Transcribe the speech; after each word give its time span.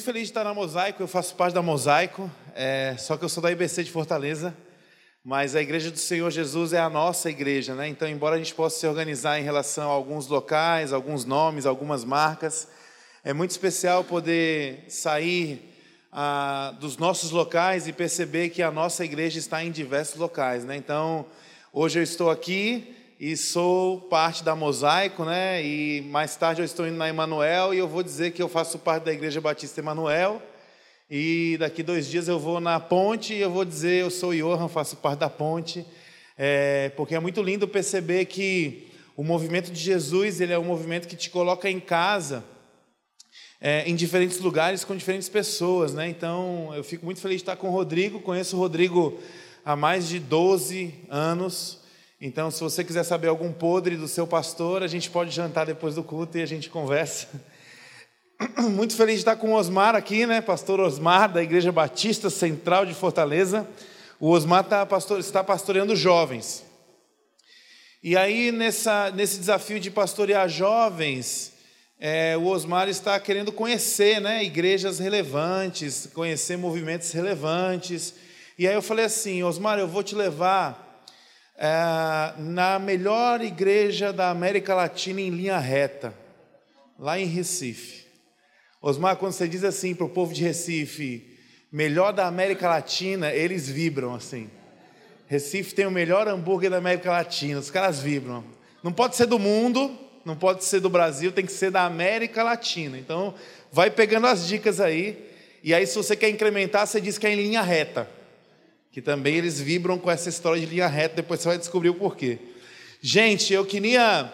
muito 0.00 0.06
feliz 0.06 0.22
de 0.22 0.30
estar 0.30 0.44
na 0.44 0.54
Mosaico, 0.54 1.02
eu 1.02 1.06
faço 1.06 1.34
parte 1.34 1.52
da 1.52 1.60
Mosaico, 1.60 2.30
é, 2.54 2.96
só 2.98 3.18
que 3.18 3.24
eu 3.24 3.28
sou 3.28 3.42
da 3.42 3.52
IBC 3.52 3.84
de 3.84 3.90
Fortaleza, 3.90 4.56
mas 5.22 5.54
a 5.54 5.60
Igreja 5.60 5.90
do 5.90 5.98
Senhor 5.98 6.30
Jesus 6.30 6.72
é 6.72 6.78
a 6.80 6.88
nossa 6.88 7.28
igreja, 7.28 7.74
né? 7.74 7.86
Então, 7.86 8.08
embora 8.08 8.36
a 8.36 8.38
gente 8.38 8.54
possa 8.54 8.80
se 8.80 8.86
organizar 8.86 9.38
em 9.38 9.42
relação 9.42 9.90
a 9.90 9.92
alguns 9.92 10.26
locais, 10.26 10.94
alguns 10.94 11.26
nomes, 11.26 11.66
algumas 11.66 12.02
marcas, 12.02 12.66
é 13.22 13.34
muito 13.34 13.50
especial 13.50 14.02
poder 14.02 14.86
sair 14.88 15.70
ah, 16.10 16.74
dos 16.80 16.96
nossos 16.96 17.30
locais 17.30 17.86
e 17.86 17.92
perceber 17.92 18.48
que 18.48 18.62
a 18.62 18.70
nossa 18.70 19.04
igreja 19.04 19.38
está 19.38 19.62
em 19.62 19.70
diversos 19.70 20.16
locais, 20.16 20.64
né? 20.64 20.76
Então, 20.76 21.26
hoje 21.74 21.98
eu 21.98 22.02
estou 22.02 22.30
aqui 22.30 22.96
e 23.20 23.36
sou 23.36 24.00
parte 24.00 24.42
da 24.42 24.56
Mosaico, 24.56 25.26
né? 25.26 25.62
E 25.62 26.00
mais 26.00 26.36
tarde 26.36 26.62
eu 26.62 26.64
estou 26.64 26.88
indo 26.88 26.96
na 26.96 27.06
Emanuel 27.06 27.74
e 27.74 27.76
eu 27.76 27.86
vou 27.86 28.02
dizer 28.02 28.30
que 28.30 28.42
eu 28.42 28.48
faço 28.48 28.78
parte 28.78 29.04
da 29.04 29.12
Igreja 29.12 29.42
Batista 29.42 29.78
Emanuel. 29.78 30.40
E 31.10 31.58
daqui 31.58 31.82
dois 31.82 32.08
dias 32.08 32.28
eu 32.28 32.38
vou 32.38 32.60
na 32.60 32.80
Ponte 32.80 33.34
e 33.34 33.40
eu 33.42 33.50
vou 33.50 33.62
dizer 33.62 34.00
eu 34.00 34.10
sou 34.10 34.34
Johan, 34.34 34.68
faço 34.68 34.96
parte 34.96 35.18
da 35.18 35.28
Ponte, 35.28 35.84
é, 36.38 36.88
porque 36.96 37.14
é 37.14 37.20
muito 37.20 37.42
lindo 37.42 37.68
perceber 37.68 38.24
que 38.24 38.88
o 39.14 39.22
movimento 39.22 39.70
de 39.70 39.78
Jesus 39.78 40.40
ele 40.40 40.54
é 40.54 40.58
um 40.58 40.64
movimento 40.64 41.06
que 41.06 41.14
te 41.14 41.28
coloca 41.28 41.68
em 41.68 41.78
casa. 41.78 42.42
É, 43.60 43.86
em 43.86 43.94
diferentes 43.94 44.38
lugares 44.38 44.82
com 44.82 44.96
diferentes 44.96 45.28
pessoas, 45.28 45.92
né? 45.92 46.08
Então, 46.08 46.72
eu 46.74 46.82
fico 46.82 47.04
muito 47.04 47.20
feliz 47.20 47.36
de 47.36 47.42
estar 47.42 47.56
com 47.56 47.68
o 47.68 47.70
Rodrigo. 47.70 48.20
Conheço 48.20 48.56
o 48.56 48.58
Rodrigo 48.58 49.20
há 49.62 49.76
mais 49.76 50.08
de 50.08 50.18
12 50.18 50.94
anos. 51.10 51.79
Então, 52.22 52.50
se 52.50 52.60
você 52.60 52.84
quiser 52.84 53.02
saber 53.02 53.28
algum 53.28 53.50
podre 53.50 53.96
do 53.96 54.06
seu 54.06 54.26
pastor, 54.26 54.82
a 54.82 54.86
gente 54.86 55.08
pode 55.08 55.30
jantar 55.30 55.64
depois 55.64 55.94
do 55.94 56.04
culto 56.04 56.36
e 56.36 56.42
a 56.42 56.46
gente 56.46 56.68
conversa. 56.68 57.28
Muito 58.60 58.94
feliz 58.94 59.14
de 59.14 59.20
estar 59.22 59.36
com 59.36 59.52
o 59.52 59.54
Osmar 59.54 59.96
aqui, 59.96 60.26
né? 60.26 60.42
Pastor 60.42 60.80
Osmar, 60.80 61.32
da 61.32 61.42
Igreja 61.42 61.72
Batista 61.72 62.28
Central 62.28 62.84
de 62.84 62.92
Fortaleza. 62.92 63.66
O 64.18 64.28
Osmar 64.28 64.64
tá 64.64 64.84
pastor, 64.84 65.18
está 65.18 65.42
pastoreando 65.42 65.96
jovens. 65.96 66.62
E 68.02 68.14
aí, 68.14 68.52
nessa, 68.52 69.10
nesse 69.12 69.38
desafio 69.38 69.80
de 69.80 69.90
pastorear 69.90 70.46
jovens, 70.46 71.54
é, 71.98 72.36
o 72.36 72.48
Osmar 72.48 72.86
está 72.90 73.18
querendo 73.18 73.50
conhecer 73.50 74.20
né, 74.20 74.44
igrejas 74.44 74.98
relevantes, 74.98 76.06
conhecer 76.12 76.58
movimentos 76.58 77.12
relevantes. 77.12 78.12
E 78.58 78.68
aí 78.68 78.74
eu 78.74 78.82
falei 78.82 79.06
assim: 79.06 79.42
Osmar, 79.42 79.78
eu 79.78 79.88
vou 79.88 80.02
te 80.02 80.14
levar 80.14 80.89
é, 81.60 82.32
na 82.38 82.78
melhor 82.78 83.42
igreja 83.42 84.14
da 84.14 84.30
América 84.30 84.74
Latina 84.74 85.20
em 85.20 85.28
linha 85.28 85.58
reta, 85.58 86.14
lá 86.98 87.20
em 87.20 87.26
Recife. 87.26 88.06
Osmar, 88.80 89.16
quando 89.16 89.32
você 89.32 89.46
diz 89.46 89.62
assim 89.62 89.94
para 89.94 90.06
o 90.06 90.08
povo 90.08 90.32
de 90.32 90.42
Recife, 90.42 91.38
melhor 91.70 92.14
da 92.14 92.26
América 92.26 92.66
Latina, 92.66 93.30
eles 93.30 93.68
vibram 93.68 94.14
assim. 94.14 94.48
Recife 95.26 95.74
tem 95.74 95.84
o 95.84 95.90
melhor 95.90 96.26
hambúrguer 96.26 96.70
da 96.70 96.78
América 96.78 97.10
Latina, 97.10 97.60
os 97.60 97.70
caras 97.70 98.00
vibram. 98.00 98.42
Não 98.82 98.90
pode 98.90 99.14
ser 99.16 99.26
do 99.26 99.38
mundo, 99.38 99.94
não 100.24 100.34
pode 100.34 100.64
ser 100.64 100.80
do 100.80 100.88
Brasil, 100.88 101.30
tem 101.30 101.44
que 101.44 101.52
ser 101.52 101.70
da 101.70 101.84
América 101.84 102.42
Latina. 102.42 102.96
Então, 102.98 103.34
vai 103.70 103.90
pegando 103.90 104.26
as 104.26 104.48
dicas 104.48 104.80
aí. 104.80 105.28
E 105.62 105.74
aí, 105.74 105.86
se 105.86 105.94
você 105.94 106.16
quer 106.16 106.30
incrementar, 106.30 106.86
você 106.86 107.02
diz 107.02 107.18
que 107.18 107.26
é 107.26 107.34
em 107.34 107.36
linha 107.36 107.60
reta 107.60 108.08
que 108.90 109.00
também 109.00 109.36
eles 109.36 109.60
vibram 109.60 109.98
com 109.98 110.10
essa 110.10 110.28
história 110.28 110.60
de 110.60 110.66
linha 110.66 110.86
reta, 110.86 111.16
depois 111.16 111.40
você 111.40 111.48
vai 111.48 111.58
descobrir 111.58 111.90
o 111.90 111.94
porquê. 111.94 112.38
Gente, 113.00 113.52
eu 113.52 113.64
queria 113.64 114.32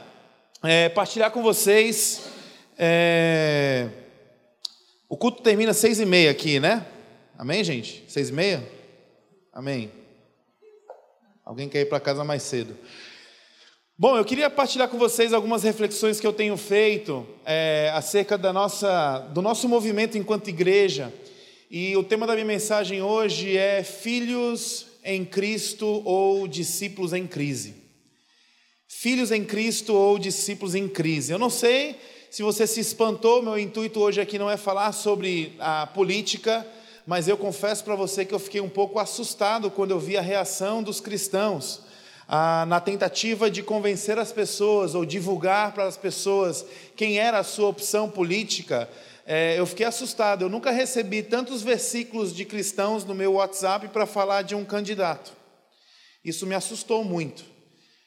é, 0.62 0.88
partilhar 0.88 1.30
com 1.30 1.42
vocês. 1.42 2.22
É, 2.78 3.88
o 5.08 5.16
culto 5.16 5.42
termina 5.42 5.72
seis 5.72 6.00
e 6.00 6.06
meia 6.06 6.30
aqui, 6.30 6.58
né? 6.58 6.86
Amém, 7.38 7.62
gente? 7.62 8.04
Seis 8.08 8.30
e 8.30 8.32
meia? 8.32 8.66
Amém. 9.52 9.90
Alguém 11.44 11.68
quer 11.68 11.82
ir 11.82 11.86
para 11.86 12.00
casa 12.00 12.24
mais 12.24 12.42
cedo? 12.42 12.76
Bom, 13.98 14.16
eu 14.16 14.24
queria 14.24 14.50
partilhar 14.50 14.88
com 14.88 14.98
vocês 14.98 15.32
algumas 15.32 15.62
reflexões 15.62 16.18
que 16.18 16.26
eu 16.26 16.32
tenho 16.32 16.56
feito 16.56 17.26
é, 17.44 17.90
acerca 17.94 18.36
da 18.36 18.52
nossa, 18.52 19.20
do 19.32 19.40
nosso 19.40 19.68
movimento 19.68 20.18
enquanto 20.18 20.48
igreja. 20.48 21.12
E 21.68 21.96
o 21.96 22.04
tema 22.04 22.28
da 22.28 22.34
minha 22.34 22.46
mensagem 22.46 23.02
hoje 23.02 23.56
é 23.56 23.82
Filhos 23.82 24.86
em 25.02 25.24
Cristo 25.24 26.00
ou 26.04 26.46
Discípulos 26.46 27.12
em 27.12 27.26
Crise. 27.26 27.74
Filhos 28.86 29.32
em 29.32 29.44
Cristo 29.44 29.92
ou 29.92 30.16
discípulos 30.16 30.76
em 30.76 30.86
crise. 30.86 31.32
Eu 31.32 31.40
não 31.40 31.50
sei 31.50 31.98
se 32.30 32.40
você 32.40 32.68
se 32.68 32.78
espantou, 32.78 33.42
meu 33.42 33.58
intuito 33.58 33.98
hoje 33.98 34.20
aqui 34.20 34.38
não 34.38 34.48
é 34.48 34.56
falar 34.56 34.92
sobre 34.92 35.56
a 35.58 35.88
política, 35.88 36.64
mas 37.04 37.26
eu 37.26 37.36
confesso 37.36 37.82
para 37.82 37.96
você 37.96 38.24
que 38.24 38.32
eu 38.32 38.38
fiquei 38.38 38.60
um 38.60 38.68
pouco 38.68 39.00
assustado 39.00 39.68
quando 39.68 39.90
eu 39.90 39.98
vi 39.98 40.16
a 40.16 40.22
reação 40.22 40.84
dos 40.84 41.00
cristãos 41.00 41.80
ah, 42.28 42.64
na 42.68 42.78
tentativa 42.78 43.50
de 43.50 43.60
convencer 43.60 44.20
as 44.20 44.30
pessoas 44.30 44.94
ou 44.94 45.04
divulgar 45.04 45.72
para 45.72 45.84
as 45.84 45.96
pessoas 45.96 46.64
quem 46.94 47.18
era 47.18 47.40
a 47.40 47.44
sua 47.44 47.68
opção 47.68 48.08
política 48.08 48.88
é, 49.26 49.58
eu 49.58 49.66
fiquei 49.66 49.84
assustado. 49.84 50.42
Eu 50.42 50.48
nunca 50.48 50.70
recebi 50.70 51.20
tantos 51.20 51.60
versículos 51.60 52.32
de 52.32 52.44
cristãos 52.44 53.04
no 53.04 53.14
meu 53.14 53.32
WhatsApp 53.32 53.88
para 53.88 54.06
falar 54.06 54.42
de 54.42 54.54
um 54.54 54.64
candidato. 54.64 55.32
Isso 56.24 56.46
me 56.46 56.54
assustou 56.54 57.02
muito. 57.02 57.44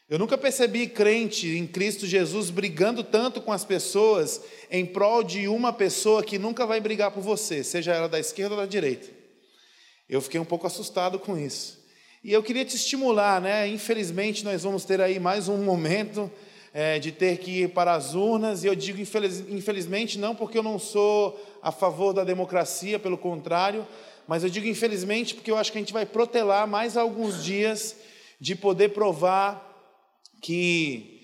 Eu 0.10 0.18
nunca 0.18 0.38
percebi 0.38 0.88
crente 0.88 1.48
em 1.56 1.68
Cristo 1.68 2.08
Jesus 2.08 2.50
brigando 2.50 3.04
tanto 3.04 3.42
com 3.42 3.52
as 3.52 3.64
pessoas 3.64 4.42
em 4.72 4.86
prol 4.86 5.22
de 5.22 5.48
uma 5.48 5.72
pessoa 5.74 6.24
que 6.24 6.40
nunca 6.40 6.66
vai 6.66 6.80
brigar 6.80 7.12
por 7.12 7.22
você, 7.22 7.64
seja 7.64 7.94
ela 7.94 8.10
da 8.10 8.20
esquerda 8.20 8.56
ou 8.56 8.62
da 8.62 8.66
direita. 8.66 9.08
Eu 10.10 10.22
fiquei 10.22 10.40
um 10.40 10.46
pouco 10.46 10.66
assustado 10.66 11.20
com 11.20 11.38
isso. 11.38 11.78
E 12.24 12.34
eu 12.34 12.42
queria 12.42 12.66
te 12.66 12.76
estimular, 12.76 13.40
né? 13.40 13.68
Infelizmente, 13.68 14.44
nós 14.44 14.64
vamos 14.64 14.84
ter 14.84 15.00
aí 15.00 15.20
mais 15.20 15.48
um 15.48 15.58
momento 15.64 16.32
é, 16.80 16.98
de 16.98 17.12
ter 17.12 17.40
que 17.40 17.64
ir 17.64 17.70
para 17.72 17.94
as 17.94 18.16
urnas, 18.16 18.64
e 18.64 18.68
eu 18.68 18.74
digo 18.74 19.02
infeliz, 19.02 19.44
infelizmente 19.50 20.18
não 20.18 20.34
porque 20.34 20.58
eu 20.58 20.64
não 20.64 20.80
sou 20.80 21.38
a 21.62 21.74
favor 21.74 22.14
da 22.14 22.24
democracia, 22.24 22.98
pelo 22.98 23.18
contrário, 23.18 23.86
mas 24.26 24.46
eu 24.46 24.50
digo 24.50 24.66
infelizmente 24.66 25.36
porque 25.36 25.52
eu 25.52 25.58
acho 25.58 25.74
que 25.74 25.78
a 25.78 25.82
gente 25.82 25.92
vai 25.92 26.06
protelar 26.06 26.66
mais 26.66 26.96
alguns 26.96 27.44
dias 27.44 27.98
de 28.40 28.56
poder 28.56 28.94
provar 28.94 29.62
que 30.42 31.20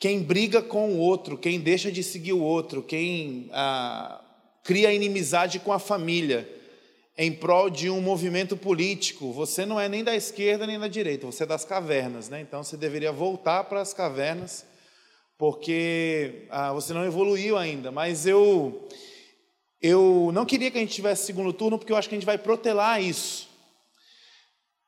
quem 0.00 0.20
briga 0.20 0.60
com 0.60 0.90
o 0.94 0.98
outro, 0.98 1.38
quem 1.38 1.60
deixa 1.60 1.92
de 1.92 2.02
seguir 2.02 2.32
o 2.32 2.42
outro, 2.42 2.82
quem 2.82 3.48
ah, 3.52 4.20
cria 4.64 4.92
inimizade 4.92 5.60
com 5.60 5.72
a 5.72 5.78
família, 5.78 6.48
em 7.16 7.30
prol 7.30 7.70
de 7.70 7.88
um 7.88 8.00
movimento 8.00 8.56
político, 8.56 9.32
você 9.32 9.64
não 9.64 9.78
é 9.78 9.88
nem 9.88 10.02
da 10.02 10.16
esquerda 10.16 10.66
nem 10.66 10.76
da 10.76 10.88
direita, 10.88 11.24
você 11.24 11.44
é 11.44 11.46
das 11.46 11.64
cavernas, 11.64 12.28
né? 12.28 12.40
Então 12.40 12.64
você 12.64 12.76
deveria 12.76 13.12
voltar 13.12 13.62
para 13.62 13.80
as 13.80 13.94
cavernas 13.94 14.66
porque 15.38 16.46
ah, 16.50 16.72
você 16.72 16.92
não 16.92 17.06
evoluiu 17.06 17.56
ainda. 17.56 17.92
Mas 17.92 18.26
eu, 18.26 18.88
eu 19.80 20.30
não 20.34 20.44
queria 20.44 20.70
que 20.70 20.76
a 20.76 20.80
gente 20.80 20.92
tivesse 20.92 21.24
segundo 21.24 21.52
turno, 21.52 21.78
porque 21.78 21.92
eu 21.92 21.96
acho 21.96 22.08
que 22.08 22.16
a 22.16 22.18
gente 22.18 22.26
vai 22.26 22.36
protelar 22.36 23.00
isso. 23.00 23.48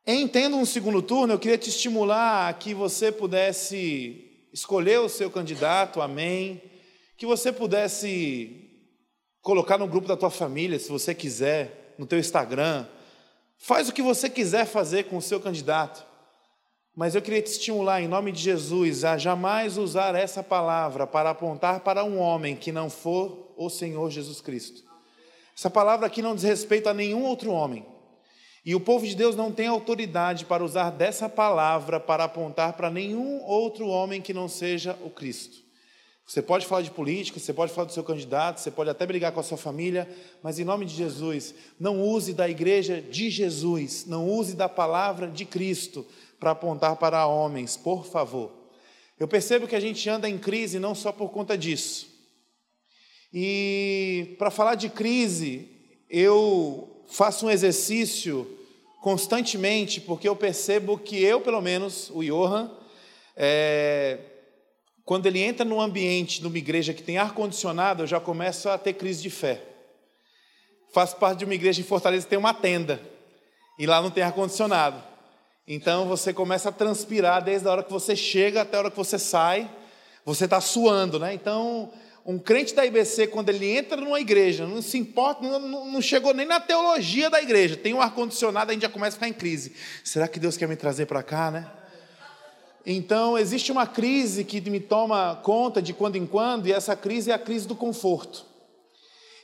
Em 0.05 0.27
tendo 0.27 0.57
um 0.57 0.65
segundo 0.65 1.01
turno, 1.01 1.35
eu 1.35 1.39
queria 1.39 1.57
te 1.57 1.69
estimular 1.69 2.49
a 2.49 2.53
que 2.53 2.75
você 2.75 3.13
pudesse 3.13 4.49
escolher 4.53 4.99
o 4.99 5.09
seu 5.09 5.31
candidato, 5.31 6.03
amém. 6.03 6.61
Que 7.17 7.27
você 7.27 7.53
pudesse 7.53 8.69
colocar 9.41 9.79
no 9.79 9.87
grupo 9.87 10.09
da 10.09 10.17
tua 10.17 10.31
família, 10.31 10.81
se 10.81 10.91
você 10.91 11.15
quiser, 11.15 11.95
no 11.97 12.07
teu 12.07 12.19
Instagram. 12.19 12.87
Faz 13.57 13.89
o 13.89 13.93
que 13.93 14.03
você 14.03 14.29
quiser 14.29 14.67
fazer 14.67 15.05
com 15.05 15.17
o 15.17 15.23
seu 15.23 15.39
candidato. 15.39 16.10
Mas 17.01 17.15
eu 17.15 17.23
queria 17.23 17.41
te 17.41 17.47
estimular, 17.47 18.03
em 18.03 18.07
nome 18.07 18.31
de 18.31 18.43
Jesus, 18.43 19.05
a 19.07 19.17
jamais 19.17 19.79
usar 19.79 20.15
essa 20.15 20.43
palavra 20.43 21.07
para 21.07 21.31
apontar 21.31 21.81
para 21.81 22.05
um 22.05 22.19
homem 22.19 22.55
que 22.55 22.71
não 22.71 22.91
for 22.91 23.55
o 23.57 23.71
Senhor 23.71 24.11
Jesus 24.11 24.43
Cristo. 24.43 24.85
Essa 25.57 25.71
palavra 25.71 26.07
aqui 26.07 26.21
não 26.21 26.35
diz 26.35 26.45
respeito 26.45 26.91
a 26.91 26.93
nenhum 26.93 27.25
outro 27.25 27.53
homem. 27.53 27.87
E 28.67 28.75
o 28.75 28.81
povo 28.81 29.07
de 29.07 29.17
Deus 29.17 29.35
não 29.35 29.51
tem 29.51 29.67
autoridade 29.67 30.45
para 30.45 30.63
usar 30.63 30.91
dessa 30.91 31.27
palavra 31.27 31.99
para 31.99 32.25
apontar 32.25 32.75
para 32.75 32.91
nenhum 32.91 33.43
outro 33.45 33.87
homem 33.87 34.21
que 34.21 34.35
não 34.35 34.47
seja 34.47 34.95
o 35.03 35.09
Cristo. 35.09 35.57
Você 36.27 36.43
pode 36.43 36.67
falar 36.67 36.83
de 36.83 36.91
política, 36.91 37.41
você 37.41 37.55
pode 37.55 37.73
falar 37.73 37.87
do 37.87 37.95
seu 37.95 38.05
candidato, 38.05 38.61
você 38.61 38.71
pode 38.71 38.91
até 38.91 39.07
brigar 39.07 39.33
com 39.33 39.41
a 39.41 39.43
sua 39.43 39.57
família, 39.57 40.07
mas 40.43 40.59
em 40.59 40.65
nome 40.65 40.85
de 40.85 40.95
Jesus, 40.95 41.55
não 41.79 42.03
use 42.03 42.35
da 42.35 42.47
igreja 42.47 43.01
de 43.01 43.31
Jesus, 43.31 44.05
não 44.07 44.29
use 44.29 44.55
da 44.55 44.69
palavra 44.69 45.27
de 45.29 45.47
Cristo 45.47 46.07
para 46.41 46.53
apontar 46.53 46.97
para 46.97 47.27
homens, 47.27 47.77
por 47.77 48.07
favor. 48.07 48.51
Eu 49.19 49.29
percebo 49.29 49.69
que 49.69 49.77
a 49.77 49.81
gente 49.81 50.09
anda 50.09 50.27
em 50.27 50.39
crise 50.39 50.79
não 50.79 50.95
só 50.95 51.13
por 51.13 51.29
conta 51.29 51.57
disso. 51.57 52.09
E 53.33 54.35
para 54.39 54.51
falar 54.51 54.75
de 54.75 54.89
crise, 54.89 55.69
eu 56.09 57.05
faço 57.07 57.47
um 57.47 57.51
exercício 57.51 58.59
constantemente, 59.03 60.01
porque 60.01 60.27
eu 60.27 60.35
percebo 60.35 60.99
que 60.99 61.23
eu, 61.23 61.43
pelo 61.43 61.61
menos, 61.61 62.11
o 62.11 62.25
Johan, 62.25 62.71
é, 63.37 64.19
quando 65.05 65.27
ele 65.27 65.43
entra 65.43 65.65
num 65.65 65.81
ambiente, 65.81 66.43
numa 66.43 66.57
igreja 66.57 66.95
que 66.95 67.03
tem 67.03 67.19
ar-condicionado, 67.19 68.03
eu 68.03 68.07
já 68.07 68.19
começo 68.19 68.69
a 68.69 68.79
ter 68.79 68.95
crise 68.95 69.23
de 69.23 69.31
fé. 69.31 69.63
faço 70.93 71.17
parte 71.17 71.41
de 71.41 71.45
uma 71.45 71.55
igreja 71.55 71.81
em 71.81 71.85
Fortaleza 71.85 72.25
que 72.25 72.31
tem 72.31 72.39
uma 72.39 72.55
tenda. 72.55 73.01
E 73.79 73.87
lá 73.87 74.01
não 74.01 74.11
tem 74.11 74.23
ar-condicionado. 74.23 75.10
Então 75.73 76.09
você 76.09 76.33
começa 76.33 76.71
a 76.71 76.73
transpirar 76.73 77.45
desde 77.45 77.69
a 77.69 77.71
hora 77.71 77.85
que 77.85 77.93
você 77.93 78.17
chega 78.17 78.63
até 78.63 78.77
a 78.77 78.81
hora 78.81 78.91
que 78.91 78.97
você 78.97 79.21
sai. 79.21 79.71
Você 80.25 80.47
está 80.47 80.61
suando, 80.61 81.17
né? 81.17 81.33
Então, 81.33 81.93
um 82.27 82.41
crente 82.41 82.75
da 82.75 82.85
IBC, 82.85 83.29
quando 83.29 83.51
ele 83.51 83.71
entra 83.71 83.97
numa 83.97 84.19
igreja, 84.19 84.67
não 84.67 84.83
se 84.83 84.99
importa, 84.99 85.43
não, 85.43 85.87
não 85.87 86.03
chegou 86.03 86.35
nem 86.35 86.45
na 86.45 86.59
teologia 86.59 87.31
da 87.31 87.41
igreja, 87.41 87.77
tem 87.77 87.95
um 87.95 88.01
ar-condicionado, 88.01 88.73
a 88.73 88.75
gente 88.75 88.83
já 88.83 88.89
começa 88.89 89.15
a 89.15 89.19
ficar 89.19 89.29
em 89.29 89.33
crise. 89.33 89.73
Será 90.03 90.27
que 90.27 90.41
Deus 90.41 90.57
quer 90.57 90.67
me 90.67 90.75
trazer 90.75 91.07
para 91.07 91.23
cá, 91.23 91.53
né? 91.53 91.71
Então, 92.85 93.39
existe 93.39 93.71
uma 93.71 93.87
crise 93.87 94.43
que 94.43 94.61
me 94.69 94.81
toma 94.81 95.37
conta 95.37 95.81
de 95.81 95.95
quando 95.95 96.17
em 96.17 96.27
quando, 96.27 96.67
e 96.67 96.73
essa 96.73 96.97
crise 96.97 97.31
é 97.31 97.35
a 97.35 97.39
crise 97.39 97.69
do 97.69 97.77
conforto. 97.77 98.45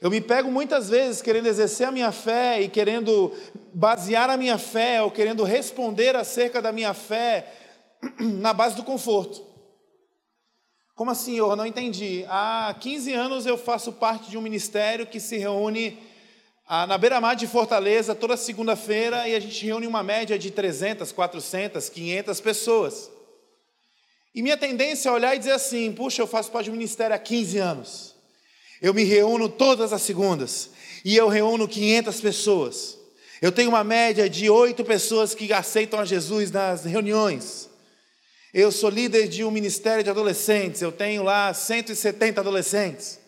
Eu 0.00 0.10
me 0.10 0.20
pego 0.20 0.50
muitas 0.50 0.90
vezes 0.90 1.22
querendo 1.22 1.46
exercer 1.46 1.86
a 1.86 1.92
minha 1.92 2.12
fé 2.12 2.60
e 2.60 2.68
querendo 2.68 3.32
basear 3.72 4.28
a 4.28 4.36
minha 4.36 4.58
fé, 4.58 5.02
ou 5.02 5.10
querendo 5.10 5.42
responder 5.42 6.14
acerca 6.14 6.60
da 6.60 6.70
minha 6.70 6.92
fé 6.92 7.46
na 8.20 8.52
base 8.52 8.76
do 8.76 8.84
conforto. 8.84 9.44
Como 10.94 11.10
assim, 11.10 11.36
eu 11.36 11.54
não 11.54 11.66
entendi. 11.66 12.24
Há 12.28 12.74
15 12.80 13.12
anos 13.12 13.46
eu 13.46 13.58
faço 13.58 13.92
parte 13.92 14.30
de 14.30 14.38
um 14.38 14.40
ministério 14.40 15.06
que 15.06 15.20
se 15.20 15.36
reúne 15.36 15.98
ah, 16.66 16.86
na 16.86 16.98
beira-mar 16.98 17.36
de 17.36 17.46
Fortaleza 17.46 18.14
toda 18.14 18.36
segunda-feira 18.36 19.28
e 19.28 19.34
a 19.34 19.40
gente 19.40 19.64
reúne 19.64 19.86
uma 19.86 20.02
média 20.02 20.38
de 20.38 20.50
300, 20.50 21.12
400, 21.12 21.88
500 21.90 22.40
pessoas. 22.40 23.10
E 24.34 24.42
minha 24.42 24.56
tendência 24.56 25.08
é 25.08 25.12
olhar 25.12 25.34
e 25.34 25.38
dizer 25.38 25.52
assim: 25.52 25.92
puxa, 25.92 26.22
eu 26.22 26.26
faço 26.26 26.50
parte 26.50 26.64
de 26.64 26.70
um 26.70 26.74
ministério 26.74 27.14
há 27.14 27.18
15 27.18 27.58
anos. 27.58 28.15
Eu 28.80 28.92
me 28.92 29.04
reúno 29.04 29.48
todas 29.48 29.92
as 29.92 30.02
segundas 30.02 30.70
e 31.04 31.16
eu 31.16 31.28
reúno 31.28 31.66
500 31.66 32.20
pessoas. 32.20 32.98
Eu 33.40 33.52
tenho 33.52 33.68
uma 33.68 33.84
média 33.84 34.28
de 34.28 34.50
oito 34.50 34.84
pessoas 34.84 35.34
que 35.34 35.52
aceitam 35.52 36.00
a 36.00 36.04
Jesus 36.04 36.50
nas 36.50 36.84
reuniões. 36.84 37.70
Eu 38.52 38.72
sou 38.72 38.88
líder 38.88 39.28
de 39.28 39.44
um 39.44 39.50
ministério 39.50 40.02
de 40.02 40.08
adolescentes, 40.08 40.80
eu 40.80 40.90
tenho 40.90 41.22
lá 41.22 41.52
170 41.52 42.40
adolescentes. 42.40 43.18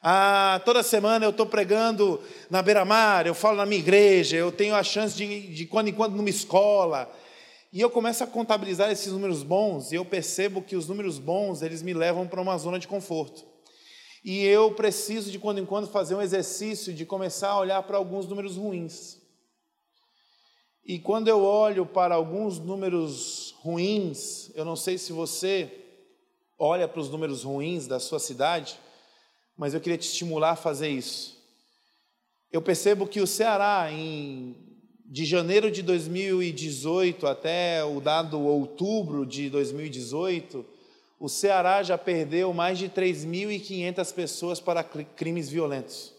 Ah, 0.00 0.60
toda 0.64 0.82
semana 0.84 1.26
eu 1.26 1.30
estou 1.30 1.46
pregando 1.46 2.20
na 2.48 2.62
beira-mar, 2.62 3.26
eu 3.26 3.34
falo 3.34 3.56
na 3.56 3.66
minha 3.66 3.80
igreja, 3.80 4.36
eu 4.36 4.52
tenho 4.52 4.74
a 4.74 4.84
chance 4.84 5.16
de, 5.16 5.48
de 5.48 5.66
quando 5.66 5.88
em 5.88 5.92
quando 5.92 6.14
numa 6.14 6.30
escola. 6.30 7.12
E 7.72 7.80
eu 7.80 7.90
começo 7.90 8.22
a 8.22 8.26
contabilizar 8.26 8.90
esses 8.90 9.12
números 9.12 9.42
bons 9.42 9.90
e 9.90 9.96
eu 9.96 10.04
percebo 10.04 10.62
que 10.62 10.76
os 10.76 10.88
números 10.88 11.18
bons, 11.18 11.60
eles 11.60 11.82
me 11.82 11.92
levam 11.92 12.26
para 12.26 12.40
uma 12.40 12.56
zona 12.56 12.78
de 12.78 12.86
conforto. 12.86 13.44
E 14.30 14.44
eu 14.44 14.70
preciso 14.72 15.30
de 15.30 15.38
quando 15.38 15.56
em 15.56 15.64
quando 15.64 15.88
fazer 15.88 16.14
um 16.14 16.20
exercício 16.20 16.92
de 16.92 17.06
começar 17.06 17.48
a 17.48 17.58
olhar 17.60 17.82
para 17.84 17.96
alguns 17.96 18.26
números 18.26 18.56
ruins. 18.56 19.16
E 20.84 20.98
quando 20.98 21.28
eu 21.28 21.42
olho 21.42 21.86
para 21.86 22.14
alguns 22.14 22.58
números 22.58 23.54
ruins, 23.60 24.50
eu 24.54 24.66
não 24.66 24.76
sei 24.76 24.98
se 24.98 25.14
você 25.14 25.72
olha 26.58 26.86
para 26.86 27.00
os 27.00 27.08
números 27.08 27.42
ruins 27.42 27.86
da 27.86 27.98
sua 27.98 28.18
cidade, 28.18 28.78
mas 29.56 29.72
eu 29.72 29.80
queria 29.80 29.96
te 29.96 30.06
estimular 30.06 30.50
a 30.50 30.56
fazer 30.56 30.90
isso. 30.90 31.42
Eu 32.52 32.60
percebo 32.60 33.06
que 33.06 33.22
o 33.22 33.26
Ceará, 33.26 33.90
em, 33.90 34.54
de 35.06 35.24
janeiro 35.24 35.70
de 35.70 35.80
2018 35.80 37.26
até 37.26 37.82
o 37.82 37.98
dado 37.98 38.38
outubro 38.38 39.24
de 39.24 39.48
2018, 39.48 40.66
o 41.18 41.28
Ceará 41.28 41.82
já 41.82 41.98
perdeu 41.98 42.52
mais 42.52 42.78
de 42.78 42.88
3.500 42.88 44.14
pessoas 44.14 44.60
para 44.60 44.84
crimes 44.84 45.48
violentos. 45.48 46.12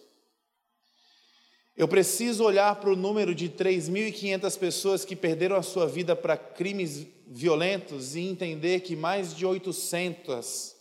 Eu 1.77 1.87
preciso 1.87 2.43
olhar 2.43 2.75
para 2.75 2.89
o 2.89 2.95
número 2.95 3.33
de 3.33 3.49
3.500 3.49 4.59
pessoas 4.59 5.05
que 5.05 5.15
perderam 5.15 5.55
a 5.55 5.63
sua 5.63 5.87
vida 5.87 6.13
para 6.13 6.35
crimes 6.35 7.07
violentos 7.25 8.15
e 8.15 8.21
entender 8.21 8.81
que 8.81 8.97
mais 8.97 9.33
de 9.33 9.45
800 9.45 10.75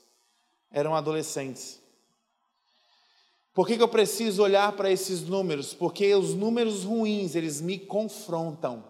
eram 0.72 0.96
adolescentes. 0.96 1.80
Por 3.54 3.66
que, 3.66 3.76
que 3.76 3.82
eu 3.82 3.88
preciso 3.88 4.42
olhar 4.42 4.72
para 4.72 4.90
esses 4.90 5.22
números? 5.22 5.72
Porque 5.72 6.12
os 6.14 6.34
números 6.34 6.82
ruins, 6.82 7.36
eles 7.36 7.60
me 7.60 7.78
confrontam. 7.78 8.84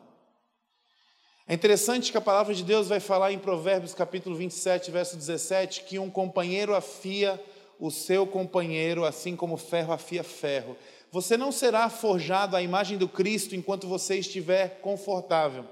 É 1.50 1.54
interessante 1.54 2.12
que 2.12 2.18
a 2.18 2.20
palavra 2.20 2.54
de 2.54 2.62
Deus 2.62 2.88
vai 2.88 3.00
falar 3.00 3.32
em 3.32 3.38
Provérbios 3.38 3.94
capítulo 3.94 4.36
27, 4.36 4.90
verso 4.90 5.16
17, 5.16 5.84
que 5.84 5.98
um 5.98 6.10
companheiro 6.10 6.74
afia 6.74 7.42
o 7.80 7.90
seu 7.90 8.26
companheiro, 8.26 9.02
assim 9.06 9.34
como 9.34 9.56
ferro 9.56 9.94
afia 9.94 10.22
ferro. 10.22 10.76
Você 11.10 11.38
não 11.38 11.50
será 11.50 11.88
forjado 11.88 12.54
à 12.54 12.60
imagem 12.60 12.98
do 12.98 13.08
Cristo 13.08 13.56
enquanto 13.56 13.88
você 13.88 14.18
estiver 14.18 14.82
confortável. 14.82 15.64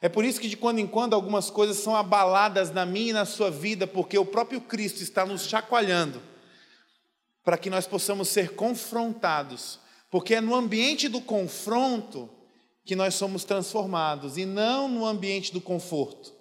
É 0.00 0.08
por 0.08 0.24
isso 0.24 0.40
que 0.40 0.48
de 0.48 0.56
quando 0.56 0.78
em 0.78 0.86
quando 0.86 1.12
algumas 1.12 1.50
coisas 1.50 1.76
são 1.76 1.94
abaladas 1.94 2.70
na 2.70 2.86
minha 2.86 3.10
e 3.10 3.12
na 3.12 3.26
sua 3.26 3.50
vida, 3.50 3.86
porque 3.86 4.16
o 4.16 4.24
próprio 4.24 4.58
Cristo 4.58 5.02
está 5.02 5.26
nos 5.26 5.46
chacoalhando 5.46 6.22
para 7.44 7.58
que 7.58 7.68
nós 7.68 7.86
possamos 7.86 8.28
ser 8.28 8.54
confrontados, 8.54 9.80
porque 10.10 10.36
é 10.36 10.40
no 10.40 10.54
ambiente 10.54 11.08
do 11.08 11.20
confronto 11.20 12.37
que 12.88 12.96
nós 12.96 13.14
somos 13.14 13.44
transformados 13.44 14.36
e 14.36 14.44
não 14.44 14.88
no 14.88 15.06
ambiente 15.06 15.52
do 15.52 15.60
conforto. 15.60 16.32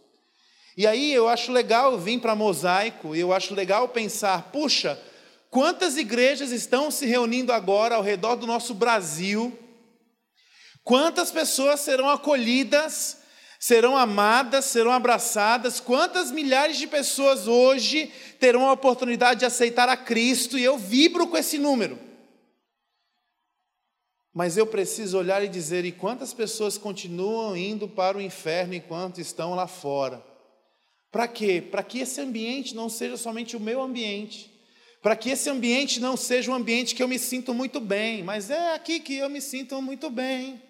E 0.75 0.87
aí 0.87 1.13
eu 1.13 1.27
acho 1.27 1.51
legal 1.51 1.99
vir 1.99 2.19
para 2.19 2.33
mosaico, 2.35 3.15
eu 3.15 3.31
acho 3.31 3.53
legal 3.53 3.87
pensar, 3.89 4.49
puxa, 4.51 4.99
Quantas 5.49 5.97
igrejas 5.97 6.51
estão 6.51 6.91
se 6.91 7.05
reunindo 7.05 7.53
agora 7.53 7.95
ao 7.95 8.03
redor 8.03 8.35
do 8.35 8.45
nosso 8.45 8.73
Brasil? 8.73 9.57
Quantas 10.83 11.31
pessoas 11.31 11.79
serão 11.79 12.09
acolhidas, 12.09 13.17
serão 13.59 13.97
amadas, 13.97 14.65
serão 14.65 14.91
abraçadas? 14.91 15.79
Quantas 15.79 16.31
milhares 16.31 16.77
de 16.77 16.85
pessoas 16.85 17.47
hoje 17.47 18.11
terão 18.39 18.67
a 18.67 18.73
oportunidade 18.73 19.39
de 19.39 19.45
aceitar 19.45 19.87
a 19.89 19.97
Cristo? 19.97 20.57
E 20.57 20.63
eu 20.63 20.77
vibro 20.77 21.27
com 21.27 21.37
esse 21.37 21.57
número. 21.57 21.97
Mas 24.37 24.55
eu 24.55 24.67
preciso 24.67 25.17
olhar 25.17 25.43
e 25.43 25.47
dizer: 25.47 25.83
e 25.85 25.91
quantas 25.91 26.31
pessoas 26.31 26.77
continuam 26.77 27.57
indo 27.57 27.87
para 27.87 28.19
o 28.19 28.21
inferno 28.21 28.75
enquanto 28.75 29.19
estão 29.19 29.55
lá 29.55 29.65
fora? 29.65 30.23
Para 31.11 31.27
quê? 31.27 31.59
Para 31.59 31.81
que 31.81 32.01
esse 32.01 32.21
ambiente 32.21 32.75
não 32.75 32.87
seja 32.87 33.17
somente 33.17 33.57
o 33.57 33.59
meu 33.59 33.81
ambiente 33.81 34.55
para 35.01 35.15
que 35.15 35.29
esse 35.29 35.49
ambiente 35.49 36.01
não 36.01 36.17
seja 36.17 36.51
um 36.51 36.53
ambiente 36.53 36.93
que 36.93 37.01
eu 37.01 37.07
me 37.07 37.17
sinto 37.17 37.53
muito 37.53 37.79
bem, 37.79 38.23
mas 38.23 38.49
é 38.49 38.73
aqui 38.73 38.99
que 38.99 39.15
eu 39.15 39.29
me 39.29 39.39
sinto 39.39 39.81
muito 39.81 40.09
bem. 40.09 40.61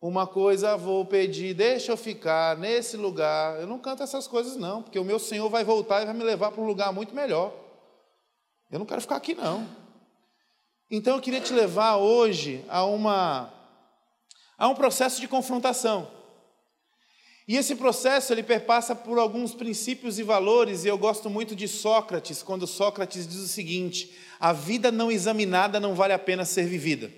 Uma 0.00 0.26
coisa 0.26 0.76
vou 0.76 1.04
pedir, 1.04 1.54
deixa 1.54 1.92
eu 1.92 1.96
ficar 1.96 2.56
nesse 2.56 2.96
lugar. 2.96 3.60
Eu 3.60 3.68
não 3.68 3.78
canto 3.78 4.02
essas 4.02 4.26
coisas, 4.26 4.56
não, 4.56 4.82
porque 4.82 4.98
o 4.98 5.04
meu 5.04 5.20
Senhor 5.20 5.48
vai 5.48 5.62
voltar 5.62 6.02
e 6.02 6.06
vai 6.06 6.14
me 6.14 6.24
levar 6.24 6.50
para 6.50 6.60
um 6.60 6.66
lugar 6.66 6.92
muito 6.92 7.14
melhor. 7.14 7.54
Eu 8.68 8.80
não 8.80 8.86
quero 8.86 9.00
ficar 9.00 9.14
aqui, 9.14 9.32
não. 9.32 9.64
Então 10.90 11.16
eu 11.16 11.20
queria 11.20 11.40
te 11.40 11.52
levar 11.52 11.96
hoje 11.96 12.64
a, 12.68 12.84
uma, 12.84 13.52
a 14.56 14.68
um 14.68 14.74
processo 14.74 15.20
de 15.20 15.28
confrontação. 15.28 16.10
E 17.46 17.56
esse 17.56 17.76
processo 17.76 18.32
ele 18.32 18.42
perpassa 18.42 18.94
por 18.94 19.18
alguns 19.18 19.54
princípios 19.54 20.18
e 20.18 20.22
valores, 20.22 20.84
e 20.84 20.88
eu 20.88 20.98
gosto 20.98 21.30
muito 21.30 21.56
de 21.56 21.66
Sócrates, 21.66 22.42
quando 22.42 22.66
Sócrates 22.66 23.26
diz 23.26 23.38
o 23.38 23.48
seguinte: 23.48 24.14
a 24.38 24.52
vida 24.52 24.90
não 24.90 25.10
examinada 25.10 25.80
não 25.80 25.94
vale 25.94 26.12
a 26.12 26.18
pena 26.18 26.44
ser 26.44 26.66
vivida. 26.66 27.10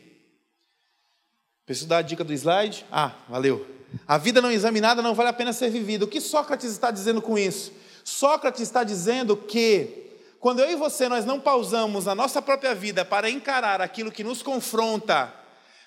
Preciso 1.67 1.89
dar 1.89 1.99
a 1.99 2.03
dica 2.03 2.25
do 2.25 2.33
slide? 2.33 2.85
Ah, 2.91 3.15
valeu. 3.29 3.67
A 4.07 4.19
vida 4.19 4.41
não 4.41 4.50
examinada 4.50 5.03
não 5.03 5.15
vale 5.15 5.31
a 5.31 5.33
pena 5.33 5.53
ser 5.53 5.71
vivida. 5.71 6.05
O 6.05 6.09
que 6.09 6.21
Sócrates 6.21 6.71
está 6.71 6.91
dizendo 6.91 7.21
com 7.21 7.37
isso? 7.37 7.73
Sócrates 8.05 8.62
está 8.62 8.83
dizendo 8.85 9.37
que 9.37 10.10
quando 10.41 10.61
eu 10.61 10.71
e 10.71 10.77
você 10.77 11.09
nós 11.09 11.25
não 11.25 11.39
pausamos 11.39 12.09
a 12.09 12.15
nossa 12.15 12.43
própria 12.43 12.75
vida 12.75 13.05
para 13.05 13.31
encarar 13.31 13.81
aquilo 13.81 14.11
que 14.11 14.25
nos 14.25 14.43
confronta 14.43 15.33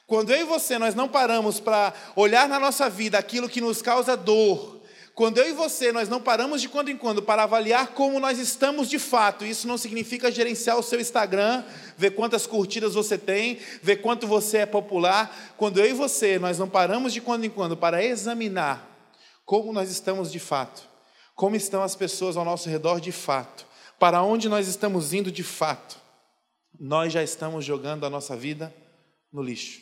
quando 0.06 0.32
eu 0.32 0.42
e 0.42 0.44
você 0.44 0.78
nós 0.78 0.94
não 0.94 1.08
paramos 1.08 1.60
para 1.60 1.94
olhar 2.16 2.48
na 2.48 2.60
nossa 2.60 2.90
vida 2.90 3.18
aquilo 3.18 3.50
que 3.50 3.62
nos 3.62 3.82
causa 3.82 4.16
dor, 4.18 4.82
quando 5.16 5.38
eu 5.38 5.50
e 5.50 5.54
você 5.54 5.92
nós 5.92 6.10
não 6.10 6.20
paramos 6.20 6.62
de 6.62 6.68
quando 6.68 6.90
em 6.90 6.98
quando 6.98 7.22
para 7.22 7.44
avaliar 7.44 7.88
como 7.88 8.20
nós 8.20 8.38
estamos 8.38 8.90
de 8.90 9.00
fato, 9.00 9.46
isso 9.46 9.68
não 9.68 9.78
significa 9.78 10.32
gerenciar 10.32 10.78
o 10.78 10.84
seu 10.84 11.00
Instagram, 11.00 11.64
ver 11.96 12.12
quantas 12.12 12.46
curtidas 12.46 12.96
você 12.96 13.18
tem, 13.18 13.60
ver 13.82 13.98
quanto 13.98 14.28
você 14.28 14.60
é 14.60 14.66
popular. 14.66 15.54
Quando 15.56 15.80
eu 15.80 15.86
e 15.86 15.94
você 15.94 16.38
nós 16.40 16.58
não 16.58 16.68
paramos 16.68 17.14
de 17.14 17.22
quando 17.22 17.46
em 17.46 17.50
quando 17.50 17.78
para 17.78 18.04
examinar 18.04 18.90
como 19.46 19.72
nós 19.72 19.90
estamos 19.90 20.32
de 20.32 20.40
fato, 20.40 20.82
como 21.36 21.56
estão 21.56 21.84
as 21.84 21.96
pessoas 21.96 22.36
ao 22.36 22.44
nosso 22.46 22.68
redor 22.68 23.00
de 23.00 23.12
fato, 23.12 23.68
para 24.04 24.22
onde 24.22 24.50
nós 24.50 24.68
estamos 24.68 25.14
indo 25.14 25.32
de 25.32 25.44
fato, 25.44 25.98
nós 26.78 27.14
já 27.14 27.24
estamos 27.24 27.64
jogando 27.64 28.06
a 28.06 28.10
nossa 28.10 28.36
vida 28.36 28.76
no 29.32 29.42
lixo. 29.42 29.82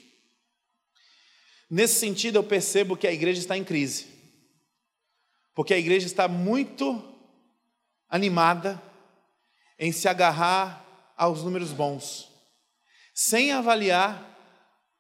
Nesse 1.68 1.96
sentido, 1.96 2.36
eu 2.36 2.44
percebo 2.44 2.96
que 2.96 3.08
a 3.08 3.12
igreja 3.12 3.40
está 3.40 3.58
em 3.58 3.64
crise, 3.64 4.06
porque 5.56 5.74
a 5.74 5.78
igreja 5.80 6.06
está 6.06 6.28
muito 6.28 7.04
animada 8.08 8.80
em 9.80 9.92
se 9.92 10.08
agarrar 10.08 10.86
aos 11.18 11.42
números 11.42 11.72
bons, 11.72 12.32
sem 13.16 13.52
avaliar 13.52 14.38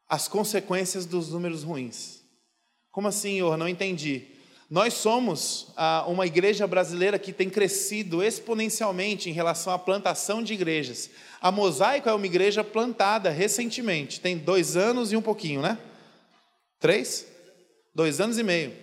as 0.09 0.27
consequências 0.27 1.05
dos 1.05 1.29
números 1.29 1.61
ruins. 1.61 2.23
Como 2.89 3.07
assim, 3.07 3.33
Senhor? 3.33 3.55
Não 3.55 3.69
entendi. 3.69 4.30
Nós 4.71 4.93
somos 4.93 5.67
ah, 5.75 6.05
uma 6.07 6.25
igreja 6.25 6.65
brasileira 6.65 7.19
que 7.19 7.33
tem 7.33 7.49
crescido 7.49 8.23
exponencialmente 8.23 9.29
em 9.29 9.33
relação 9.33 9.73
à 9.73 9.77
plantação 9.77 10.41
de 10.41 10.53
igrejas. 10.53 11.09
A 11.41 11.51
Mosaico 11.51 12.07
é 12.07 12.13
uma 12.13 12.25
igreja 12.25 12.63
plantada 12.63 13.29
recentemente, 13.29 14.21
tem 14.21 14.37
dois 14.37 14.77
anos 14.77 15.11
e 15.11 15.17
um 15.17 15.21
pouquinho, 15.21 15.61
né? 15.61 15.77
Três? 16.79 17.27
Dois 17.93 18.21
anos 18.21 18.37
e 18.37 18.43
meio. 18.43 18.73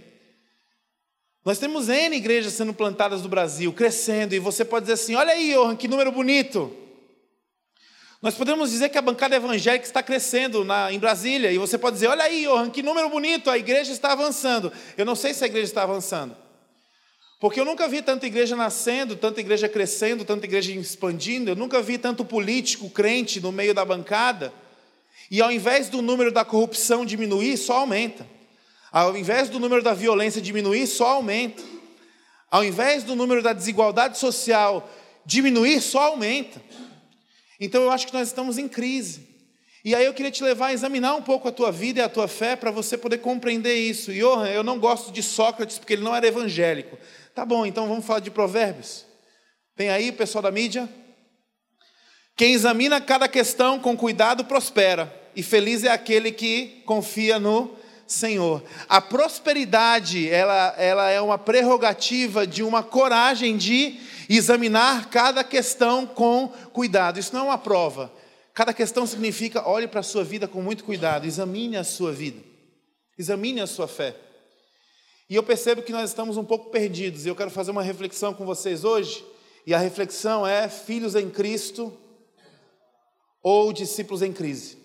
Nós 1.42 1.58
temos 1.58 1.88
N 1.88 2.14
igrejas 2.14 2.52
sendo 2.52 2.74
plantadas 2.74 3.22
no 3.22 3.28
Brasil, 3.30 3.72
crescendo, 3.72 4.34
e 4.34 4.38
você 4.38 4.66
pode 4.66 4.84
dizer 4.84 4.92
assim: 4.92 5.14
olha 5.14 5.32
aí, 5.32 5.54
Johan, 5.54 5.74
que 5.74 5.88
número 5.88 6.12
bonito. 6.12 6.70
Nós 8.20 8.34
podemos 8.34 8.70
dizer 8.70 8.88
que 8.88 8.98
a 8.98 9.02
bancada 9.02 9.36
evangélica 9.36 9.84
está 9.84 10.02
crescendo 10.02 10.64
na, 10.64 10.92
em 10.92 10.98
Brasília, 10.98 11.52
e 11.52 11.58
você 11.58 11.78
pode 11.78 11.94
dizer: 11.94 12.08
olha 12.08 12.24
aí, 12.24 12.46
Johan, 12.46 12.68
que 12.68 12.82
número 12.82 13.08
bonito, 13.08 13.48
a 13.48 13.56
igreja 13.56 13.92
está 13.92 14.12
avançando. 14.12 14.72
Eu 14.96 15.06
não 15.06 15.14
sei 15.14 15.32
se 15.32 15.44
a 15.44 15.46
igreja 15.46 15.66
está 15.66 15.84
avançando, 15.84 16.36
porque 17.38 17.60
eu 17.60 17.64
nunca 17.64 17.86
vi 17.86 18.02
tanta 18.02 18.26
igreja 18.26 18.56
nascendo, 18.56 19.14
tanta 19.14 19.38
igreja 19.38 19.68
crescendo, 19.68 20.24
tanta 20.24 20.46
igreja 20.46 20.72
expandindo, 20.72 21.52
eu 21.52 21.56
nunca 21.56 21.80
vi 21.80 21.96
tanto 21.96 22.24
político 22.24 22.90
crente 22.90 23.40
no 23.40 23.52
meio 23.52 23.72
da 23.72 23.84
bancada, 23.84 24.52
e 25.30 25.40
ao 25.40 25.52
invés 25.52 25.88
do 25.88 26.02
número 26.02 26.32
da 26.32 26.44
corrupção 26.44 27.06
diminuir, 27.06 27.56
só 27.56 27.78
aumenta, 27.78 28.26
ao 28.90 29.16
invés 29.16 29.48
do 29.48 29.60
número 29.60 29.80
da 29.80 29.94
violência 29.94 30.42
diminuir, 30.42 30.88
só 30.88 31.06
aumenta, 31.10 31.62
ao 32.50 32.64
invés 32.64 33.04
do 33.04 33.14
número 33.14 33.42
da 33.44 33.52
desigualdade 33.52 34.18
social 34.18 34.90
diminuir, 35.24 35.80
só 35.80 36.06
aumenta. 36.08 36.60
Então 37.58 37.82
eu 37.82 37.90
acho 37.90 38.06
que 38.06 38.12
nós 38.12 38.28
estamos 38.28 38.58
em 38.58 38.68
crise. 38.68 39.26
E 39.84 39.94
aí 39.94 40.04
eu 40.04 40.12
queria 40.12 40.30
te 40.30 40.42
levar 40.42 40.68
a 40.68 40.72
examinar 40.72 41.14
um 41.14 41.22
pouco 41.22 41.48
a 41.48 41.52
tua 41.52 41.72
vida 41.72 42.00
e 42.00 42.02
a 42.02 42.08
tua 42.08 42.28
fé 42.28 42.56
para 42.56 42.70
você 42.70 42.98
poder 42.98 43.18
compreender 43.18 43.74
isso. 43.74 44.12
E 44.12 44.20
Johan, 44.20 44.48
eu 44.48 44.62
não 44.62 44.78
gosto 44.78 45.12
de 45.12 45.22
Sócrates 45.22 45.78
porque 45.78 45.94
ele 45.94 46.02
não 46.02 46.14
era 46.14 46.26
evangélico. 46.26 46.98
Tá 47.34 47.44
bom, 47.44 47.64
então 47.64 47.88
vamos 47.88 48.04
falar 48.04 48.20
de 48.20 48.30
provérbios. 48.30 49.06
Tem 49.76 49.90
aí, 49.90 50.10
pessoal 50.10 50.42
da 50.42 50.50
mídia? 50.50 50.88
Quem 52.36 52.52
examina 52.52 53.00
cada 53.00 53.28
questão 53.28 53.78
com 53.78 53.96
cuidado 53.96 54.44
prospera, 54.44 55.12
e 55.34 55.42
feliz 55.42 55.84
é 55.84 55.88
aquele 55.88 56.32
que 56.32 56.82
confia 56.84 57.38
no 57.38 57.76
Senhor. 58.06 58.62
A 58.88 59.00
prosperidade, 59.00 60.28
ela, 60.28 60.74
ela 60.78 61.10
é 61.10 61.20
uma 61.20 61.38
prerrogativa 61.38 62.46
de 62.46 62.62
uma 62.62 62.82
coragem 62.82 63.56
de 63.56 63.98
examinar 64.36 65.08
cada 65.08 65.42
questão 65.42 66.06
com 66.06 66.48
cuidado. 66.72 67.18
Isso 67.18 67.32
não 67.32 67.40
é 67.40 67.44
uma 67.44 67.58
prova. 67.58 68.12
Cada 68.52 68.74
questão 68.74 69.06
significa 69.06 69.68
olhe 69.68 69.86
para 69.86 70.00
a 70.00 70.02
sua 70.02 70.24
vida 70.24 70.48
com 70.48 70.60
muito 70.60 70.84
cuidado, 70.84 71.26
examine 71.26 71.76
a 71.76 71.84
sua 71.84 72.12
vida, 72.12 72.42
examine 73.16 73.60
a 73.60 73.66
sua 73.66 73.86
fé. 73.86 74.16
E 75.30 75.36
eu 75.36 75.42
percebo 75.42 75.82
que 75.82 75.92
nós 75.92 76.10
estamos 76.10 76.36
um 76.36 76.44
pouco 76.44 76.70
perdidos, 76.70 77.24
e 77.24 77.28
eu 77.28 77.36
quero 77.36 77.50
fazer 77.50 77.70
uma 77.70 77.82
reflexão 77.82 78.34
com 78.34 78.44
vocês 78.44 78.82
hoje, 78.82 79.24
e 79.66 79.72
a 79.72 79.78
reflexão 79.78 80.46
é: 80.46 80.68
filhos 80.68 81.14
em 81.14 81.30
Cristo 81.30 81.96
ou 83.42 83.72
discípulos 83.72 84.22
em 84.22 84.32
crise? 84.32 84.78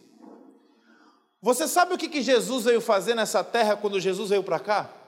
Você 1.41 1.67
sabe 1.67 1.93
o 1.93 1.97
que 1.97 2.21
Jesus 2.21 2.65
veio 2.65 2.79
fazer 2.79 3.15
nessa 3.15 3.43
terra 3.43 3.75
quando 3.75 3.99
Jesus 3.99 4.29
veio 4.29 4.43
para 4.43 4.59
cá? 4.59 5.02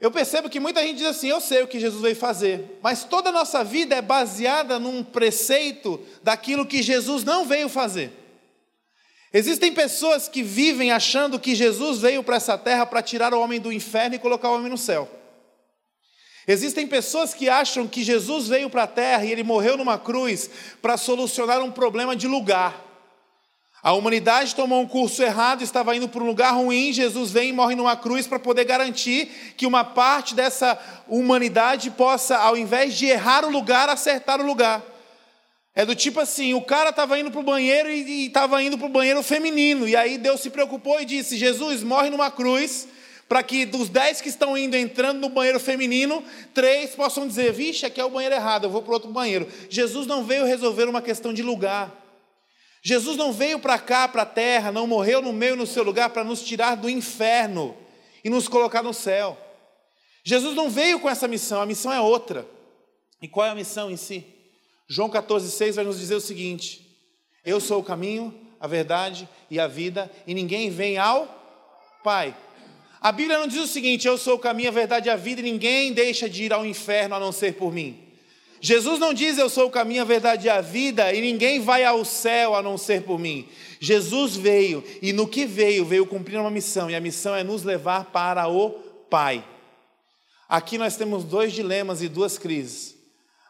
Eu 0.00 0.12
percebo 0.12 0.48
que 0.48 0.60
muita 0.60 0.80
gente 0.82 0.98
diz 0.98 1.06
assim: 1.06 1.28
eu 1.28 1.40
sei 1.40 1.62
o 1.62 1.66
que 1.66 1.80
Jesus 1.80 2.00
veio 2.00 2.14
fazer, 2.14 2.78
mas 2.82 3.04
toda 3.04 3.30
a 3.30 3.32
nossa 3.32 3.64
vida 3.64 3.96
é 3.96 4.02
baseada 4.02 4.78
num 4.78 5.02
preceito 5.02 6.00
daquilo 6.22 6.66
que 6.66 6.82
Jesus 6.82 7.24
não 7.24 7.44
veio 7.44 7.68
fazer. 7.68 8.12
Existem 9.32 9.72
pessoas 9.74 10.28
que 10.28 10.42
vivem 10.42 10.90
achando 10.90 11.38
que 11.38 11.54
Jesus 11.54 11.98
veio 11.98 12.22
para 12.22 12.36
essa 12.36 12.56
terra 12.56 12.86
para 12.86 13.02
tirar 13.02 13.34
o 13.34 13.40
homem 13.40 13.60
do 13.60 13.72
inferno 13.72 14.14
e 14.14 14.18
colocar 14.18 14.48
o 14.50 14.54
homem 14.54 14.70
no 14.70 14.78
céu. 14.78 15.08
Existem 16.46 16.86
pessoas 16.86 17.34
que 17.34 17.46
acham 17.46 17.86
que 17.86 18.02
Jesus 18.02 18.48
veio 18.48 18.70
para 18.70 18.84
a 18.84 18.86
terra 18.86 19.26
e 19.26 19.30
ele 19.30 19.42
morreu 19.42 19.76
numa 19.76 19.98
cruz 19.98 20.48
para 20.80 20.96
solucionar 20.96 21.60
um 21.60 21.70
problema 21.70 22.16
de 22.16 22.26
lugar. 22.26 22.87
A 23.82 23.92
humanidade 23.92 24.56
tomou 24.56 24.80
um 24.80 24.88
curso 24.88 25.22
errado, 25.22 25.62
estava 25.62 25.94
indo 25.94 26.08
para 26.08 26.22
um 26.22 26.26
lugar 26.26 26.52
ruim. 26.52 26.92
Jesus 26.92 27.30
vem 27.30 27.50
e 27.50 27.52
morre 27.52 27.76
numa 27.76 27.96
cruz 27.96 28.26
para 28.26 28.38
poder 28.38 28.64
garantir 28.64 29.54
que 29.56 29.66
uma 29.66 29.84
parte 29.84 30.34
dessa 30.34 30.76
humanidade 31.06 31.90
possa, 31.90 32.36
ao 32.36 32.56
invés 32.56 32.94
de 32.94 33.06
errar 33.06 33.44
o 33.44 33.50
lugar, 33.50 33.88
acertar 33.88 34.40
o 34.40 34.46
lugar. 34.46 34.82
É 35.76 35.86
do 35.86 35.94
tipo 35.94 36.18
assim: 36.18 36.54
o 36.54 36.60
cara 36.60 36.90
estava 36.90 37.18
indo 37.20 37.30
para 37.30 37.40
o 37.40 37.44
banheiro 37.44 37.88
e 37.88 38.26
estava 38.26 38.60
indo 38.60 38.76
para 38.76 38.88
o 38.88 38.90
banheiro 38.90 39.22
feminino. 39.22 39.88
E 39.88 39.94
aí 39.94 40.18
Deus 40.18 40.40
se 40.40 40.50
preocupou 40.50 41.00
e 41.00 41.04
disse: 41.04 41.36
Jesus 41.36 41.84
morre 41.84 42.10
numa 42.10 42.32
cruz 42.32 42.88
para 43.28 43.44
que 43.44 43.64
dos 43.64 43.88
dez 43.88 44.20
que 44.20 44.28
estão 44.28 44.58
indo 44.58 44.76
entrando 44.76 45.20
no 45.20 45.28
banheiro 45.28 45.60
feminino, 45.60 46.24
três 46.52 46.96
possam 46.96 47.28
dizer: 47.28 47.52
vixe, 47.52 47.86
aqui 47.86 48.00
é 48.00 48.04
o 48.04 48.10
banheiro 48.10 48.34
errado, 48.34 48.64
eu 48.64 48.70
vou 48.70 48.82
para 48.82 48.94
outro 48.94 49.12
banheiro. 49.12 49.46
Jesus 49.70 50.04
não 50.04 50.24
veio 50.24 50.44
resolver 50.44 50.88
uma 50.88 51.00
questão 51.00 51.32
de 51.32 51.44
lugar. 51.44 52.07
Jesus 52.82 53.16
não 53.16 53.32
veio 53.32 53.58
para 53.58 53.78
cá, 53.78 54.06
para 54.06 54.22
a 54.22 54.26
terra, 54.26 54.70
não 54.70 54.86
morreu 54.86 55.20
no 55.20 55.32
meio 55.32 55.56
no 55.56 55.66
seu 55.66 55.82
lugar 55.82 56.10
para 56.10 56.24
nos 56.24 56.42
tirar 56.42 56.76
do 56.76 56.88
inferno 56.88 57.76
e 58.22 58.30
nos 58.30 58.48
colocar 58.48 58.82
no 58.82 58.94
céu. 58.94 59.36
Jesus 60.22 60.54
não 60.54 60.70
veio 60.70 61.00
com 61.00 61.08
essa 61.08 61.26
missão, 61.26 61.60
a 61.60 61.66
missão 61.66 61.92
é 61.92 62.00
outra. 62.00 62.46
E 63.20 63.26
qual 63.26 63.46
é 63.46 63.50
a 63.50 63.54
missão 63.54 63.90
em 63.90 63.96
si? 63.96 64.24
João 64.88 65.10
14,6 65.10 65.74
vai 65.74 65.84
nos 65.84 65.98
dizer 65.98 66.14
o 66.14 66.20
seguinte: 66.20 66.86
Eu 67.44 67.60
sou 67.60 67.80
o 67.80 67.84
caminho, 67.84 68.34
a 68.60 68.66
verdade 68.66 69.28
e 69.50 69.58
a 69.58 69.66
vida, 69.66 70.10
e 70.26 70.34
ninguém 70.34 70.70
vem 70.70 70.98
ao 70.98 71.36
Pai. 72.04 72.36
A 73.00 73.12
Bíblia 73.12 73.38
não 73.38 73.46
diz 73.46 73.60
o 73.60 73.66
seguinte: 73.66 74.06
Eu 74.06 74.16
sou 74.16 74.36
o 74.36 74.38
caminho, 74.38 74.68
a 74.68 74.72
verdade 74.72 75.08
e 75.08 75.10
a 75.10 75.16
vida, 75.16 75.40
e 75.40 75.44
ninguém 75.44 75.92
deixa 75.92 76.28
de 76.28 76.44
ir 76.44 76.52
ao 76.52 76.64
inferno 76.64 77.14
a 77.14 77.20
não 77.20 77.32
ser 77.32 77.54
por 77.54 77.72
mim. 77.72 78.07
Jesus 78.60 78.98
não 78.98 79.14
diz 79.14 79.38
eu 79.38 79.48
sou 79.48 79.68
o 79.68 79.70
caminho, 79.70 80.02
a 80.02 80.04
verdade 80.04 80.46
e 80.46 80.50
a 80.50 80.60
vida, 80.60 81.12
e 81.12 81.20
ninguém 81.20 81.60
vai 81.60 81.84
ao 81.84 82.04
céu 82.04 82.54
a 82.54 82.62
não 82.62 82.76
ser 82.76 83.02
por 83.02 83.18
mim. 83.18 83.48
Jesus 83.80 84.36
veio, 84.36 84.82
e 85.00 85.12
no 85.12 85.28
que 85.28 85.46
veio, 85.46 85.84
veio 85.84 86.06
cumprir 86.06 86.38
uma 86.38 86.50
missão, 86.50 86.90
e 86.90 86.96
a 86.96 87.00
missão 87.00 87.34
é 87.34 87.44
nos 87.44 87.62
levar 87.62 88.06
para 88.06 88.48
o 88.48 88.70
Pai. 89.08 89.44
Aqui 90.48 90.76
nós 90.76 90.96
temos 90.96 91.24
dois 91.24 91.52
dilemas 91.52 92.02
e 92.02 92.08
duas 92.08 92.36
crises. 92.38 92.96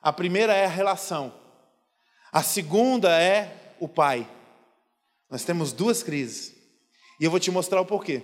A 0.02 0.12
primeira 0.12 0.54
é 0.54 0.66
a 0.66 0.68
relação, 0.68 1.32
a 2.30 2.42
segunda 2.42 3.10
é 3.20 3.74
o 3.80 3.88
Pai. 3.88 4.28
Nós 5.30 5.44
temos 5.44 5.72
duas 5.72 6.02
crises, 6.02 6.54
e 7.18 7.24
eu 7.24 7.30
vou 7.30 7.40
te 7.40 7.50
mostrar 7.50 7.80
o 7.80 7.86
porquê. 7.86 8.22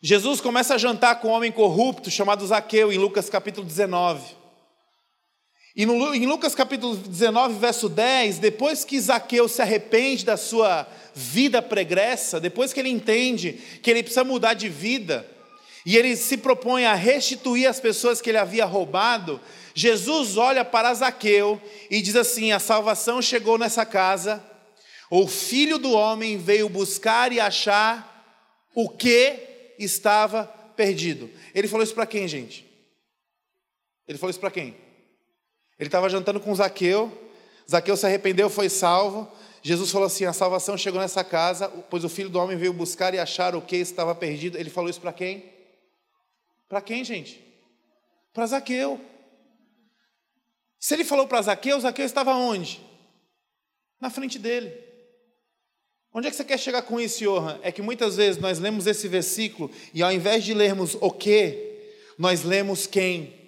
Jesus 0.00 0.40
começa 0.40 0.74
a 0.74 0.78
jantar 0.78 1.20
com 1.20 1.28
um 1.28 1.32
homem 1.32 1.52
corrupto 1.52 2.10
chamado 2.10 2.46
Zaqueu, 2.46 2.92
em 2.92 2.98
Lucas 2.98 3.30
capítulo 3.30 3.66
19. 3.66 4.41
E 5.74 5.86
no, 5.86 6.14
em 6.14 6.26
Lucas 6.26 6.54
capítulo 6.54 6.96
19, 6.96 7.58
verso 7.58 7.88
10, 7.88 8.38
depois 8.38 8.84
que 8.84 9.00
Zaqueu 9.00 9.48
se 9.48 9.62
arrepende 9.62 10.24
da 10.24 10.36
sua 10.36 10.86
vida 11.14 11.62
pregressa, 11.62 12.38
depois 12.38 12.72
que 12.72 12.80
ele 12.80 12.90
entende 12.90 13.52
que 13.82 13.90
ele 13.90 14.02
precisa 14.02 14.22
mudar 14.22 14.52
de 14.52 14.68
vida, 14.68 15.26
e 15.84 15.96
ele 15.96 16.14
se 16.14 16.36
propõe 16.36 16.84
a 16.84 16.94
restituir 16.94 17.66
as 17.66 17.80
pessoas 17.80 18.20
que 18.20 18.30
ele 18.30 18.38
havia 18.38 18.66
roubado, 18.66 19.40
Jesus 19.74 20.36
olha 20.36 20.64
para 20.64 20.92
Zaqueu 20.92 21.60
e 21.90 22.02
diz 22.02 22.16
assim: 22.16 22.52
A 22.52 22.58
salvação 22.58 23.22
chegou 23.22 23.56
nessa 23.56 23.86
casa, 23.86 24.44
o 25.10 25.26
filho 25.26 25.78
do 25.78 25.92
homem 25.92 26.36
veio 26.36 26.68
buscar 26.68 27.32
e 27.32 27.40
achar 27.40 28.10
o 28.74 28.88
que 28.88 29.74
estava 29.78 30.44
perdido. 30.76 31.30
Ele 31.54 31.66
falou 31.66 31.82
isso 31.82 31.94
para 31.94 32.06
quem, 32.06 32.28
gente? 32.28 32.66
Ele 34.06 34.18
falou 34.18 34.30
isso 34.30 34.40
para 34.40 34.50
quem? 34.50 34.76
Ele 35.82 35.88
estava 35.88 36.08
jantando 36.08 36.38
com 36.38 36.54
Zaqueu, 36.54 37.10
Zaqueu 37.68 37.96
se 37.96 38.06
arrependeu, 38.06 38.48
foi 38.48 38.68
salvo. 38.68 39.28
Jesus 39.60 39.90
falou 39.90 40.06
assim: 40.06 40.24
a 40.24 40.32
salvação 40.32 40.78
chegou 40.78 41.00
nessa 41.00 41.24
casa, 41.24 41.68
pois 41.90 42.04
o 42.04 42.08
filho 42.08 42.28
do 42.28 42.38
homem 42.38 42.56
veio 42.56 42.72
buscar 42.72 43.12
e 43.14 43.18
achar 43.18 43.56
o 43.56 43.60
que 43.60 43.78
estava 43.78 44.14
perdido. 44.14 44.56
Ele 44.56 44.70
falou 44.70 44.88
isso 44.88 45.00
para 45.00 45.12
quem? 45.12 45.44
Para 46.68 46.80
quem, 46.80 47.02
gente? 47.02 47.44
Para 48.32 48.46
Zaqueu. 48.46 49.00
Se 50.78 50.94
ele 50.94 51.04
falou 51.04 51.26
para 51.26 51.42
Zaqueu, 51.42 51.80
Zaqueu 51.80 52.06
estava 52.06 52.32
onde? 52.32 52.80
Na 54.00 54.08
frente 54.08 54.38
dele. 54.38 54.72
Onde 56.14 56.28
é 56.28 56.30
que 56.30 56.36
você 56.36 56.44
quer 56.44 56.60
chegar 56.60 56.82
com 56.82 57.00
isso, 57.00 57.24
Johan? 57.24 57.58
É 57.60 57.72
que 57.72 57.82
muitas 57.82 58.14
vezes 58.14 58.40
nós 58.40 58.60
lemos 58.60 58.86
esse 58.86 59.08
versículo 59.08 59.68
e 59.92 60.00
ao 60.00 60.12
invés 60.12 60.44
de 60.44 60.54
lermos 60.54 60.96
o 61.00 61.10
que, 61.10 61.72
nós 62.16 62.44
lemos 62.44 62.86
quem. 62.86 63.41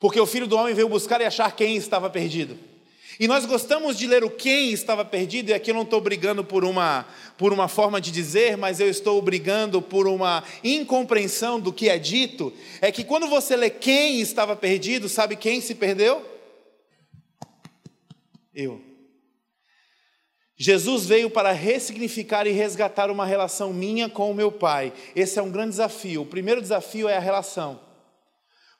Porque 0.00 0.18
o 0.18 0.26
filho 0.26 0.46
do 0.46 0.56
homem 0.56 0.74
veio 0.74 0.88
buscar 0.88 1.20
e 1.20 1.24
achar 1.24 1.54
quem 1.54 1.76
estava 1.76 2.08
perdido. 2.08 2.58
E 3.20 3.28
nós 3.28 3.44
gostamos 3.44 3.98
de 3.98 4.06
ler 4.06 4.24
o 4.24 4.30
quem 4.30 4.72
estava 4.72 5.04
perdido, 5.04 5.50
e 5.50 5.52
aqui 5.52 5.72
eu 5.72 5.74
não 5.74 5.82
estou 5.82 6.00
brigando 6.00 6.42
por 6.42 6.64
uma, 6.64 7.06
por 7.36 7.52
uma 7.52 7.68
forma 7.68 8.00
de 8.00 8.10
dizer, 8.10 8.56
mas 8.56 8.80
eu 8.80 8.88
estou 8.88 9.20
brigando 9.20 9.82
por 9.82 10.08
uma 10.08 10.42
incompreensão 10.64 11.60
do 11.60 11.70
que 11.70 11.90
é 11.90 11.98
dito. 11.98 12.50
É 12.80 12.90
que 12.90 13.04
quando 13.04 13.28
você 13.28 13.54
lê 13.54 13.68
quem 13.68 14.22
estava 14.22 14.56
perdido, 14.56 15.06
sabe 15.06 15.36
quem 15.36 15.60
se 15.60 15.74
perdeu? 15.74 16.24
Eu. 18.54 18.80
Jesus 20.56 21.04
veio 21.04 21.28
para 21.28 21.52
ressignificar 21.52 22.46
e 22.46 22.52
resgatar 22.52 23.10
uma 23.10 23.26
relação 23.26 23.70
minha 23.70 24.08
com 24.08 24.30
o 24.30 24.34
meu 24.34 24.50
Pai. 24.50 24.94
Esse 25.14 25.38
é 25.38 25.42
um 25.42 25.50
grande 25.50 25.70
desafio. 25.70 26.22
O 26.22 26.26
primeiro 26.26 26.62
desafio 26.62 27.06
é 27.06 27.18
a 27.18 27.20
relação. 27.20 27.89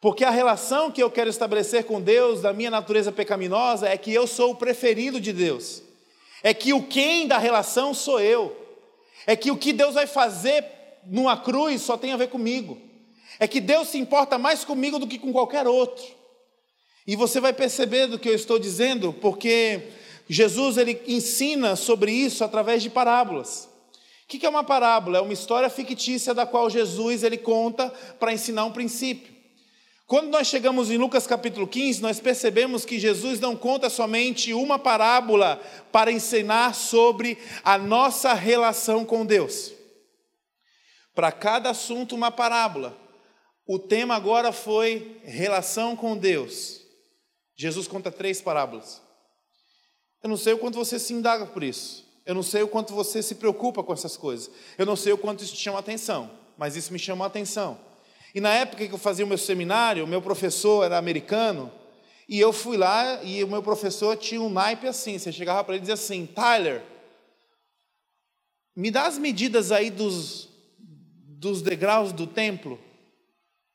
Porque 0.00 0.24
a 0.24 0.30
relação 0.30 0.90
que 0.90 1.02
eu 1.02 1.10
quero 1.10 1.28
estabelecer 1.28 1.84
com 1.84 2.00
Deus, 2.00 2.40
da 2.40 2.52
minha 2.52 2.70
natureza 2.70 3.12
pecaminosa, 3.12 3.86
é 3.86 3.98
que 3.98 4.12
eu 4.12 4.26
sou 4.26 4.52
o 4.52 4.56
preferido 4.56 5.20
de 5.20 5.32
Deus. 5.32 5.82
É 6.42 6.54
que 6.54 6.72
o 6.72 6.82
quem 6.82 7.26
da 7.26 7.36
relação 7.36 7.92
sou 7.92 8.18
eu. 8.18 8.56
É 9.26 9.36
que 9.36 9.50
o 9.50 9.56
que 9.56 9.72
Deus 9.72 9.94
vai 9.94 10.06
fazer 10.06 10.64
numa 11.06 11.36
cruz 11.36 11.82
só 11.82 11.98
tem 11.98 12.12
a 12.12 12.16
ver 12.16 12.28
comigo. 12.28 12.80
É 13.38 13.46
que 13.46 13.60
Deus 13.60 13.88
se 13.88 13.98
importa 13.98 14.38
mais 14.38 14.64
comigo 14.64 14.98
do 14.98 15.06
que 15.06 15.18
com 15.18 15.32
qualquer 15.32 15.66
outro. 15.66 16.04
E 17.06 17.14
você 17.14 17.38
vai 17.38 17.52
perceber 17.52 18.06
do 18.06 18.18
que 18.18 18.28
eu 18.28 18.34
estou 18.34 18.58
dizendo, 18.58 19.12
porque 19.12 19.88
Jesus 20.28 20.78
ele 20.78 21.02
ensina 21.06 21.76
sobre 21.76 22.10
isso 22.12 22.42
através 22.42 22.82
de 22.82 22.88
parábolas. 22.88 23.68
O 24.24 24.28
que 24.28 24.46
é 24.46 24.48
uma 24.48 24.64
parábola? 24.64 25.18
É 25.18 25.20
uma 25.20 25.32
história 25.32 25.68
fictícia 25.68 26.32
da 26.32 26.46
qual 26.46 26.70
Jesus 26.70 27.22
ele 27.22 27.36
conta 27.36 27.92
para 28.18 28.32
ensinar 28.32 28.64
um 28.64 28.72
princípio. 28.72 29.39
Quando 30.10 30.28
nós 30.28 30.48
chegamos 30.48 30.90
em 30.90 30.96
Lucas 30.96 31.24
capítulo 31.24 31.68
15, 31.68 32.02
nós 32.02 32.18
percebemos 32.18 32.84
que 32.84 32.98
Jesus 32.98 33.38
não 33.38 33.54
conta 33.54 33.88
somente 33.88 34.52
uma 34.52 34.76
parábola 34.76 35.62
para 35.92 36.10
ensinar 36.10 36.74
sobre 36.74 37.38
a 37.62 37.78
nossa 37.78 38.34
relação 38.34 39.04
com 39.04 39.24
Deus. 39.24 39.70
Para 41.14 41.30
cada 41.30 41.70
assunto, 41.70 42.16
uma 42.16 42.32
parábola. 42.32 42.98
O 43.64 43.78
tema 43.78 44.16
agora 44.16 44.50
foi 44.50 45.20
relação 45.22 45.94
com 45.94 46.16
Deus. 46.16 46.80
Jesus 47.54 47.86
conta 47.86 48.10
três 48.10 48.42
parábolas. 48.42 49.00
Eu 50.24 50.28
não 50.28 50.36
sei 50.36 50.54
o 50.54 50.58
quanto 50.58 50.74
você 50.76 50.98
se 50.98 51.12
indaga 51.12 51.46
por 51.46 51.62
isso. 51.62 52.04
Eu 52.26 52.34
não 52.34 52.42
sei 52.42 52.64
o 52.64 52.68
quanto 52.68 52.92
você 52.92 53.22
se 53.22 53.36
preocupa 53.36 53.80
com 53.84 53.92
essas 53.92 54.16
coisas. 54.16 54.50
Eu 54.76 54.86
não 54.86 54.96
sei 54.96 55.12
o 55.12 55.18
quanto 55.18 55.44
isso 55.44 55.54
te 55.54 55.60
chama 55.60 55.78
atenção, 55.78 56.28
mas 56.58 56.74
isso 56.74 56.92
me 56.92 56.98
chamou 56.98 57.22
a 57.22 57.28
atenção. 57.28 57.89
E 58.34 58.40
na 58.40 58.52
época 58.54 58.86
que 58.86 58.92
eu 58.92 58.98
fazia 58.98 59.24
o 59.24 59.28
meu 59.28 59.38
seminário, 59.38 60.04
o 60.04 60.08
meu 60.08 60.22
professor 60.22 60.84
era 60.84 60.98
americano, 60.98 61.72
e 62.28 62.38
eu 62.38 62.52
fui 62.52 62.76
lá 62.76 63.22
e 63.24 63.42
o 63.42 63.48
meu 63.48 63.62
professor 63.62 64.16
tinha 64.16 64.40
um 64.40 64.48
naipe 64.48 64.86
assim. 64.86 65.18
Você 65.18 65.32
chegava 65.32 65.64
para 65.64 65.74
ele 65.74 65.80
e 65.80 65.86
dizia 65.86 65.94
assim: 65.94 66.26
Tyler, 66.26 66.82
me 68.76 68.90
dá 68.90 69.06
as 69.06 69.18
medidas 69.18 69.72
aí 69.72 69.90
dos, 69.90 70.48
dos 70.78 71.60
degraus 71.60 72.12
do 72.12 72.26
templo. 72.26 72.78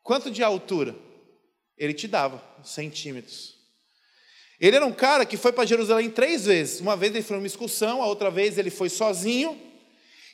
Quanto 0.02 0.32
de 0.32 0.42
altura? 0.42 0.96
Ele 1.78 1.94
te 1.94 2.08
dava, 2.08 2.42
centímetros. 2.64 3.56
Ele 4.60 4.78
era 4.78 4.86
um 4.86 4.94
cara 4.94 5.26
que 5.26 5.36
foi 5.36 5.52
para 5.52 5.66
Jerusalém 5.66 6.10
três 6.10 6.46
vezes. 6.46 6.80
Uma 6.80 6.96
vez 6.96 7.14
ele 7.14 7.24
foi 7.24 7.36
numa 7.36 7.48
excursão, 7.48 8.02
a 8.02 8.08
outra 8.08 8.32
vez 8.32 8.58
ele 8.58 8.70
foi 8.70 8.88
sozinho. 8.88 9.60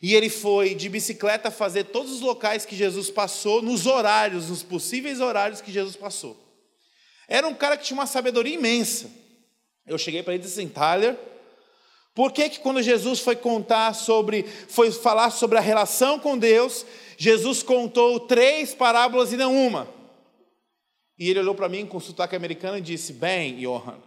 E 0.01 0.15
ele 0.15 0.29
foi 0.29 0.73
de 0.73 0.89
bicicleta 0.89 1.51
fazer 1.51 1.85
todos 1.85 2.11
os 2.11 2.21
locais 2.21 2.65
que 2.65 2.75
Jesus 2.75 3.11
passou, 3.11 3.61
nos 3.61 3.85
horários, 3.85 4.49
nos 4.49 4.63
possíveis 4.63 5.19
horários 5.19 5.61
que 5.61 5.71
Jesus 5.71 5.95
passou. 5.95 6.35
Era 7.27 7.47
um 7.47 7.53
cara 7.53 7.77
que 7.77 7.83
tinha 7.83 7.99
uma 7.99 8.07
sabedoria 8.07 8.55
imensa. 8.55 9.11
Eu 9.85 9.97
cheguei 9.97 10.23
para 10.23 10.33
ele 10.33 10.41
e 10.41 10.45
disse 10.45 10.59
assim, 10.59 10.69
Tyler, 10.69 11.15
por 12.15 12.31
que, 12.31 12.49
que 12.49 12.59
quando 12.59 12.81
Jesus 12.81 13.19
foi 13.19 13.35
contar 13.35 13.93
sobre, 13.93 14.43
foi 14.43 14.91
falar 14.91 15.29
sobre 15.29 15.57
a 15.57 15.61
relação 15.61 16.19
com 16.19 16.37
Deus, 16.37 16.85
Jesus 17.15 17.61
contou 17.61 18.19
três 18.19 18.73
parábolas 18.73 19.31
e 19.31 19.37
não 19.37 19.55
uma? 19.55 19.87
E 21.17 21.29
ele 21.29 21.39
olhou 21.39 21.53
para 21.53 21.69
mim 21.69 21.85
com 21.85 21.99
sotaque 21.99 22.35
americano 22.35 22.79
e 22.79 22.81
disse: 22.81 23.13
Bem, 23.13 23.57
Johan, 23.57 23.99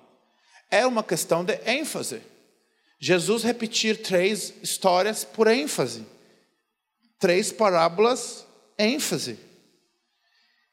é 0.70 0.84
uma 0.84 1.02
questão 1.02 1.44
de 1.44 1.54
ênfase. 1.64 2.20
Jesus 3.06 3.42
repetir 3.42 4.00
três 4.00 4.54
histórias 4.62 5.26
por 5.26 5.46
ênfase. 5.46 6.06
Três 7.18 7.52
parábolas, 7.52 8.46
ênfase. 8.78 9.38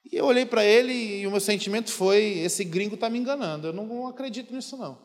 E 0.10 0.16
eu 0.16 0.24
olhei 0.24 0.46
para 0.46 0.64
ele 0.64 0.94
e 0.94 1.28
o 1.28 1.32
meu 1.32 1.42
sentimento 1.42 1.92
foi: 1.92 2.38
esse 2.38 2.64
gringo 2.64 2.96
está 2.96 3.10
me 3.10 3.20
enganando, 3.20 3.68
eu 3.68 3.74
não 3.74 4.08
acredito 4.08 4.56
nisso 4.56 4.78
não. 4.78 4.98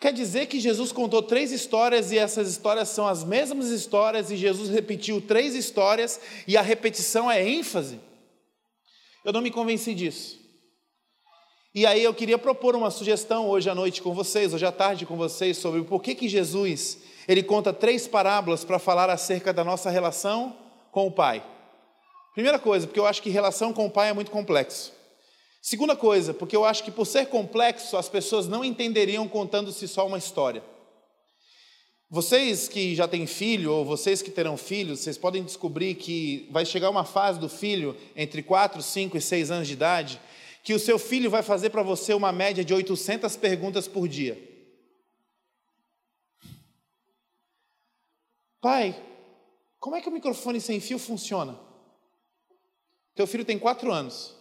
Quer 0.00 0.14
dizer 0.14 0.46
que 0.46 0.58
Jesus 0.58 0.90
contou 0.90 1.22
três 1.22 1.52
histórias 1.52 2.10
e 2.12 2.16
essas 2.16 2.48
histórias 2.48 2.88
são 2.88 3.06
as 3.06 3.22
mesmas 3.22 3.68
histórias 3.68 4.30
e 4.30 4.36
Jesus 4.36 4.70
repetiu 4.70 5.20
três 5.20 5.54
histórias 5.54 6.18
e 6.48 6.56
a 6.56 6.62
repetição 6.62 7.30
é 7.30 7.46
ênfase? 7.46 8.00
Eu 9.22 9.34
não 9.34 9.42
me 9.42 9.50
convenci 9.50 9.94
disso. 9.94 10.41
E 11.74 11.86
aí 11.86 12.04
eu 12.04 12.12
queria 12.12 12.36
propor 12.36 12.76
uma 12.76 12.90
sugestão 12.90 13.48
hoje 13.48 13.70
à 13.70 13.74
noite 13.74 14.02
com 14.02 14.12
vocês, 14.12 14.52
hoje 14.52 14.66
à 14.66 14.70
tarde 14.70 15.06
com 15.06 15.16
vocês, 15.16 15.56
sobre 15.56 15.80
o 15.80 15.86
porquê 15.86 16.14
que 16.14 16.28
Jesus, 16.28 16.98
ele 17.26 17.42
conta 17.42 17.72
três 17.72 18.06
parábolas 18.06 18.62
para 18.62 18.78
falar 18.78 19.08
acerca 19.08 19.54
da 19.54 19.64
nossa 19.64 19.88
relação 19.88 20.54
com 20.90 21.06
o 21.06 21.10
Pai. 21.10 21.42
Primeira 22.34 22.58
coisa, 22.58 22.86
porque 22.86 23.00
eu 23.00 23.06
acho 23.06 23.22
que 23.22 23.30
relação 23.30 23.72
com 23.72 23.86
o 23.86 23.90
Pai 23.90 24.10
é 24.10 24.12
muito 24.12 24.30
complexo. 24.30 24.92
Segunda 25.62 25.96
coisa, 25.96 26.34
porque 26.34 26.54
eu 26.54 26.62
acho 26.62 26.84
que 26.84 26.90
por 26.90 27.06
ser 27.06 27.28
complexo, 27.28 27.96
as 27.96 28.06
pessoas 28.06 28.46
não 28.46 28.62
entenderiam 28.62 29.26
contando-se 29.26 29.88
só 29.88 30.06
uma 30.06 30.18
história. 30.18 30.62
Vocês 32.10 32.68
que 32.68 32.94
já 32.94 33.08
têm 33.08 33.26
filho, 33.26 33.72
ou 33.72 33.82
vocês 33.82 34.20
que 34.20 34.30
terão 34.30 34.58
filhos, 34.58 35.00
vocês 35.00 35.16
podem 35.16 35.42
descobrir 35.42 35.94
que 35.94 36.46
vai 36.50 36.66
chegar 36.66 36.90
uma 36.90 37.04
fase 37.04 37.40
do 37.40 37.48
filho, 37.48 37.96
entre 38.14 38.42
4, 38.42 38.82
5 38.82 39.16
e 39.16 39.20
6 39.22 39.50
anos 39.50 39.66
de 39.66 39.72
idade, 39.72 40.20
que 40.62 40.74
o 40.74 40.78
seu 40.78 40.98
filho 40.98 41.30
vai 41.30 41.42
fazer 41.42 41.70
para 41.70 41.82
você 41.82 42.14
uma 42.14 42.32
média 42.32 42.64
de 42.64 42.72
800 42.72 43.36
perguntas 43.36 43.88
por 43.88 44.06
dia. 44.06 44.50
Pai, 48.60 48.94
como 49.80 49.96
é 49.96 50.00
que 50.00 50.08
o 50.08 50.12
microfone 50.12 50.60
sem 50.60 50.78
fio 50.78 50.98
funciona? 50.98 51.58
Teu 53.14 53.26
filho 53.26 53.44
tem 53.44 53.58
quatro 53.58 53.90
anos. 53.90 54.36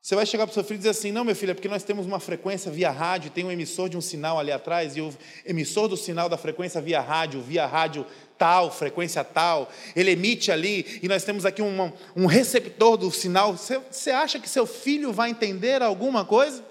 Você 0.00 0.14
vai 0.14 0.26
chegar 0.26 0.46
para 0.46 0.50
o 0.50 0.54
seu 0.54 0.64
filho 0.64 0.76
e 0.76 0.78
dizer 0.78 0.90
assim: 0.90 1.12
Não, 1.12 1.24
meu 1.24 1.36
filho, 1.36 1.50
é 1.50 1.54
porque 1.54 1.68
nós 1.68 1.84
temos 1.84 2.06
uma 2.06 2.18
frequência 2.18 2.70
via 2.70 2.90
rádio, 2.90 3.30
tem 3.30 3.44
um 3.44 3.50
emissor 3.50 3.88
de 3.88 3.96
um 3.96 4.00
sinal 4.00 4.38
ali 4.38 4.50
atrás, 4.50 4.96
e 4.96 5.00
o 5.00 5.14
emissor 5.44 5.86
do 5.86 5.96
sinal 5.96 6.28
da 6.28 6.36
frequência 6.36 6.80
via 6.80 7.00
rádio, 7.00 7.40
via 7.40 7.66
rádio 7.66 8.04
tal, 8.38 8.70
frequência 8.70 9.24
tal, 9.24 9.70
ele 9.96 10.12
emite 10.12 10.52
ali, 10.52 11.00
e 11.02 11.08
nós 11.08 11.24
temos 11.24 11.44
aqui 11.44 11.60
um, 11.60 11.92
um 12.14 12.26
receptor 12.26 12.96
do 12.96 13.10
sinal. 13.10 13.56
Você, 13.56 13.78
você 13.78 14.10
acha 14.10 14.38
que 14.38 14.48
seu 14.48 14.64
filho 14.64 15.12
vai 15.12 15.30
entender 15.30 15.82
alguma 15.82 16.24
coisa? 16.24 16.64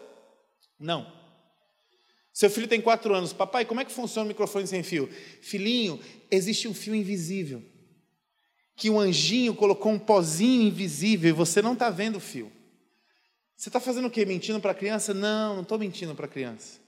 Não. 0.80 1.12
Seu 2.34 2.50
filho 2.50 2.68
tem 2.68 2.80
quatro 2.80 3.14
anos, 3.14 3.34
papai, 3.34 3.66
como 3.66 3.82
é 3.82 3.86
que 3.86 3.92
funciona 3.92 4.26
o 4.26 4.28
microfone 4.28 4.68
sem 4.68 4.84
fio? 4.84 5.10
Filhinho, 5.42 6.00
existe 6.30 6.68
um 6.68 6.74
fio 6.74 6.94
invisível, 6.94 7.64
que 8.76 8.90
um 8.90 9.00
anjinho 9.00 9.56
colocou 9.56 9.92
um 9.92 10.00
pozinho 10.00 10.68
invisível 10.68 11.30
e 11.30 11.34
você 11.34 11.62
não 11.62 11.74
está 11.74 11.90
vendo 11.90 12.18
o 12.18 12.22
fio. 12.22 12.52
Você 13.58 13.70
está 13.70 13.80
fazendo 13.80 14.08
o 14.08 14.12
quê? 14.12 14.24
Mentindo 14.24 14.60
para 14.60 14.72
a 14.72 14.76
criança? 14.76 15.16
Não, 15.16 15.56
não 15.56 15.64
estou 15.64 15.80
mentindo 15.80 16.14
para 16.14 16.28
a 16.28 16.30
criança. 16.30 16.80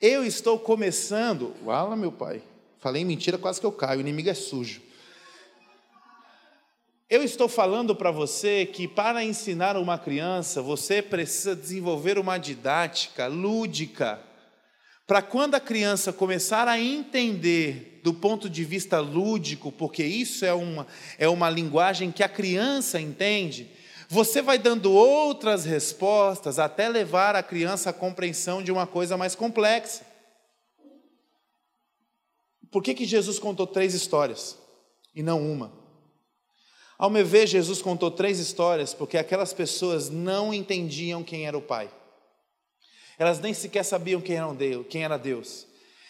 Eu 0.00 0.26
estou 0.26 0.58
começando. 0.58 1.54
Fala, 1.64 1.94
meu 1.94 2.10
pai. 2.10 2.42
Falei 2.80 3.04
mentira, 3.04 3.36
quase 3.36 3.60
que 3.60 3.66
eu 3.66 3.72
caio. 3.72 3.98
O 3.98 4.00
inimigo 4.00 4.30
é 4.30 4.34
sujo. 4.34 4.80
Eu 7.10 7.22
estou 7.22 7.48
falando 7.48 7.94
para 7.94 8.10
você 8.10 8.64
que 8.64 8.86
para 8.86 9.24
ensinar 9.24 9.76
uma 9.76 9.98
criança, 9.98 10.62
você 10.62 11.02
precisa 11.02 11.56
desenvolver 11.56 12.18
uma 12.18 12.38
didática 12.38 13.26
lúdica. 13.26 14.20
Para 15.06 15.20
quando 15.20 15.56
a 15.56 15.60
criança 15.60 16.12
começar 16.12 16.68
a 16.68 16.78
entender 16.80 18.00
do 18.02 18.14
ponto 18.14 18.48
de 18.48 18.64
vista 18.64 19.00
lúdico, 19.00 19.72
porque 19.72 20.04
isso 20.04 20.44
é 20.44 20.54
uma, 20.54 20.86
é 21.18 21.28
uma 21.28 21.50
linguagem 21.50 22.12
que 22.12 22.22
a 22.22 22.28
criança 22.28 23.00
entende, 23.00 23.68
você 24.08 24.40
vai 24.40 24.58
dando 24.58 24.92
outras 24.92 25.64
respostas 25.64 26.58
até 26.58 26.88
levar 26.88 27.36
a 27.36 27.42
criança 27.42 27.90
à 27.90 27.92
compreensão 27.92 28.62
de 28.62 28.72
uma 28.72 28.86
coisa 28.86 29.16
mais 29.16 29.34
complexa. 29.34 30.09
Por 32.70 32.82
que, 32.82 32.94
que 32.94 33.04
Jesus 33.04 33.38
contou 33.38 33.66
três 33.66 33.94
histórias 33.94 34.56
e 35.14 35.22
não 35.22 35.40
uma? 35.40 35.72
Ao 36.96 37.08
meu 37.08 37.24
ver, 37.24 37.46
Jesus 37.46 37.80
contou 37.80 38.10
três 38.10 38.38
histórias 38.38 38.92
porque 38.92 39.16
aquelas 39.16 39.52
pessoas 39.52 40.10
não 40.10 40.52
entendiam 40.52 41.22
quem 41.22 41.46
era 41.46 41.56
o 41.56 41.62
Pai. 41.62 41.90
Elas 43.18 43.40
nem 43.40 43.52
sequer 43.52 43.84
sabiam 43.84 44.20
quem 44.20 44.36
era 44.36 44.52
Deus, 44.52 44.86
quem 44.88 45.04
era 45.04 45.16
Deus. 45.16 45.66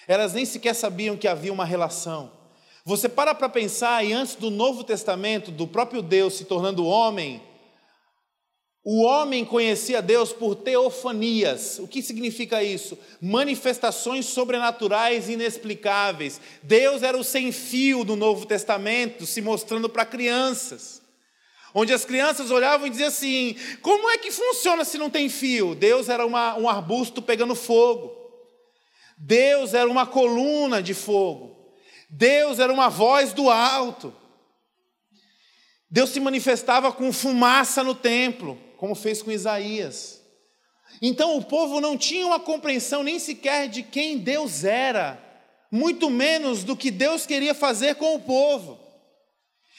Elas 0.06 0.32
nem 0.32 0.44
sequer 0.44 0.74
sabiam 0.74 1.16
que 1.16 1.28
havia 1.28 1.52
uma 1.52 1.64
relação. 1.64 2.32
Você 2.84 3.08
para 3.08 3.34
para 3.34 3.48
pensar 3.48 4.04
e 4.04 4.12
antes 4.12 4.34
do 4.34 4.50
Novo 4.50 4.82
Testamento, 4.82 5.50
do 5.50 5.66
próprio 5.66 6.02
Deus 6.02 6.34
se 6.34 6.44
tornando 6.44 6.84
homem, 6.84 7.42
o 8.82 9.02
homem 9.02 9.44
conhecia 9.44 10.00
Deus 10.00 10.32
por 10.32 10.54
teofanias. 10.54 11.78
O 11.78 11.86
que 11.86 12.02
significa 12.02 12.62
isso? 12.62 12.98
Manifestações 13.20 14.24
sobrenaturais 14.26 15.28
inexplicáveis. 15.28 16.40
Deus 16.62 17.02
era 17.02 17.16
o 17.16 17.24
sem-fio 17.24 18.04
do 18.04 18.16
Novo 18.16 18.46
Testamento, 18.46 19.26
se 19.26 19.42
mostrando 19.42 19.88
para 19.88 20.06
crianças. 20.06 21.02
Onde 21.74 21.92
as 21.92 22.06
crianças 22.06 22.50
olhavam 22.50 22.86
e 22.86 22.90
diziam 22.90 23.08
assim: 23.08 23.54
como 23.82 24.08
é 24.08 24.16
que 24.16 24.32
funciona 24.32 24.84
se 24.84 24.96
não 24.96 25.10
tem 25.10 25.28
fio? 25.28 25.74
Deus 25.74 26.08
era 26.08 26.24
uma, 26.24 26.56
um 26.56 26.68
arbusto 26.68 27.20
pegando 27.20 27.54
fogo. 27.54 28.10
Deus 29.16 29.74
era 29.74 29.88
uma 29.88 30.06
coluna 30.06 30.82
de 30.82 30.94
fogo. 30.94 31.54
Deus 32.08 32.58
era 32.58 32.72
uma 32.72 32.88
voz 32.88 33.34
do 33.34 33.50
alto. 33.50 34.12
Deus 35.90 36.10
se 36.10 36.20
manifestava 36.20 36.92
com 36.92 37.12
fumaça 37.12 37.82
no 37.82 37.94
templo, 37.94 38.56
como 38.76 38.94
fez 38.94 39.22
com 39.22 39.32
Isaías. 39.32 40.20
Então 41.02 41.36
o 41.36 41.44
povo 41.44 41.80
não 41.80 41.96
tinha 41.96 42.26
uma 42.26 42.38
compreensão 42.38 43.02
nem 43.02 43.18
sequer 43.18 43.68
de 43.68 43.82
quem 43.82 44.18
Deus 44.18 44.64
era, 44.64 45.20
muito 45.70 46.08
menos 46.08 46.62
do 46.62 46.76
que 46.76 46.90
Deus 46.90 47.26
queria 47.26 47.54
fazer 47.54 47.96
com 47.96 48.14
o 48.14 48.20
povo. 48.20 48.78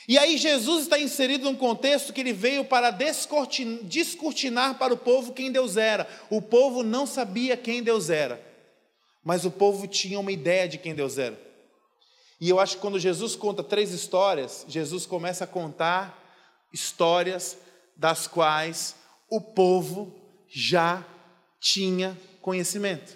E 0.07 0.17
aí 0.17 0.37
Jesus 0.37 0.83
está 0.83 0.99
inserido 0.99 1.45
num 1.45 1.55
contexto 1.55 2.11
que 2.11 2.19
ele 2.19 2.33
veio 2.33 2.65
para 2.65 2.91
descortinar 2.91 4.77
para 4.77 4.93
o 4.93 4.97
povo 4.97 5.31
quem 5.31 5.51
Deus 5.51 5.77
era. 5.77 6.07
O 6.29 6.41
povo 6.41 6.83
não 6.83 7.05
sabia 7.05 7.55
quem 7.55 7.83
Deus 7.83 8.09
era, 8.09 8.43
mas 9.23 9.45
o 9.45 9.51
povo 9.51 9.87
tinha 9.87 10.19
uma 10.19 10.31
ideia 10.31 10.67
de 10.67 10.77
quem 10.77 10.95
Deus 10.95 11.17
era. 11.17 11.50
E 12.41 12.49
eu 12.49 12.59
acho 12.59 12.77
que 12.77 12.81
quando 12.81 12.97
Jesus 12.97 13.35
conta 13.35 13.61
três 13.61 13.91
histórias, 13.91 14.65
Jesus 14.67 15.05
começa 15.05 15.43
a 15.43 15.47
contar 15.47 16.19
histórias 16.73 17.55
das 17.95 18.25
quais 18.25 18.95
o 19.29 19.39
povo 19.39 20.11
já 20.49 21.05
tinha 21.59 22.19
conhecimento. 22.41 23.15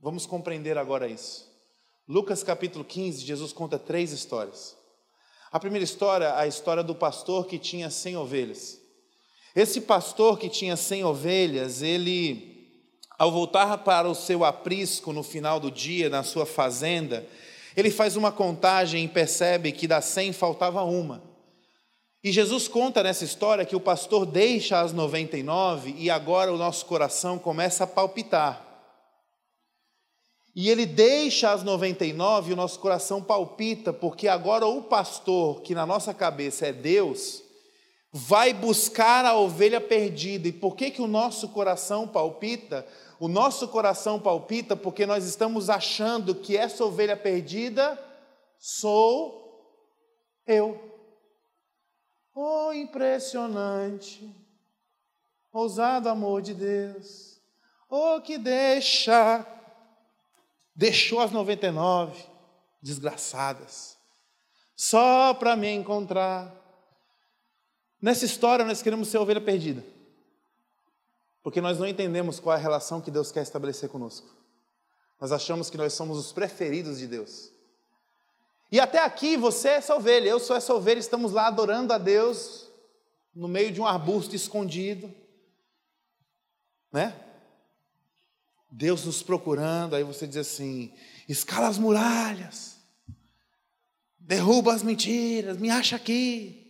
Vamos 0.00 0.26
compreender 0.26 0.78
agora 0.78 1.08
isso. 1.08 1.44
Lucas 2.06 2.44
capítulo 2.44 2.84
15, 2.84 3.26
Jesus 3.26 3.52
conta 3.52 3.80
três 3.80 4.12
histórias. 4.12 4.76
A 5.50 5.58
primeira 5.58 5.82
história, 5.82 6.36
a 6.36 6.46
história 6.46 6.84
do 6.84 6.94
pastor 6.94 7.46
que 7.46 7.58
tinha 7.58 7.90
cem 7.90 8.16
ovelhas. 8.16 8.80
Esse 9.56 9.80
pastor 9.80 10.38
que 10.38 10.48
tinha 10.48 10.76
cem 10.76 11.02
ovelhas, 11.02 11.82
ele 11.82 12.57
ao 13.18 13.32
voltar 13.32 13.78
para 13.78 14.08
o 14.08 14.14
seu 14.14 14.44
aprisco 14.44 15.12
no 15.12 15.24
final 15.24 15.58
do 15.58 15.70
dia, 15.70 16.08
na 16.08 16.22
sua 16.22 16.46
fazenda, 16.46 17.26
ele 17.76 17.90
faz 17.90 18.16
uma 18.16 18.30
contagem 18.30 19.04
e 19.04 19.08
percebe 19.08 19.72
que 19.72 19.88
das 19.88 20.04
cem 20.04 20.32
faltava 20.32 20.82
uma. 20.84 21.22
E 22.22 22.30
Jesus 22.30 22.68
conta 22.68 23.02
nessa 23.02 23.24
história 23.24 23.64
que 23.64 23.76
o 23.76 23.80
pastor 23.80 24.24
deixa 24.24 24.80
as 24.80 24.92
99 24.92 25.94
e 25.98 26.10
agora 26.10 26.52
o 26.52 26.58
nosso 26.58 26.86
coração 26.86 27.38
começa 27.38 27.84
a 27.84 27.86
palpitar. 27.86 28.64
E 30.54 30.68
ele 30.68 30.86
deixa 30.86 31.52
as 31.52 31.62
99 31.62 32.50
e 32.50 32.52
o 32.52 32.56
nosso 32.56 32.80
coração 32.80 33.22
palpita, 33.22 33.92
porque 33.92 34.26
agora 34.26 34.66
o 34.66 34.82
pastor, 34.82 35.62
que 35.62 35.74
na 35.74 35.86
nossa 35.86 36.12
cabeça 36.12 36.66
é 36.66 36.72
Deus, 36.72 37.42
vai 38.12 38.52
buscar 38.52 39.24
a 39.24 39.36
ovelha 39.36 39.80
perdida. 39.80 40.48
E 40.48 40.52
por 40.52 40.74
que, 40.74 40.90
que 40.90 41.02
o 41.02 41.06
nosso 41.06 41.48
coração 41.50 42.08
palpita? 42.08 42.84
O 43.20 43.26
nosso 43.26 43.66
coração 43.68 44.20
palpita 44.20 44.76
porque 44.76 45.04
nós 45.04 45.24
estamos 45.24 45.68
achando 45.68 46.34
que 46.34 46.56
essa 46.56 46.84
ovelha 46.84 47.16
perdida 47.16 47.98
sou 48.58 49.38
eu. 50.46 50.80
Oh, 52.32 52.72
impressionante, 52.72 54.32
ousado 55.52 56.08
amor 56.08 56.42
de 56.42 56.54
Deus. 56.54 57.40
Oh, 57.90 58.20
que 58.20 58.38
deixa, 58.38 59.44
deixou 60.72 61.18
as 61.20 61.32
99 61.32 62.24
desgraçadas, 62.80 63.98
só 64.76 65.34
para 65.34 65.56
me 65.56 65.68
encontrar. 65.68 66.54
Nessa 68.00 68.24
história, 68.24 68.64
nós 68.64 68.80
queremos 68.80 69.08
ser 69.08 69.18
ovelha 69.18 69.40
perdida. 69.40 69.97
Porque 71.48 71.62
nós 71.62 71.78
não 71.78 71.86
entendemos 71.86 72.38
qual 72.38 72.54
é 72.54 72.58
a 72.58 72.62
relação 72.62 73.00
que 73.00 73.10
Deus 73.10 73.32
quer 73.32 73.40
estabelecer 73.42 73.88
conosco. 73.88 74.28
Nós 75.18 75.32
achamos 75.32 75.70
que 75.70 75.78
nós 75.78 75.94
somos 75.94 76.18
os 76.18 76.30
preferidos 76.30 76.98
de 76.98 77.06
Deus. 77.06 77.50
E 78.70 78.78
até 78.78 79.02
aqui 79.02 79.34
você 79.34 79.68
é 79.68 79.74
essa 79.76 79.96
ovelha, 79.96 80.28
eu 80.28 80.38
sou 80.38 80.54
essa 80.54 80.74
ovelha, 80.74 80.98
estamos 80.98 81.32
lá 81.32 81.46
adorando 81.46 81.94
a 81.94 81.96
Deus 81.96 82.68
no 83.34 83.48
meio 83.48 83.72
de 83.72 83.80
um 83.80 83.86
arbusto 83.86 84.36
escondido, 84.36 85.10
né? 86.92 87.18
Deus 88.70 89.06
nos 89.06 89.22
procurando, 89.22 89.96
aí 89.96 90.04
você 90.04 90.26
diz 90.26 90.36
assim: 90.36 90.92
escala 91.26 91.68
as 91.68 91.78
muralhas, 91.78 92.76
derruba 94.18 94.74
as 94.74 94.82
mentiras, 94.82 95.56
me 95.56 95.70
acha 95.70 95.96
aqui. 95.96 96.67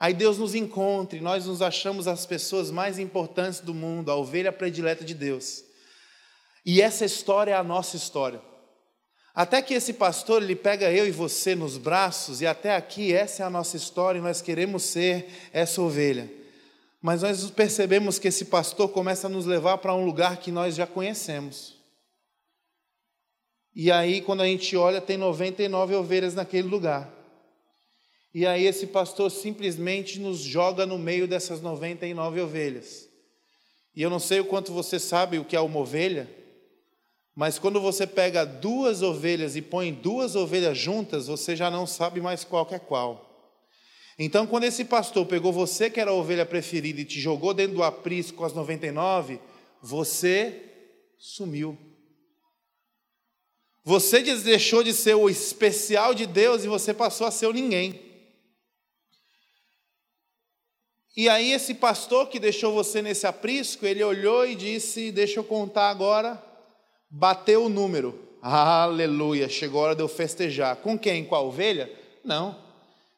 Aí 0.00 0.14
Deus 0.14 0.38
nos 0.38 0.54
encontra 0.54 1.18
e 1.18 1.20
nós 1.20 1.46
nos 1.46 1.60
achamos 1.60 2.06
as 2.06 2.24
pessoas 2.24 2.70
mais 2.70 2.98
importantes 2.98 3.60
do 3.60 3.74
mundo, 3.74 4.12
a 4.12 4.16
ovelha 4.16 4.52
predileta 4.52 5.04
de 5.04 5.12
Deus. 5.12 5.64
E 6.64 6.80
essa 6.80 7.04
história 7.04 7.52
é 7.52 7.56
a 7.56 7.64
nossa 7.64 7.96
história. 7.96 8.40
Até 9.34 9.60
que 9.60 9.74
esse 9.74 9.92
pastor 9.92 10.42
ele 10.42 10.54
pega 10.54 10.92
eu 10.92 11.06
e 11.06 11.10
você 11.10 11.54
nos 11.54 11.76
braços 11.76 12.40
e 12.40 12.46
até 12.46 12.74
aqui 12.76 13.12
essa 13.12 13.42
é 13.42 13.46
a 13.46 13.50
nossa 13.50 13.76
história 13.76 14.18
e 14.18 14.22
nós 14.22 14.40
queremos 14.40 14.84
ser 14.84 15.28
essa 15.52 15.80
ovelha. 15.82 16.30
Mas 17.00 17.22
nós 17.22 17.50
percebemos 17.50 18.18
que 18.18 18.28
esse 18.28 18.46
pastor 18.46 18.88
começa 18.90 19.26
a 19.26 19.30
nos 19.30 19.46
levar 19.46 19.78
para 19.78 19.94
um 19.94 20.04
lugar 20.04 20.38
que 20.38 20.50
nós 20.50 20.74
já 20.74 20.86
conhecemos. 20.86 21.76
E 23.74 23.90
aí 23.90 24.20
quando 24.20 24.42
a 24.42 24.46
gente 24.46 24.76
olha 24.76 25.00
tem 25.00 25.16
99 25.16 25.94
ovelhas 25.94 26.34
naquele 26.34 26.68
lugar. 26.68 27.17
E 28.34 28.46
aí 28.46 28.66
esse 28.66 28.86
pastor 28.86 29.30
simplesmente 29.30 30.20
nos 30.20 30.38
joga 30.38 30.84
no 30.84 30.98
meio 30.98 31.26
dessas 31.26 31.60
99 31.60 32.40
ovelhas. 32.40 33.08
E 33.94 34.02
eu 34.02 34.10
não 34.10 34.18
sei 34.18 34.40
o 34.40 34.44
quanto 34.44 34.72
você 34.72 34.98
sabe 34.98 35.38
o 35.38 35.44
que 35.44 35.56
é 35.56 35.60
uma 35.60 35.80
ovelha, 35.80 36.30
mas 37.34 37.58
quando 37.58 37.80
você 37.80 38.06
pega 38.06 38.44
duas 38.44 39.02
ovelhas 39.02 39.56
e 39.56 39.62
põe 39.62 39.92
duas 39.92 40.34
ovelhas 40.34 40.76
juntas, 40.76 41.28
você 41.28 41.54
já 41.54 41.70
não 41.70 41.86
sabe 41.86 42.20
mais 42.20 42.44
qual 42.44 42.66
é 42.72 42.78
qual. 42.78 43.28
Então, 44.18 44.44
quando 44.46 44.64
esse 44.64 44.84
pastor 44.84 45.24
pegou 45.24 45.52
você, 45.52 45.88
que 45.88 46.00
era 46.00 46.10
a 46.10 46.14
ovelha 46.14 46.44
preferida, 46.44 47.00
e 47.00 47.04
te 47.04 47.20
jogou 47.20 47.54
dentro 47.54 47.76
do 47.76 47.84
aprisco 47.84 48.38
com 48.38 48.44
as 48.44 48.52
99, 48.52 49.38
você 49.80 50.62
sumiu. 51.16 51.78
Você 53.84 54.20
deixou 54.20 54.82
de 54.82 54.92
ser 54.92 55.14
o 55.14 55.30
especial 55.30 56.14
de 56.14 56.26
Deus 56.26 56.64
e 56.64 56.68
você 56.68 56.92
passou 56.92 57.26
a 57.26 57.30
ser 57.30 57.46
o 57.46 57.52
ninguém. 57.52 58.07
E 61.18 61.28
aí, 61.28 61.50
esse 61.50 61.74
pastor 61.74 62.28
que 62.28 62.38
deixou 62.38 62.72
você 62.72 63.02
nesse 63.02 63.26
aprisco, 63.26 63.84
ele 63.84 64.04
olhou 64.04 64.46
e 64.46 64.54
disse: 64.54 65.10
Deixa 65.10 65.40
eu 65.40 65.42
contar 65.42 65.90
agora. 65.90 66.40
Bateu 67.10 67.64
o 67.64 67.68
número. 67.68 68.16
Aleluia, 68.40 69.48
chegou 69.48 69.80
a 69.80 69.84
hora 69.86 69.96
de 69.96 70.00
eu 70.00 70.06
festejar. 70.06 70.76
Com 70.76 70.96
quem? 70.96 71.24
Com 71.24 71.34
a 71.34 71.40
ovelha? 71.40 71.92
Não. 72.24 72.56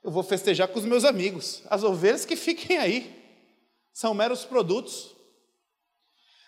Eu 0.02 0.10
vou 0.10 0.22
festejar 0.22 0.68
com 0.68 0.78
os 0.78 0.86
meus 0.86 1.04
amigos. 1.04 1.62
As 1.68 1.82
ovelhas 1.82 2.24
que 2.24 2.36
fiquem 2.36 2.78
aí. 2.78 3.14
São 3.92 4.14
meros 4.14 4.46
produtos. 4.46 5.14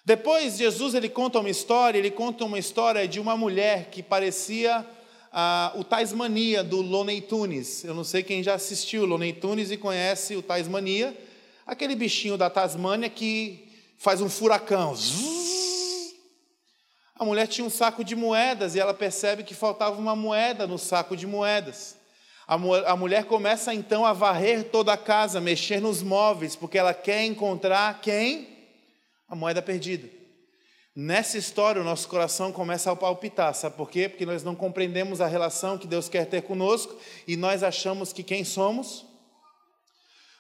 Depois, 0.07 0.57
Jesus 0.57 0.95
ele 0.95 1.11
conta 1.11 1.39
uma 1.39 1.51
história, 1.51 1.99
ele 1.99 2.11
conta 2.11 2.47
uma 2.47 2.59
história 2.59 3.07
de 3.07 3.21
uma 3.21 3.37
mulher 3.37 3.91
que 3.91 4.03
parecia 4.03 4.87
ah, 5.31 5.71
o 5.77 5.85
Tasmania 5.85 6.65
do 6.65 6.81
Loney 6.81 7.21
Tunes. 7.21 7.85
Eu 7.85 7.93
não 7.93 8.05
sei 8.05 8.23
quem 8.23 8.43
já 8.43 8.55
assistiu 8.55 9.05
Loney 9.05 9.35
Tunes 9.35 9.71
e 9.71 9.77
conhece 9.77 10.35
o 10.35 10.41
Tasmania 10.41 11.15
aquele 11.73 11.95
bichinho 11.95 12.37
da 12.37 12.49
Tasmânia 12.49 13.09
que 13.09 13.69
faz 13.99 14.21
um 14.21 14.29
furacão. 14.29 14.95
A 17.15 17.25
mulher 17.25 17.47
tinha 17.47 17.67
um 17.67 17.71
saco 17.71 18.03
de 18.03 18.17
moedas 18.17 18.75
e 18.75 18.81
ela 18.81 18.93
percebe 18.93 19.45
que 19.45 19.55
faltava 19.55 19.99
uma 19.99 20.17
moeda 20.17 20.67
no 20.67 20.79
saco 20.79 21.17
de 21.17 21.27
moedas. 21.27 21.97
A, 22.47 22.97
mulher 22.97 23.25
começa 23.25 23.73
então 23.73 24.05
a 24.05 24.13
varrer 24.13 24.65
toda 24.71 24.93
a 24.93 24.97
casa, 24.97 25.41
mexer 25.41 25.81
nos 25.81 26.03
móveis, 26.03 26.57
porque 26.57 26.77
ela 26.77 26.93
quer 26.93 27.25
encontrar 27.25 28.01
quem? 28.01 28.49
A 29.29 29.35
moeda 29.35 29.63
perdida. 29.63 30.09
Nessa 30.95 31.39
história, 31.39 31.81
o 31.81 31.85
nosso 31.85 32.07
coração 32.09 32.53
começa 32.53 32.91
a 32.91 32.97
palpitar, 32.97 33.55
sabe 33.55 33.77
por 33.77 33.89
quê? 33.89 34.09
Porque 34.09 34.27
nós 34.27 34.43
não 34.43 34.55
compreendemos 34.55 35.23
a 35.23 35.27
relação 35.27 35.79
que 35.79 35.87
Deus 35.87 36.09
quer 36.09 36.27
ter 36.27 36.43
conosco 36.43 36.95
e 37.27 37.37
nós 37.37 37.63
achamos 37.63 38.13
que 38.13 38.23
quem 38.23 38.45
somos? 38.45 39.07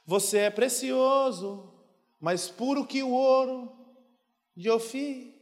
Você 0.04 0.38
é 0.38 0.50
precioso, 0.50 1.72
mais 2.20 2.48
puro 2.48 2.86
que 2.86 3.02
o 3.02 3.10
ouro 3.10 3.72
de 4.56 4.68
Ofir. 4.70 5.32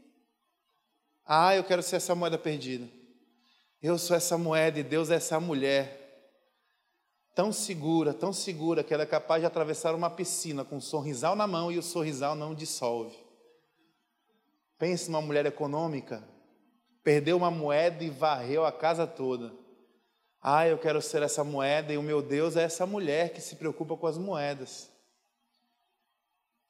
Ah, 1.25 1.55
eu 1.55 1.65
quero 1.65 1.83
ser 1.83 1.97
essa 1.97 2.15
moeda 2.15 2.37
perdida. 2.37 2.89
Eu 3.83 3.97
sou 3.99 4.17
essa 4.17 4.37
moeda 4.37 4.79
e 4.79 4.83
Deus 4.83 5.11
é 5.11 5.15
essa 5.15 5.41
mulher. 5.41 5.99
Tão 7.35 7.53
segura, 7.53 8.13
tão 8.13 8.33
segura 8.33 8.85
que 8.85 8.93
ela 8.93 9.05
é 9.05 9.07
capaz 9.07 9.41
de 9.41 9.47
atravessar 9.47 9.95
uma 9.95 10.11
piscina 10.11 10.65
com 10.65 10.77
um 10.77 10.81
sorrisal 10.81 11.35
na 11.35 11.47
mão 11.47 11.73
e 11.73 11.79
o 11.79 11.83
sorrisal 11.83 12.35
não 12.35 12.55
dissolve. 12.55 13.17
Pense 14.79 15.11
numa 15.11 15.23
mulher 15.23 15.47
econômica, 15.47 16.27
perdeu 17.03 17.37
uma 17.37 17.51
moeda 17.51 18.03
e 18.03 18.11
varreu 18.11 18.65
a 18.65 18.73
casa 18.73 19.07
toda. 19.07 19.55
Ah, 20.43 20.67
eu 20.67 20.79
quero 20.79 21.03
ser 21.03 21.23
essa 21.23 21.45
moeda 21.45 21.93
e 21.93 21.99
o 21.99 22.03
meu 22.03 22.23
Deus 22.23 22.57
é 22.57 22.63
essa 22.63 22.87
mulher 22.87 23.33
que 23.33 23.41
se 23.41 23.57
preocupa 23.57 23.97
com 23.97 24.07
as 24.07 24.17
moedas. 24.17 24.91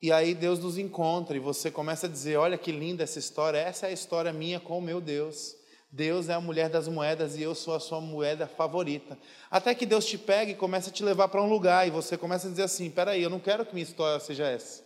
E 0.03 0.11
aí 0.11 0.35
Deus 0.35 0.59
nos 0.59 0.79
encontra 0.79 1.37
e 1.37 1.41
você 1.41 1.71
começa 1.71 2.07
a 2.07 2.11
dizer: 2.11 2.37
Olha 2.37 2.59
que 2.59 2.73
linda 2.73 3.05
essa 3.05 3.19
história, 3.19 3.59
essa 3.59 3.87
é 3.87 3.91
a 3.91 3.93
história 3.93 4.33
minha 4.33 4.59
com 4.59 4.79
o 4.79 4.83
meu 4.83 5.01
Deus. 5.01 5.55
Deus 5.93 6.29
é 6.29 6.35
a 6.35 6.41
mulher 6.41 6.69
das 6.69 6.89
moedas 6.89 7.37
e 7.37 7.43
eu 7.43 7.55
sou 7.55 7.75
a 7.75 7.81
sua 7.81 8.01
moeda 8.01 8.47
favorita. 8.47 9.19
Até 9.51 9.75
que 9.75 9.85
Deus 9.85 10.07
te 10.07 10.17
pega 10.17 10.53
e 10.53 10.55
começa 10.55 10.89
a 10.89 10.93
te 10.93 11.03
levar 11.03 11.29
para 11.29 11.43
um 11.43 11.49
lugar 11.49 11.87
e 11.87 11.91
você 11.91 12.17
começa 12.17 12.49
a 12.49 12.51
dizer 12.51 12.63
assim: 12.63 12.91
Peraí, 12.91 13.23
eu 13.23 13.31
não 13.31 13.39
quero 13.39 13.65
que 13.67 13.75
minha 13.75 13.85
história 13.85 14.19
seja 14.19 14.49
essa. 14.49 14.83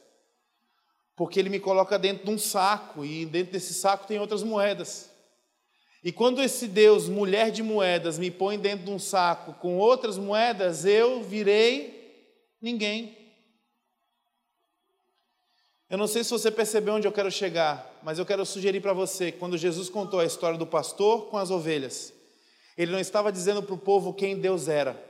Porque 1.17 1.39
Ele 1.39 1.49
me 1.49 1.61
coloca 1.61 1.99
dentro 1.99 2.25
de 2.25 2.31
um 2.31 2.39
saco 2.39 3.05
e 3.05 3.25
dentro 3.25 3.53
desse 3.53 3.73
saco 3.73 4.07
tem 4.07 4.19
outras 4.19 4.43
moedas. 4.43 5.14
E 6.05 6.13
quando 6.13 6.43
esse 6.43 6.69
Deus, 6.69 7.09
mulher 7.09 7.51
de 7.51 7.63
moedas, 7.63 8.19
me 8.19 8.31
põe 8.31 8.59
dentro 8.59 8.85
de 8.85 8.91
um 8.91 8.99
saco 8.99 9.55
com 9.55 9.79
outras 9.79 10.19
moedas, 10.19 10.85
eu 10.85 11.23
virei 11.23 12.37
ninguém. 12.61 13.17
Eu 15.89 15.97
não 15.97 16.07
sei 16.07 16.23
se 16.23 16.31
você 16.31 16.51
percebeu 16.51 16.93
onde 16.93 17.09
eu 17.09 17.13
quero 17.13 17.31
chegar, 17.31 17.91
mas 18.03 18.19
eu 18.19 18.27
quero 18.27 18.45
sugerir 18.45 18.83
para 18.83 18.93
você: 18.93 19.33
quando 19.33 19.57
Jesus 19.57 19.89
contou 19.89 20.21
a 20.21 20.27
história 20.27 20.59
do 20.59 20.67
pastor 20.67 21.31
com 21.31 21.39
as 21.39 21.51
ovelhas, 21.51 22.13
ele 22.77 22.93
não 22.93 23.01
estava 23.01 23.33
dizendo 23.33 23.63
para 23.63 23.75
o 23.75 23.79
povo 23.79 24.13
quem 24.13 24.39
Deus 24.39 24.69
era, 24.69 25.03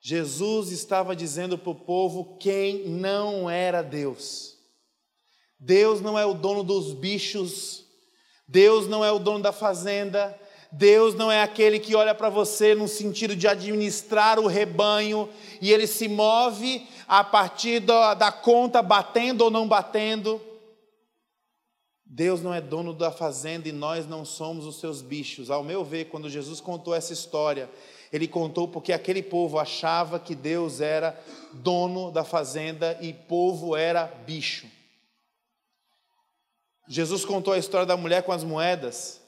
Jesus 0.00 0.72
estava 0.72 1.14
dizendo 1.14 1.58
para 1.58 1.70
o 1.70 1.74
povo 1.74 2.38
quem 2.38 2.88
não 2.88 3.50
era 3.50 3.82
Deus. 3.82 4.56
Deus 5.58 6.00
não 6.00 6.18
é 6.18 6.24
o 6.24 6.32
dono 6.32 6.64
dos 6.64 6.94
bichos 6.94 7.89
Deus 8.50 8.88
não 8.88 9.04
é 9.04 9.12
o 9.12 9.20
dono 9.20 9.44
da 9.44 9.52
fazenda, 9.52 10.36
Deus 10.72 11.14
não 11.14 11.30
é 11.30 11.40
aquele 11.40 11.78
que 11.78 11.94
olha 11.94 12.12
para 12.12 12.28
você 12.28 12.74
no 12.74 12.88
sentido 12.88 13.36
de 13.36 13.46
administrar 13.46 14.40
o 14.40 14.48
rebanho 14.48 15.28
e 15.60 15.72
ele 15.72 15.86
se 15.86 16.08
move 16.08 16.84
a 17.06 17.22
partir 17.22 17.78
da, 17.78 18.12
da, 18.12 18.32
conta, 18.32 18.82
batendo 18.82 19.42
ou 19.42 19.52
não 19.52 19.68
batendo. 19.68 20.40
Deus 22.04 22.42
não 22.42 22.52
é 22.52 22.60
dono 22.60 22.92
da 22.92 23.12
fazenda 23.12 23.68
e 23.68 23.72
nós 23.72 24.04
não 24.04 24.24
somos 24.24 24.66
os 24.66 24.80
seus 24.80 25.00
bichos. 25.00 25.48
Ao 25.48 25.62
meu 25.62 25.84
ver, 25.84 26.06
quando 26.06 26.28
Jesus 26.28 26.60
contou 26.60 26.92
essa 26.92 27.12
história, 27.12 27.70
ele 28.12 28.26
contou 28.26 28.66
porque 28.66 28.92
aquele 28.92 29.22
povo 29.22 29.60
achava 29.60 30.18
que 30.18 30.34
Deus 30.34 30.80
era 30.80 31.16
dono 31.52 32.10
da 32.10 32.24
fazenda 32.24 32.98
e 33.00 33.12
povo 33.12 33.76
era 33.76 34.06
bicho. 34.26 34.79
Jesus 36.92 37.24
contou 37.24 37.54
a 37.54 37.58
história 37.58 37.86
da 37.86 37.96
mulher 37.96 38.24
com 38.24 38.32
as 38.32 38.42
moedas 38.42 39.20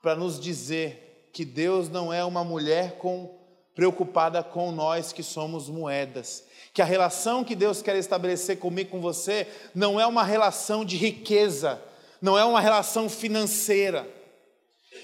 para 0.00 0.16
nos 0.16 0.40
dizer 0.40 1.28
que 1.34 1.44
Deus 1.44 1.90
não 1.90 2.10
é 2.10 2.24
uma 2.24 2.42
mulher 2.42 2.96
com, 2.96 3.38
preocupada 3.74 4.42
com 4.42 4.72
nós 4.72 5.12
que 5.12 5.22
somos 5.22 5.68
moedas. 5.68 6.44
Que 6.72 6.80
a 6.80 6.86
relação 6.86 7.44
que 7.44 7.54
Deus 7.54 7.82
quer 7.82 7.94
estabelecer 7.96 8.58
comigo, 8.58 8.88
com 8.88 9.02
você, 9.02 9.46
não 9.74 10.00
é 10.00 10.06
uma 10.06 10.24
relação 10.24 10.82
de 10.82 10.96
riqueza, 10.96 11.78
não 12.22 12.38
é 12.38 12.44
uma 12.46 12.58
relação 12.58 13.06
financeira 13.06 14.08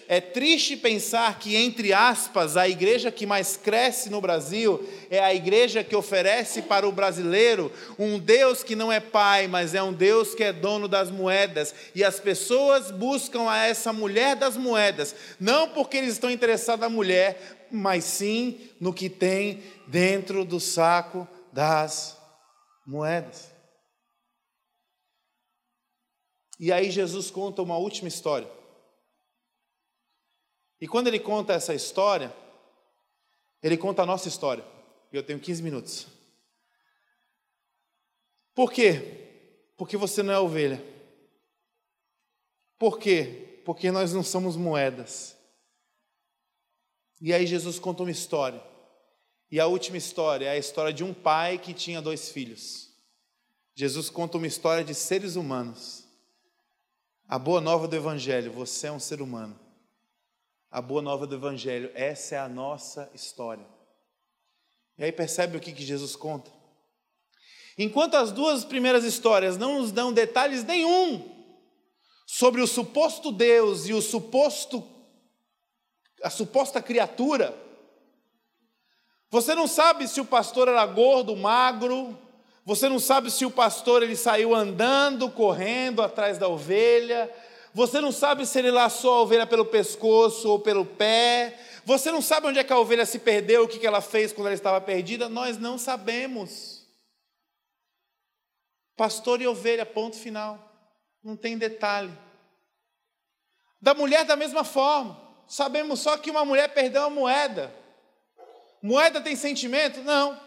é 0.06 0.20
triste 0.20 0.76
pensar 0.76 1.38
que, 1.38 1.56
entre 1.56 1.92
aspas, 1.92 2.56
a 2.56 2.68
igreja 2.68 3.10
que 3.10 3.26
mais 3.26 3.56
cresce 3.56 4.10
no 4.10 4.20
Brasil 4.20 4.86
é 5.10 5.18
a 5.18 5.34
igreja 5.34 5.82
que 5.82 5.96
oferece 5.96 6.62
para 6.62 6.86
o 6.86 6.92
brasileiro 6.92 7.72
um 7.98 8.18
Deus 8.18 8.62
que 8.62 8.76
não 8.76 8.92
é 8.92 9.00
pai, 9.00 9.46
mas 9.46 9.74
é 9.74 9.82
um 9.82 9.92
Deus 9.92 10.34
que 10.34 10.44
é 10.44 10.52
dono 10.52 10.86
das 10.88 11.10
moedas. 11.10 11.74
E 11.94 12.04
as 12.04 12.20
pessoas 12.20 12.90
buscam 12.90 13.48
a 13.48 13.66
essa 13.66 13.92
mulher 13.92 14.36
das 14.36 14.56
moedas, 14.56 15.14
não 15.40 15.68
porque 15.68 15.96
eles 15.96 16.12
estão 16.12 16.30
interessados 16.30 16.82
na 16.82 16.88
mulher, 16.88 17.66
mas 17.70 18.04
sim 18.04 18.58
no 18.78 18.92
que 18.92 19.08
tem 19.08 19.62
dentro 19.86 20.44
do 20.44 20.60
saco 20.60 21.26
das 21.52 22.18
moedas. 22.86 23.54
E 26.60 26.70
aí 26.70 26.90
Jesus 26.90 27.30
conta 27.30 27.62
uma 27.62 27.78
última 27.78 28.08
história. 28.08 28.48
E 30.84 30.86
quando 30.86 31.06
ele 31.06 31.18
conta 31.18 31.54
essa 31.54 31.72
história, 31.72 32.30
ele 33.62 33.74
conta 33.74 34.02
a 34.02 34.06
nossa 34.06 34.28
história. 34.28 34.62
E 35.10 35.16
eu 35.16 35.22
tenho 35.22 35.40
15 35.40 35.62
minutos. 35.62 36.06
Por 38.54 38.70
quê? 38.70 39.70
Porque 39.78 39.96
você 39.96 40.22
não 40.22 40.34
é 40.34 40.38
ovelha. 40.38 40.84
Por 42.78 42.98
quê? 42.98 43.62
Porque 43.64 43.90
nós 43.90 44.12
não 44.12 44.22
somos 44.22 44.56
moedas. 44.56 45.34
E 47.18 47.32
aí 47.32 47.46
Jesus 47.46 47.78
conta 47.78 48.02
uma 48.02 48.12
história. 48.12 48.62
E 49.50 49.58
a 49.58 49.66
última 49.66 49.96
história 49.96 50.48
é 50.48 50.50
a 50.50 50.58
história 50.58 50.92
de 50.92 51.02
um 51.02 51.14
pai 51.14 51.56
que 51.56 51.72
tinha 51.72 52.02
dois 52.02 52.28
filhos. 52.28 52.90
Jesus 53.74 54.10
conta 54.10 54.36
uma 54.36 54.46
história 54.46 54.84
de 54.84 54.94
seres 54.94 55.34
humanos. 55.34 56.04
A 57.26 57.38
boa 57.38 57.62
nova 57.62 57.88
do 57.88 57.96
Evangelho: 57.96 58.52
você 58.52 58.88
é 58.88 58.92
um 58.92 59.00
ser 59.00 59.22
humano 59.22 59.63
a 60.74 60.82
boa 60.82 61.00
nova 61.00 61.24
do 61.24 61.36
Evangelho. 61.36 61.88
Essa 61.94 62.34
é 62.34 62.38
a 62.38 62.48
nossa 62.48 63.08
história. 63.14 63.64
E 64.98 65.04
aí 65.04 65.12
percebe 65.12 65.56
o 65.56 65.60
que, 65.60 65.70
que 65.70 65.84
Jesus 65.84 66.16
conta? 66.16 66.50
Enquanto 67.78 68.16
as 68.16 68.32
duas 68.32 68.64
primeiras 68.64 69.04
histórias 69.04 69.56
não 69.56 69.78
nos 69.78 69.92
dão 69.92 70.12
detalhes 70.12 70.64
nenhum 70.64 71.30
sobre 72.26 72.60
o 72.60 72.66
suposto 72.66 73.30
Deus 73.30 73.86
e 73.86 73.92
o 73.92 74.02
suposto 74.02 74.84
a 76.24 76.30
suposta 76.30 76.82
criatura, 76.82 77.54
você 79.30 79.54
não 79.54 79.68
sabe 79.68 80.08
se 80.08 80.20
o 80.20 80.24
pastor 80.24 80.66
era 80.66 80.84
gordo, 80.86 81.36
magro, 81.36 82.18
você 82.64 82.88
não 82.88 82.98
sabe 82.98 83.30
se 83.30 83.44
o 83.44 83.50
pastor 83.50 84.02
ele 84.02 84.16
saiu 84.16 84.52
andando, 84.52 85.30
correndo 85.30 86.02
atrás 86.02 86.36
da 86.36 86.48
ovelha, 86.48 87.30
você 87.74 88.00
não 88.00 88.12
sabe 88.12 88.46
se 88.46 88.56
ele 88.56 88.70
laçou 88.70 89.12
a 89.12 89.22
ovelha 89.22 89.44
pelo 89.44 89.64
pescoço 89.64 90.48
ou 90.48 90.60
pelo 90.60 90.86
pé. 90.86 91.58
Você 91.84 92.12
não 92.12 92.22
sabe 92.22 92.46
onde 92.46 92.60
é 92.60 92.64
que 92.64 92.72
a 92.72 92.78
ovelha 92.78 93.04
se 93.04 93.18
perdeu, 93.18 93.64
o 93.64 93.68
que 93.68 93.84
ela 93.84 94.00
fez 94.00 94.32
quando 94.32 94.46
ela 94.46 94.54
estava 94.54 94.80
perdida. 94.80 95.28
Nós 95.28 95.58
não 95.58 95.76
sabemos. 95.76 96.86
Pastor 98.96 99.42
e 99.42 99.48
ovelha, 99.48 99.84
ponto 99.84 100.16
final. 100.16 100.72
Não 101.20 101.36
tem 101.36 101.58
detalhe. 101.58 102.16
Da 103.82 103.92
mulher, 103.92 104.24
da 104.24 104.36
mesma 104.36 104.62
forma. 104.62 105.20
Sabemos 105.48 105.98
só 105.98 106.16
que 106.16 106.30
uma 106.30 106.44
mulher 106.44 106.72
perdeu 106.72 107.02
a 107.02 107.10
moeda. 107.10 107.74
Moeda 108.80 109.20
tem 109.20 109.34
sentimento? 109.34 110.00
Não. 110.00 110.40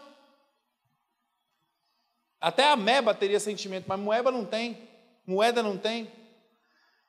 Até 2.40 2.64
a 2.64 2.76
meba 2.76 3.14
teria 3.14 3.38
sentimento, 3.38 3.84
mas 3.86 4.00
moeda 4.00 4.30
não 4.30 4.46
tem. 4.46 4.88
Moeda 5.26 5.62
não 5.62 5.76
tem. 5.76 6.10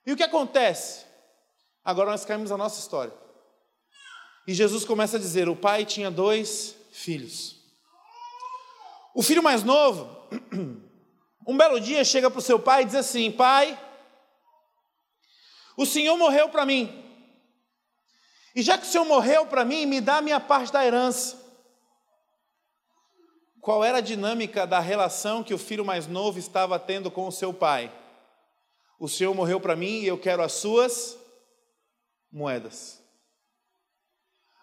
E 0.05 0.11
o 0.11 0.17
que 0.17 0.23
acontece? 0.23 1.05
Agora 1.83 2.11
nós 2.11 2.25
caímos 2.25 2.49
na 2.49 2.57
nossa 2.57 2.79
história. 2.79 3.13
E 4.47 4.53
Jesus 4.53 4.83
começa 4.85 5.17
a 5.17 5.19
dizer: 5.19 5.47
o 5.47 5.55
pai 5.55 5.85
tinha 5.85 6.09
dois 6.09 6.75
filhos. 6.91 7.55
O 9.13 9.21
filho 9.21 9.43
mais 9.43 9.63
novo, 9.63 10.09
um 11.47 11.57
belo 11.57 11.79
dia, 11.79 12.03
chega 12.03 12.29
para 12.29 12.39
o 12.39 12.41
seu 12.41 12.59
pai 12.59 12.83
e 12.83 12.85
diz 12.85 12.95
assim: 12.95 13.31
Pai, 13.31 13.79
o 15.75 15.85
Senhor 15.85 16.17
morreu 16.17 16.49
para 16.49 16.65
mim. 16.65 17.05
E 18.55 18.61
já 18.61 18.77
que 18.77 18.85
o 18.85 18.89
Senhor 18.89 19.05
morreu 19.05 19.45
para 19.45 19.63
mim, 19.63 19.85
me 19.85 20.01
dá 20.01 20.17
a 20.17 20.21
minha 20.21 20.39
parte 20.39 20.73
da 20.73 20.85
herança. 20.85 21.37
Qual 23.61 23.83
era 23.83 23.97
a 23.97 24.01
dinâmica 24.01 24.65
da 24.65 24.79
relação 24.79 25.43
que 25.43 25.53
o 25.53 25.57
filho 25.57 25.85
mais 25.85 26.07
novo 26.07 26.39
estava 26.39 26.79
tendo 26.79 27.11
com 27.11 27.27
o 27.27 27.31
seu 27.31 27.53
pai? 27.53 27.91
O 28.99 29.07
Senhor 29.07 29.33
morreu 29.33 29.61
para 29.61 29.77
mim 29.77 30.01
e 30.01 30.07
eu 30.07 30.17
quero 30.17 30.43
as 30.43 30.51
suas 30.51 31.17
moedas. 32.29 33.01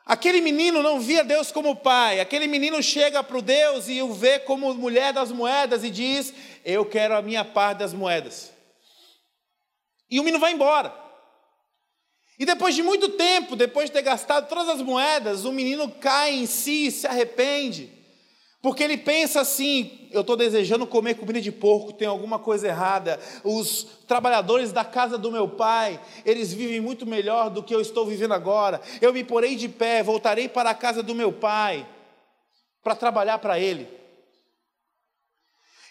Aquele 0.05 0.41
menino 0.41 0.83
não 0.83 1.01
via 1.01 1.25
Deus 1.25 1.51
como 1.51 1.75
pai, 1.75 2.21
aquele 2.21 2.47
menino 2.47 2.81
chega 2.81 3.25
para 3.25 3.39
o 3.39 3.43
Deus 3.43 3.89
e 3.89 4.01
o 4.03 4.13
vê 4.13 4.39
como 4.39 4.73
mulher 4.75 5.13
das 5.13 5.33
moedas 5.33 5.83
e 5.83 5.91
diz: 5.91 6.33
Eu 6.65 6.85
quero 6.85 7.17
a 7.17 7.23
minha 7.23 7.45
parte 7.45 7.79
das 7.79 7.93
moedas. 7.95 8.53
E 10.09 10.21
o 10.21 10.23
menino 10.23 10.39
vai 10.39 10.53
embora. 10.53 10.95
E 12.39 12.45
depois 12.45 12.75
de 12.75 12.83
muito 12.83 13.09
tempo, 13.09 13.57
depois 13.57 13.89
de 13.89 13.95
ter 13.95 14.03
gastado 14.03 14.49
todas 14.49 14.69
as 14.69 14.83
moedas, 14.83 15.47
o 15.47 15.53
menino 15.53 15.91
cai 15.91 16.35
em 16.35 16.47
si, 16.47 16.91
se 16.91 17.07
arrepende. 17.07 17.96
Porque 18.67 18.83
ele 18.83 18.97
pensa 18.97 19.43
assim: 19.43 20.09
eu 20.11 20.23
estou 20.23 20.37
desejando 20.37 20.89
comer 20.89 21.15
comida 21.15 21.41
de 21.41 21.53
porco, 21.53 21.93
tem 21.93 22.09
alguma 22.09 22.37
coisa 22.37 22.67
errada. 22.67 23.17
Os 23.45 23.87
trabalhadores 24.09 24.73
da 24.73 24.85
casa 24.85 25.17
do 25.17 25.31
meu 25.31 25.49
pai, 25.49 26.03
eles 26.25 26.53
vivem 26.53 26.81
muito 26.81 27.07
melhor 27.07 27.49
do 27.49 27.63
que 27.63 27.73
eu 27.73 27.81
estou 27.81 28.05
vivendo 28.05 28.35
agora. 28.35 28.81
Eu 29.01 29.13
me 29.13 29.23
porei 29.23 29.55
de 29.55 29.69
pé, 29.69 30.03
voltarei 30.03 30.49
para 30.49 30.71
a 30.71 30.75
casa 30.75 31.01
do 31.01 31.15
meu 31.15 31.33
pai, 31.33 31.87
para 32.83 32.97
trabalhar 32.97 33.39
para 33.39 33.57
ele. 33.57 33.87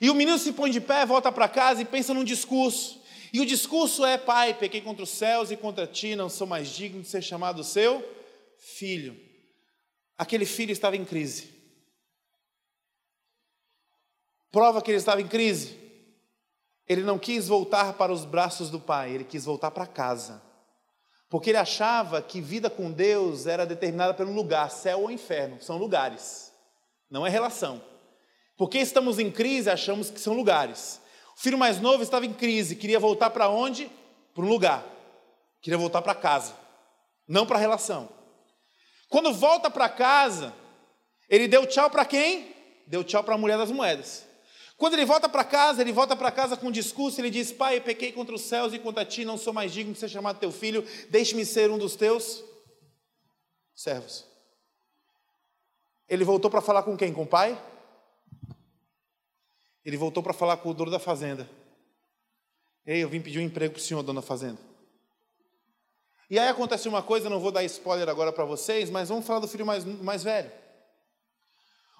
E 0.01 0.09
o 0.09 0.13
menino 0.13 0.38
se 0.38 0.51
põe 0.51 0.69
de 0.69 0.81
pé, 0.81 1.05
volta 1.05 1.31
para 1.31 1.47
casa 1.47 1.81
e 1.81 1.85
pensa 1.85 2.13
num 2.13 2.25
discurso. 2.25 3.01
E 3.31 3.39
o 3.39 3.45
discurso 3.45 4.05
é: 4.05 4.17
Pai, 4.17 4.53
pequei 4.53 4.81
contra 4.81 5.01
os 5.01 5.11
céus 5.11 5.49
e 5.49 5.55
contra 5.55 5.88
ti, 5.88 6.13
não 6.13 6.27
sou 6.27 6.45
mais 6.45 6.67
digno 6.67 7.01
de 7.01 7.07
ser 7.07 7.21
chamado 7.21 7.63
seu 7.63 8.03
filho. 8.59 9.15
Aquele 10.17 10.45
filho 10.45 10.73
estava 10.73 10.97
em 10.97 11.05
crise. 11.05 11.55
Prova 14.56 14.82
que 14.82 14.89
ele 14.89 14.98
estava 14.98 15.22
em 15.22 15.28
crise. 15.28 15.78
ele 16.88 17.04
não 17.04 17.20
quis 17.20 17.46
voltar 17.46 17.91
para 17.91 18.13
os 18.13 18.24
braços 18.24 18.70
do 18.70 18.80
pai, 18.80 19.12
ele 19.12 19.26
quis 19.26 19.44
voltar 19.44 19.70
para 19.70 19.86
casa. 19.86 20.41
Porque 21.30 21.50
ele 21.50 21.58
achava 21.58 22.22
que 22.22 22.39
vida 22.39 22.70
com 22.70 22.89
Deus 22.89 23.48
era 23.48 23.65
determinada 23.65 24.13
pelo 24.13 24.32
lugar, 24.32 24.72
céu 24.72 25.02
ou 25.02 25.12
inferno, 25.12 25.62
são 25.62 25.76
lugares, 25.76 26.54
não 27.12 27.28
é 27.28 27.30
relação. 27.30 27.82
Porque 28.56 28.78
estamos 28.78 29.20
em 29.20 29.30
crise, 29.30 29.70
achamos 29.70 30.10
que 30.10 30.22
são 30.22 30.34
lugares. 30.34 31.02
O 31.36 31.41
filho 31.41 31.58
mais 31.58 31.82
novo 31.82 32.02
estava 32.02 32.26
em 32.26 32.32
crise, 32.32 32.78
queria 32.78 32.98
voltar 32.98 33.32
para 33.32 33.50
onde? 33.50 33.91
Para 34.34 34.46
um 34.46 34.48
lugar. 34.48 34.86
Queria 35.62 35.78
voltar 35.78 36.02
para 36.02 36.15
casa, 36.15 36.54
não 37.28 37.46
para 37.46 37.58
a 37.58 37.60
relação. 37.60 38.08
Quando 39.10 39.34
volta 39.34 39.70
para 39.70 39.89
casa, 39.89 40.54
ele 41.30 41.46
deu 41.46 41.65
tchau 41.65 41.89
para 41.89 42.06
quem? 42.06 42.56
Deu 42.88 43.04
tchau 43.04 43.22
para 43.22 43.36
a 43.36 43.38
mulher 43.38 43.58
das 43.58 43.70
moedas. 43.70 44.34
Quando 44.77 44.93
ele 44.93 45.05
volta 45.05 45.29
para 45.29 45.43
casa, 45.43 45.81
ele 45.81 45.93
volta 45.93 46.15
para 46.15 46.31
casa 46.31 46.57
com 46.57 46.67
um 46.67 46.71
discurso, 46.71 47.21
ele 47.21 47.29
diz: 47.29 47.51
Pai, 47.51 47.77
eu 47.77 47.81
pequei 47.81 48.11
contra 48.11 48.35
os 48.35 48.41
céus 48.41 48.73
e 48.73 48.79
contra 48.79 49.05
ti, 49.05 49.23
não 49.23 49.38
sou 49.38 49.53
mais 49.53 49.71
digno 49.71 49.93
de 49.93 49.99
ser 49.99 50.09
chamado 50.09 50.39
teu 50.39 50.51
filho, 50.51 50.85
deixe-me 51.09 51.45
ser 51.45 51.71
um 51.71 51.77
dos 51.77 51.95
teus 51.95 52.43
servos. 53.73 54.25
Ele 56.09 56.23
voltou 56.25 56.51
para 56.51 56.61
falar 56.61 56.83
com 56.83 56.97
quem? 56.97 57.13
Com 57.13 57.23
o 57.23 57.27
pai? 57.27 57.59
Ele 59.83 59.97
voltou 59.97 60.21
para 60.21 60.33
falar 60.33 60.57
com 60.57 60.69
o 60.69 60.73
dono 60.73 60.91
da 60.91 60.99
fazenda. 60.99 61.49
Ei, 62.85 63.03
eu 63.03 63.09
vim 63.09 63.21
pedir 63.21 63.39
um 63.39 63.43
emprego 63.43 63.73
para 63.73 63.79
o 63.79 63.83
senhor, 63.83 64.03
dono 64.03 64.19
da 64.19 64.27
fazenda. 64.27 64.59
E 66.29 66.38
aí 66.38 66.47
acontece 66.47 66.88
uma 66.88 67.01
coisa, 67.01 67.29
não 67.29 67.39
vou 67.39 67.51
dar 67.51 67.63
spoiler 67.63 68.09
agora 68.09 68.33
para 68.33 68.45
vocês, 68.45 68.89
mas 68.89 69.09
vamos 69.09 69.25
falar 69.25 69.39
do 69.39 69.47
filho 69.47 69.65
mais, 69.65 69.85
mais 69.85 70.23
velho. 70.23 70.51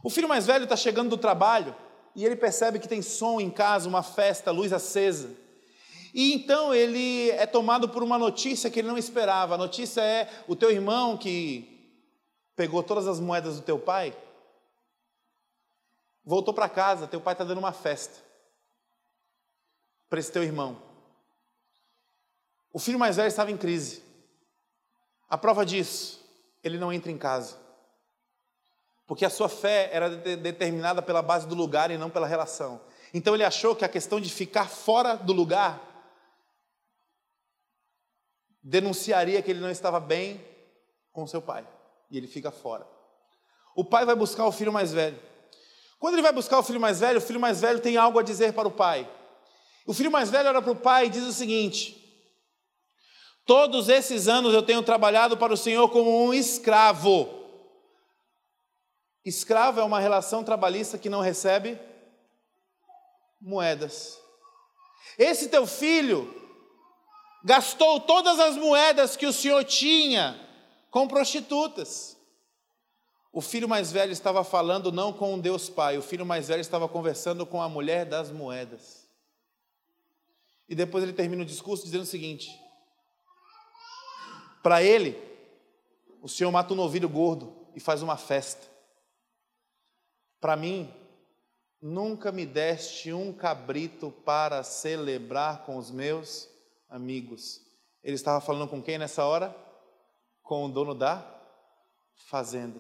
O 0.04 0.10
filho 0.10 0.28
mais 0.28 0.46
velho 0.46 0.66
está 0.66 0.76
chegando 0.76 1.10
do 1.10 1.18
trabalho 1.18 1.76
e 2.16 2.26
ele 2.26 2.36
percebe 2.36 2.80
que 2.80 2.88
tem 2.88 3.02
som 3.02 3.42
em 3.42 3.50
casa, 3.50 3.90
uma 3.90 4.02
festa, 4.02 4.52
luz 4.52 4.72
acesa. 4.72 5.30
E 6.14 6.34
então 6.34 6.74
ele 6.74 7.30
é 7.32 7.46
tomado 7.46 7.90
por 7.90 8.02
uma 8.02 8.18
notícia 8.18 8.70
que 8.72 8.80
ele 8.80 8.88
não 8.88 8.98
esperava. 8.98 9.56
A 9.56 9.58
notícia 9.58 10.02
é: 10.02 10.30
o 10.48 10.56
teu 10.56 10.72
irmão 10.72 11.18
que 11.18 11.76
pegou 12.56 12.82
todas 12.82 13.06
as 13.06 13.20
moedas 13.20 13.58
do 13.58 13.62
teu 13.64 13.78
pai, 13.78 14.16
voltou 16.24 16.54
para 16.54 16.70
casa, 16.70 17.06
teu 17.06 17.20
pai 17.20 17.34
está 17.34 17.44
dando 17.44 17.58
uma 17.58 17.74
festa 17.74 18.24
para 20.10 20.20
esse 20.20 20.32
teu 20.32 20.42
irmão. 20.42 20.82
O 22.72 22.80
filho 22.80 23.00
mais 23.00 23.18
velho 23.18 23.28
estava 23.28 23.52
em 23.52 23.58
crise. 23.58 24.02
A 25.30 25.38
prova 25.38 25.66
disso, 25.66 26.24
ele 26.64 26.78
não 26.78 26.94
entra 26.94 27.12
em 27.12 27.18
casa. 27.18 27.65
Porque 29.08 29.26
a 29.26 29.30
sua 29.30 29.48
fé 29.48 29.90
era 29.92 30.10
de 30.10 30.36
determinada 30.36 31.02
pela 31.02 31.22
base 31.22 31.48
do 31.48 31.56
lugar 31.56 31.92
e 31.92 31.98
não 31.98 32.10
pela 32.10 32.26
relação. 32.26 32.82
Então 33.14 33.34
ele 33.34 33.44
achou 33.44 33.76
que 33.76 33.86
a 33.86 33.90
questão 33.90 34.20
de 34.20 34.30
ficar 34.30 34.68
fora 34.68 35.16
do 35.16 35.32
lugar 35.32 35.80
denunciaria 38.62 39.42
que 39.42 39.52
ele 39.52 39.60
não 39.60 39.70
estava 39.70 40.00
bem 40.00 40.44
com 41.12 41.28
seu 41.28 41.42
pai. 41.42 41.68
E 42.10 42.18
ele 42.18 42.28
fica 42.28 42.50
fora. 42.50 42.86
O 43.76 43.86
pai 43.86 44.06
vai 44.06 44.16
buscar 44.16 44.46
o 44.46 44.52
filho 44.52 44.74
mais 44.74 44.92
velho. 44.92 45.20
Quando 46.00 46.16
ele 46.16 46.24
vai 46.24 46.34
buscar 46.34 46.58
o 46.58 46.64
filho 46.64 46.80
mais 46.80 47.00
velho, 47.00 47.20
o 47.20 47.22
filho 47.22 47.40
mais 47.40 47.62
velho 47.62 47.80
tem 47.80 47.96
algo 47.98 48.18
a 48.20 48.24
dizer 48.24 48.54
para 48.54 48.68
o 48.68 48.72
pai. 48.72 49.10
O 49.86 49.94
filho 49.94 50.12
mais 50.12 50.30
velho 50.32 50.50
olha 50.50 50.62
para 50.62 50.72
o 50.72 50.76
pai 50.76 51.06
e 51.06 51.10
diz 51.10 51.24
o 51.24 51.32
seguinte: 51.32 52.02
Todos 53.46 53.88
esses 53.88 54.28
anos 54.28 54.54
eu 54.54 54.64
tenho 54.64 54.82
trabalhado 54.82 55.38
para 55.38 55.54
o 55.54 55.58
Senhor 55.58 55.88
como 55.90 56.26
um 56.26 56.34
escravo. 56.34 57.45
Escravo 59.26 59.80
é 59.80 59.84
uma 59.84 60.00
relação 60.00 60.44
trabalhista 60.44 61.00
que 61.00 61.10
não 61.10 61.20
recebe 61.20 61.80
moedas. 63.42 64.20
Esse 65.18 65.50
teu 65.50 65.66
filho 65.66 66.34
gastou 67.44 68.00
todas 68.00 68.40
as 68.40 68.56
moedas 68.56 69.18
que 69.18 69.26
o 69.26 69.34
Senhor 69.34 69.64
tinha 69.64 70.40
com 70.92 71.08
prostitutas. 71.08 72.16
O 73.34 73.42
filho 73.42 73.68
mais 73.68 73.92
velho 73.92 74.12
estava 74.12 74.44
falando 74.44 74.92
não 74.92 75.12
com 75.12 75.40
Deus 75.40 75.70
Pai, 75.70 75.98
o 75.98 76.02
filho 76.02 76.26
mais 76.26 76.48
velho 76.48 76.62
estava 76.62 76.88
conversando 76.88 77.46
com 77.46 77.62
a 77.62 77.68
mulher 77.68 78.06
das 78.06 78.32
moedas. 78.32 79.10
E 80.70 80.76
depois 80.76 81.04
ele 81.04 81.14
termina 81.14 81.44
o 81.44 81.46
discurso 81.46 81.84
dizendo 81.84 82.04
o 82.04 82.08
seguinte: 82.08 82.50
para 84.64 84.82
ele, 84.82 85.22
o 86.22 86.30
Senhor 86.30 86.52
mata 86.52 86.74
um 86.74 86.78
novilho 86.78 87.10
gordo 87.10 87.68
e 87.76 87.80
faz 87.80 88.02
uma 88.02 88.18
festa. 88.18 88.75
Para 90.46 90.56
mim, 90.56 90.94
nunca 91.82 92.32
me 92.32 92.46
deste 92.46 93.12
um 93.12 93.34
cabrito 93.34 94.12
para 94.24 94.62
celebrar 94.62 95.66
com 95.66 95.76
os 95.76 95.90
meus 95.90 96.48
amigos. 96.88 97.62
Ele 98.04 98.14
estava 98.14 98.40
falando 98.40 98.70
com 98.70 98.80
quem 98.80 99.00
nessa 99.00 99.26
hora? 99.26 99.56
Com 100.44 100.66
o 100.66 100.70
dono 100.70 100.94
da 100.94 101.26
fazenda. 102.30 102.80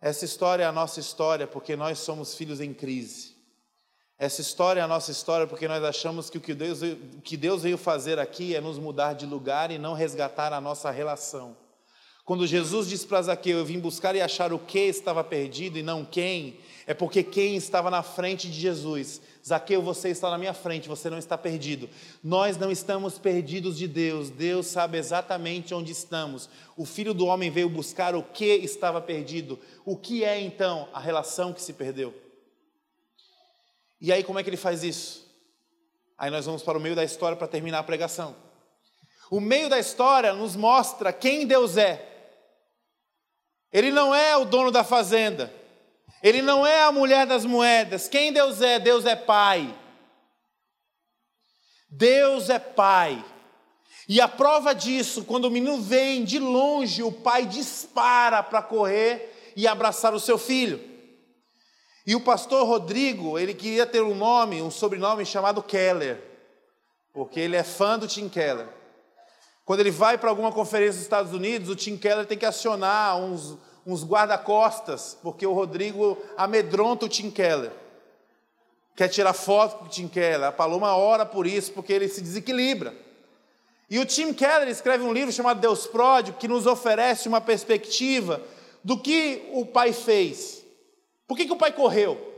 Essa 0.00 0.24
história 0.24 0.64
é 0.64 0.66
a 0.66 0.72
nossa 0.72 0.98
história 0.98 1.46
porque 1.46 1.76
nós 1.76 2.00
somos 2.00 2.34
filhos 2.34 2.60
em 2.60 2.74
crise. 2.74 3.36
Essa 4.18 4.40
história 4.40 4.80
é 4.80 4.82
a 4.82 4.88
nossa 4.88 5.12
história 5.12 5.46
porque 5.46 5.68
nós 5.68 5.84
achamos 5.84 6.28
que 6.28 6.38
o 6.38 6.40
que 6.40 6.54
Deus, 6.54 6.80
que 7.22 7.36
Deus 7.36 7.62
veio 7.62 7.78
fazer 7.78 8.18
aqui 8.18 8.56
é 8.56 8.60
nos 8.60 8.80
mudar 8.80 9.12
de 9.12 9.26
lugar 9.26 9.70
e 9.70 9.78
não 9.78 9.94
resgatar 9.94 10.52
a 10.52 10.60
nossa 10.60 10.90
relação. 10.90 11.56
Quando 12.24 12.46
Jesus 12.46 12.88
diz 12.88 13.04
para 13.04 13.20
Zaqueu, 13.20 13.58
eu 13.58 13.66
vim 13.66 13.78
buscar 13.78 14.16
e 14.16 14.20
achar 14.22 14.50
o 14.52 14.58
que 14.58 14.78
estava 14.78 15.22
perdido 15.22 15.78
e 15.78 15.82
não 15.82 16.06
quem, 16.06 16.58
é 16.86 16.94
porque 16.94 17.22
quem 17.22 17.54
estava 17.54 17.90
na 17.90 18.02
frente 18.02 18.48
de 18.48 18.58
Jesus. 18.58 19.20
Zaqueu, 19.46 19.82
você 19.82 20.08
está 20.08 20.30
na 20.30 20.38
minha 20.38 20.54
frente, 20.54 20.88
você 20.88 21.10
não 21.10 21.18
está 21.18 21.36
perdido. 21.36 21.88
Nós 22.22 22.56
não 22.56 22.70
estamos 22.70 23.18
perdidos 23.18 23.76
de 23.76 23.86
Deus, 23.86 24.30
Deus 24.30 24.66
sabe 24.66 24.96
exatamente 24.96 25.74
onde 25.74 25.92
estamos. 25.92 26.48
O 26.78 26.86
Filho 26.86 27.12
do 27.12 27.26
Homem 27.26 27.50
veio 27.50 27.68
buscar 27.68 28.14
o 28.14 28.22
que 28.22 28.46
estava 28.46 29.02
perdido. 29.02 29.58
O 29.84 29.94
que 29.94 30.24
é 30.24 30.40
então 30.40 30.88
a 30.94 31.00
relação 31.00 31.52
que 31.52 31.60
se 31.60 31.74
perdeu? 31.74 32.14
E 34.00 34.10
aí, 34.10 34.24
como 34.24 34.38
é 34.38 34.42
que 34.42 34.48
ele 34.48 34.56
faz 34.56 34.82
isso? 34.82 35.26
Aí 36.16 36.30
nós 36.30 36.46
vamos 36.46 36.62
para 36.62 36.78
o 36.78 36.80
meio 36.80 36.96
da 36.96 37.04
história 37.04 37.36
para 37.36 37.46
terminar 37.46 37.80
a 37.80 37.84
pregação. 37.84 38.34
O 39.30 39.40
meio 39.40 39.68
da 39.68 39.78
história 39.78 40.32
nos 40.32 40.56
mostra 40.56 41.12
quem 41.12 41.46
Deus 41.46 41.76
é. 41.76 42.13
Ele 43.74 43.90
não 43.90 44.14
é 44.14 44.36
o 44.36 44.44
dono 44.44 44.70
da 44.70 44.84
fazenda. 44.84 45.52
Ele 46.22 46.40
não 46.40 46.64
é 46.64 46.84
a 46.84 46.92
mulher 46.92 47.26
das 47.26 47.44
moedas. 47.44 48.08
Quem 48.08 48.32
Deus 48.32 48.62
é? 48.62 48.78
Deus 48.78 49.04
é 49.04 49.16
Pai. 49.16 49.76
Deus 51.90 52.48
é 52.48 52.60
Pai. 52.60 53.22
E 54.08 54.20
a 54.20 54.28
prova 54.28 54.72
disso, 54.72 55.24
quando 55.24 55.46
o 55.46 55.50
menino 55.50 55.80
vem 55.80 56.22
de 56.22 56.38
longe, 56.38 57.02
o 57.02 57.10
pai 57.10 57.46
dispara 57.46 58.42
para 58.42 58.62
correr 58.62 59.52
e 59.56 59.66
abraçar 59.66 60.14
o 60.14 60.20
seu 60.20 60.38
filho. 60.38 60.80
E 62.06 62.14
o 62.14 62.20
pastor 62.20 62.66
Rodrigo, 62.66 63.38
ele 63.38 63.54
queria 63.54 63.86
ter 63.86 64.02
um 64.02 64.14
nome, 64.14 64.62
um 64.62 64.70
sobrenome 64.70 65.24
chamado 65.24 65.62
Keller, 65.62 66.22
porque 67.12 67.40
ele 67.40 67.56
é 67.56 67.62
fã 67.62 67.98
do 67.98 68.06
Tim 68.06 68.28
Keller. 68.28 68.68
Quando 69.64 69.80
ele 69.80 69.90
vai 69.90 70.18
para 70.18 70.28
alguma 70.28 70.52
conferência 70.52 70.94
dos 70.94 71.02
Estados 71.02 71.32
Unidos, 71.32 71.70
o 71.70 71.76
Tim 71.76 71.96
Keller 71.96 72.26
tem 72.26 72.36
que 72.36 72.44
acionar 72.44 73.16
uns, 73.16 73.56
uns 73.86 74.04
guarda-costas, 74.04 75.16
porque 75.22 75.46
o 75.46 75.54
Rodrigo 75.54 76.18
amedronta 76.36 77.06
o 77.06 77.08
Tim 77.08 77.30
Keller. 77.30 77.72
Quer 78.94 79.08
tirar 79.08 79.32
foto 79.32 79.78
com 79.78 79.84
o 79.86 79.88
Tim 79.88 80.06
Keller. 80.06 80.48
A 80.48 80.52
Paloma 80.52 80.94
ora 80.94 81.24
por 81.24 81.46
isso, 81.46 81.72
porque 81.72 81.92
ele 81.92 82.08
se 82.08 82.20
desequilibra. 82.20 82.94
E 83.88 83.98
o 83.98 84.04
Tim 84.04 84.32
Keller 84.32 84.68
escreve 84.68 85.02
um 85.02 85.12
livro 85.12 85.32
chamado 85.32 85.60
Deus 85.60 85.86
Pródigo, 85.86 86.38
que 86.38 86.46
nos 86.46 86.66
oferece 86.66 87.26
uma 87.26 87.40
perspectiva 87.40 88.42
do 88.82 88.98
que 88.98 89.48
o 89.52 89.64
pai 89.64 89.92
fez. 89.92 90.62
Por 91.26 91.36
que, 91.36 91.46
que 91.46 91.52
o 91.52 91.56
pai 91.56 91.72
correu? 91.72 92.32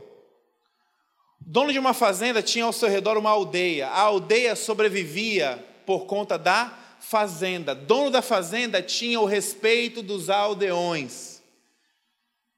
Dono 1.39 1.71
de 1.71 1.79
uma 1.79 1.93
fazenda 1.93 2.41
tinha 2.41 2.65
ao 2.65 2.73
seu 2.73 2.89
redor 2.89 3.17
uma 3.17 3.29
aldeia. 3.29 3.87
A 3.87 4.01
aldeia 4.01 4.55
sobrevivia 4.55 5.63
por 5.85 6.05
conta 6.05 6.37
da 6.37 6.86
fazenda. 6.99 7.73
Dono 7.73 8.09
da 8.09 8.21
fazenda 8.21 8.81
tinha 8.81 9.19
o 9.19 9.25
respeito 9.25 10.01
dos 10.01 10.29
aldeões. 10.29 11.41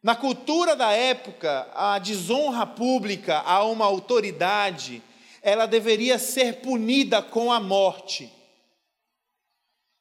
Na 0.01 0.15
cultura 0.15 0.75
da 0.75 0.91
época, 0.91 1.69
a 1.73 1.99
desonra 1.99 2.65
pública 2.65 3.39
a 3.39 3.63
uma 3.63 3.85
autoridade, 3.85 5.03
ela 5.41 5.65
deveria 5.65 6.17
ser 6.17 6.61
punida 6.61 7.21
com 7.21 7.51
a 7.51 7.59
morte. 7.59 8.31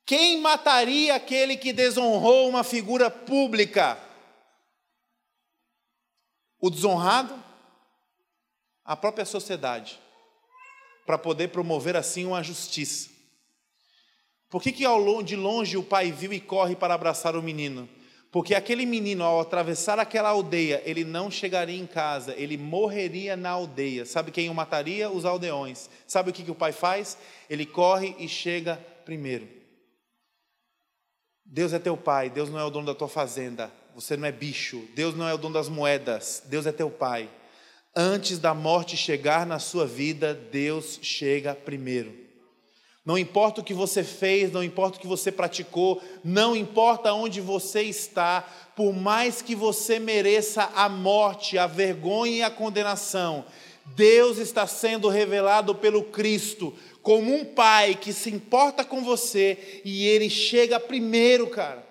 Quem 0.06 0.40
mataria 0.40 1.14
aquele 1.16 1.56
que 1.56 1.72
desonrou 1.72 2.48
uma 2.48 2.62
figura 2.62 3.10
pública? 3.10 3.98
o 6.60 6.70
desonrado, 6.70 7.42
a 8.84 8.96
própria 8.96 9.24
sociedade, 9.24 10.00
para 11.06 11.18
poder 11.18 11.48
promover 11.48 11.96
assim 11.96 12.24
uma 12.24 12.42
justiça. 12.42 13.10
Por 14.50 14.62
que, 14.62 14.72
que 14.72 14.84
de 15.24 15.36
longe 15.36 15.76
o 15.76 15.82
pai 15.82 16.10
viu 16.10 16.32
e 16.32 16.40
corre 16.40 16.74
para 16.74 16.94
abraçar 16.94 17.36
o 17.36 17.42
menino? 17.42 17.88
Porque 18.30 18.54
aquele 18.54 18.84
menino, 18.84 19.24
ao 19.24 19.40
atravessar 19.40 19.98
aquela 19.98 20.30
aldeia, 20.30 20.82
ele 20.84 21.02
não 21.02 21.30
chegaria 21.30 21.78
em 21.78 21.86
casa, 21.86 22.34
ele 22.36 22.58
morreria 22.58 23.36
na 23.36 23.50
aldeia. 23.50 24.04
Sabe 24.04 24.30
quem 24.30 24.50
o 24.50 24.54
mataria? 24.54 25.10
Os 25.10 25.24
aldeões. 25.24 25.88
Sabe 26.06 26.30
o 26.30 26.32
que, 26.32 26.42
que 26.42 26.50
o 26.50 26.54
pai 26.54 26.72
faz? 26.72 27.16
Ele 27.48 27.64
corre 27.64 28.14
e 28.18 28.28
chega 28.28 28.76
primeiro. 29.04 29.48
Deus 31.44 31.72
é 31.72 31.78
teu 31.78 31.96
pai, 31.96 32.28
Deus 32.28 32.50
não 32.50 32.58
é 32.58 32.64
o 32.64 32.70
dono 32.70 32.84
da 32.84 32.94
tua 32.94 33.08
fazenda, 33.08 33.72
você 33.94 34.18
não 34.18 34.28
é 34.28 34.32
bicho, 34.32 34.86
Deus 34.94 35.14
não 35.16 35.26
é 35.26 35.32
o 35.32 35.38
dono 35.38 35.54
das 35.54 35.66
moedas, 35.70 36.42
Deus 36.44 36.66
é 36.66 36.72
teu 36.72 36.90
pai. 36.90 37.26
Antes 37.96 38.38
da 38.38 38.52
morte 38.52 38.98
chegar 38.98 39.46
na 39.46 39.58
sua 39.58 39.86
vida, 39.86 40.34
Deus 40.34 40.98
chega 41.00 41.54
primeiro. 41.54 42.27
Não 43.08 43.16
importa 43.16 43.62
o 43.62 43.64
que 43.64 43.72
você 43.72 44.04
fez, 44.04 44.52
não 44.52 44.62
importa 44.62 44.98
o 44.98 45.00
que 45.00 45.06
você 45.06 45.32
praticou, 45.32 45.98
não 46.22 46.54
importa 46.54 47.14
onde 47.14 47.40
você 47.40 47.80
está, 47.80 48.42
por 48.76 48.92
mais 48.92 49.40
que 49.40 49.54
você 49.54 49.98
mereça 49.98 50.70
a 50.74 50.90
morte, 50.90 51.56
a 51.56 51.66
vergonha 51.66 52.36
e 52.36 52.42
a 52.42 52.50
condenação, 52.50 53.46
Deus 53.86 54.36
está 54.36 54.66
sendo 54.66 55.08
revelado 55.08 55.74
pelo 55.74 56.02
Cristo 56.02 56.76
como 57.00 57.34
um 57.34 57.46
pai 57.46 57.94
que 57.94 58.12
se 58.12 58.28
importa 58.28 58.84
com 58.84 59.02
você 59.02 59.80
e 59.86 60.06
ele 60.06 60.28
chega 60.28 60.78
primeiro, 60.78 61.46
cara. 61.46 61.82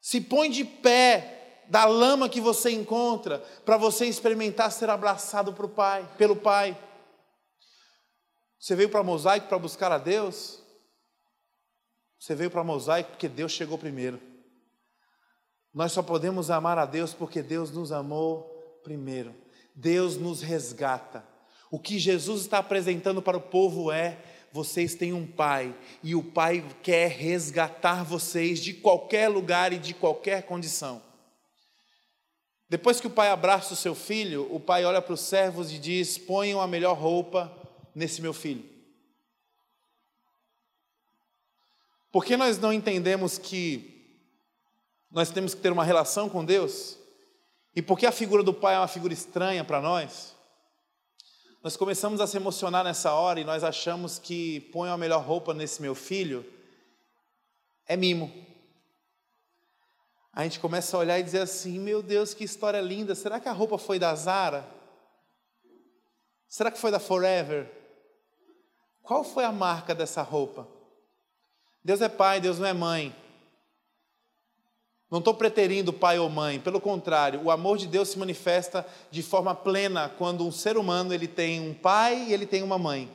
Se 0.00 0.20
põe 0.20 0.48
de 0.48 0.64
pé 0.64 1.64
da 1.68 1.86
lama 1.86 2.28
que 2.28 2.40
você 2.40 2.70
encontra 2.70 3.42
para 3.64 3.76
você 3.76 4.06
experimentar 4.06 4.70
ser 4.70 4.88
abraçado 4.88 5.52
pelo 5.52 5.68
pai, 5.68 6.08
pelo 6.16 6.36
pai. 6.36 6.76
Você 8.58 8.74
veio 8.74 8.88
para 8.88 9.02
Mosaico 9.02 9.48
para 9.48 9.58
buscar 9.58 9.92
a 9.92 9.98
Deus? 9.98 10.60
Você 12.18 12.34
veio 12.34 12.50
para 12.50 12.64
Mosaico 12.64 13.10
porque 13.10 13.28
Deus 13.28 13.52
chegou 13.52 13.78
primeiro. 13.78 14.20
Nós 15.72 15.92
só 15.92 16.02
podemos 16.02 16.50
amar 16.50 16.76
a 16.76 16.84
Deus 16.84 17.14
porque 17.14 17.40
Deus 17.40 17.70
nos 17.70 17.92
amou 17.92 18.80
primeiro. 18.82 19.34
Deus 19.74 20.16
nos 20.16 20.42
resgata. 20.42 21.24
O 21.70 21.78
que 21.78 21.98
Jesus 21.98 22.42
está 22.42 22.58
apresentando 22.58 23.22
para 23.22 23.36
o 23.36 23.40
povo 23.40 23.92
é: 23.92 24.18
vocês 24.50 24.96
têm 24.96 25.12
um 25.12 25.26
pai, 25.26 25.72
e 26.02 26.16
o 26.16 26.22
pai 26.22 26.64
quer 26.82 27.10
resgatar 27.10 28.02
vocês 28.02 28.58
de 28.58 28.74
qualquer 28.74 29.28
lugar 29.28 29.72
e 29.72 29.78
de 29.78 29.94
qualquer 29.94 30.42
condição. 30.42 31.00
Depois 32.68 33.00
que 33.00 33.06
o 33.06 33.10
pai 33.10 33.30
abraça 33.30 33.72
o 33.72 33.76
seu 33.76 33.94
filho, 33.94 34.52
o 34.52 34.58
pai 34.58 34.84
olha 34.84 35.00
para 35.00 35.14
os 35.14 35.20
servos 35.20 35.72
e 35.72 35.78
diz: 35.78 36.18
ponham 36.18 36.60
a 36.60 36.66
melhor 36.66 36.98
roupa 36.98 37.57
nesse 37.98 38.22
meu 38.22 38.32
filho? 38.32 38.64
Por 42.10 42.24
que 42.24 42.36
nós 42.36 42.58
não 42.58 42.72
entendemos 42.72 43.36
que 43.36 44.22
nós 45.10 45.30
temos 45.30 45.54
que 45.54 45.60
ter 45.60 45.72
uma 45.72 45.84
relação 45.84 46.28
com 46.28 46.44
Deus? 46.44 46.96
E 47.74 47.82
por 47.82 47.98
que 47.98 48.06
a 48.06 48.12
figura 48.12 48.42
do 48.42 48.54
pai 48.54 48.74
é 48.74 48.78
uma 48.78 48.88
figura 48.88 49.12
estranha 49.12 49.62
para 49.62 49.80
nós? 49.80 50.34
Nós 51.62 51.76
começamos 51.76 52.20
a 52.20 52.26
se 52.26 52.36
emocionar 52.36 52.84
nessa 52.84 53.12
hora 53.12 53.40
e 53.40 53.44
nós 53.44 53.62
achamos 53.62 54.18
que 54.18 54.60
põe 54.72 54.88
a 54.88 54.96
melhor 54.96 55.22
roupa 55.22 55.52
nesse 55.52 55.82
meu 55.82 55.94
filho 55.94 56.44
é 57.86 57.96
mimo. 57.96 58.32
A 60.32 60.44
gente 60.44 60.60
começa 60.60 60.96
a 60.96 61.00
olhar 61.00 61.18
e 61.18 61.22
dizer 61.22 61.40
assim: 61.40 61.78
meu 61.78 62.02
Deus, 62.02 62.32
que 62.32 62.44
história 62.44 62.80
linda! 62.80 63.14
Será 63.14 63.40
que 63.40 63.48
a 63.48 63.52
roupa 63.52 63.76
foi 63.76 63.98
da 63.98 64.14
Zara? 64.14 64.68
Será 66.46 66.70
que 66.70 66.78
foi 66.78 66.90
da 66.90 67.00
Forever? 67.00 67.77
Qual 69.08 69.24
foi 69.24 69.42
a 69.42 69.50
marca 69.50 69.94
dessa 69.94 70.20
roupa? 70.20 70.68
Deus 71.82 72.02
é 72.02 72.10
pai, 72.10 72.42
Deus 72.42 72.58
não 72.58 72.66
é 72.66 72.74
mãe. 72.74 73.16
Não 75.10 75.20
estou 75.20 75.32
preterindo 75.32 75.94
pai 75.94 76.18
ou 76.18 76.28
mãe, 76.28 76.60
pelo 76.60 76.78
contrário, 76.78 77.40
o 77.42 77.50
amor 77.50 77.78
de 77.78 77.86
Deus 77.86 78.10
se 78.10 78.18
manifesta 78.18 78.86
de 79.10 79.22
forma 79.22 79.54
plena 79.54 80.10
quando 80.18 80.46
um 80.46 80.52
ser 80.52 80.76
humano 80.76 81.14
ele 81.14 81.26
tem 81.26 81.58
um 81.58 81.72
pai 81.72 82.26
e 82.28 82.34
ele 82.34 82.44
tem 82.44 82.62
uma 82.62 82.76
mãe. 82.76 83.10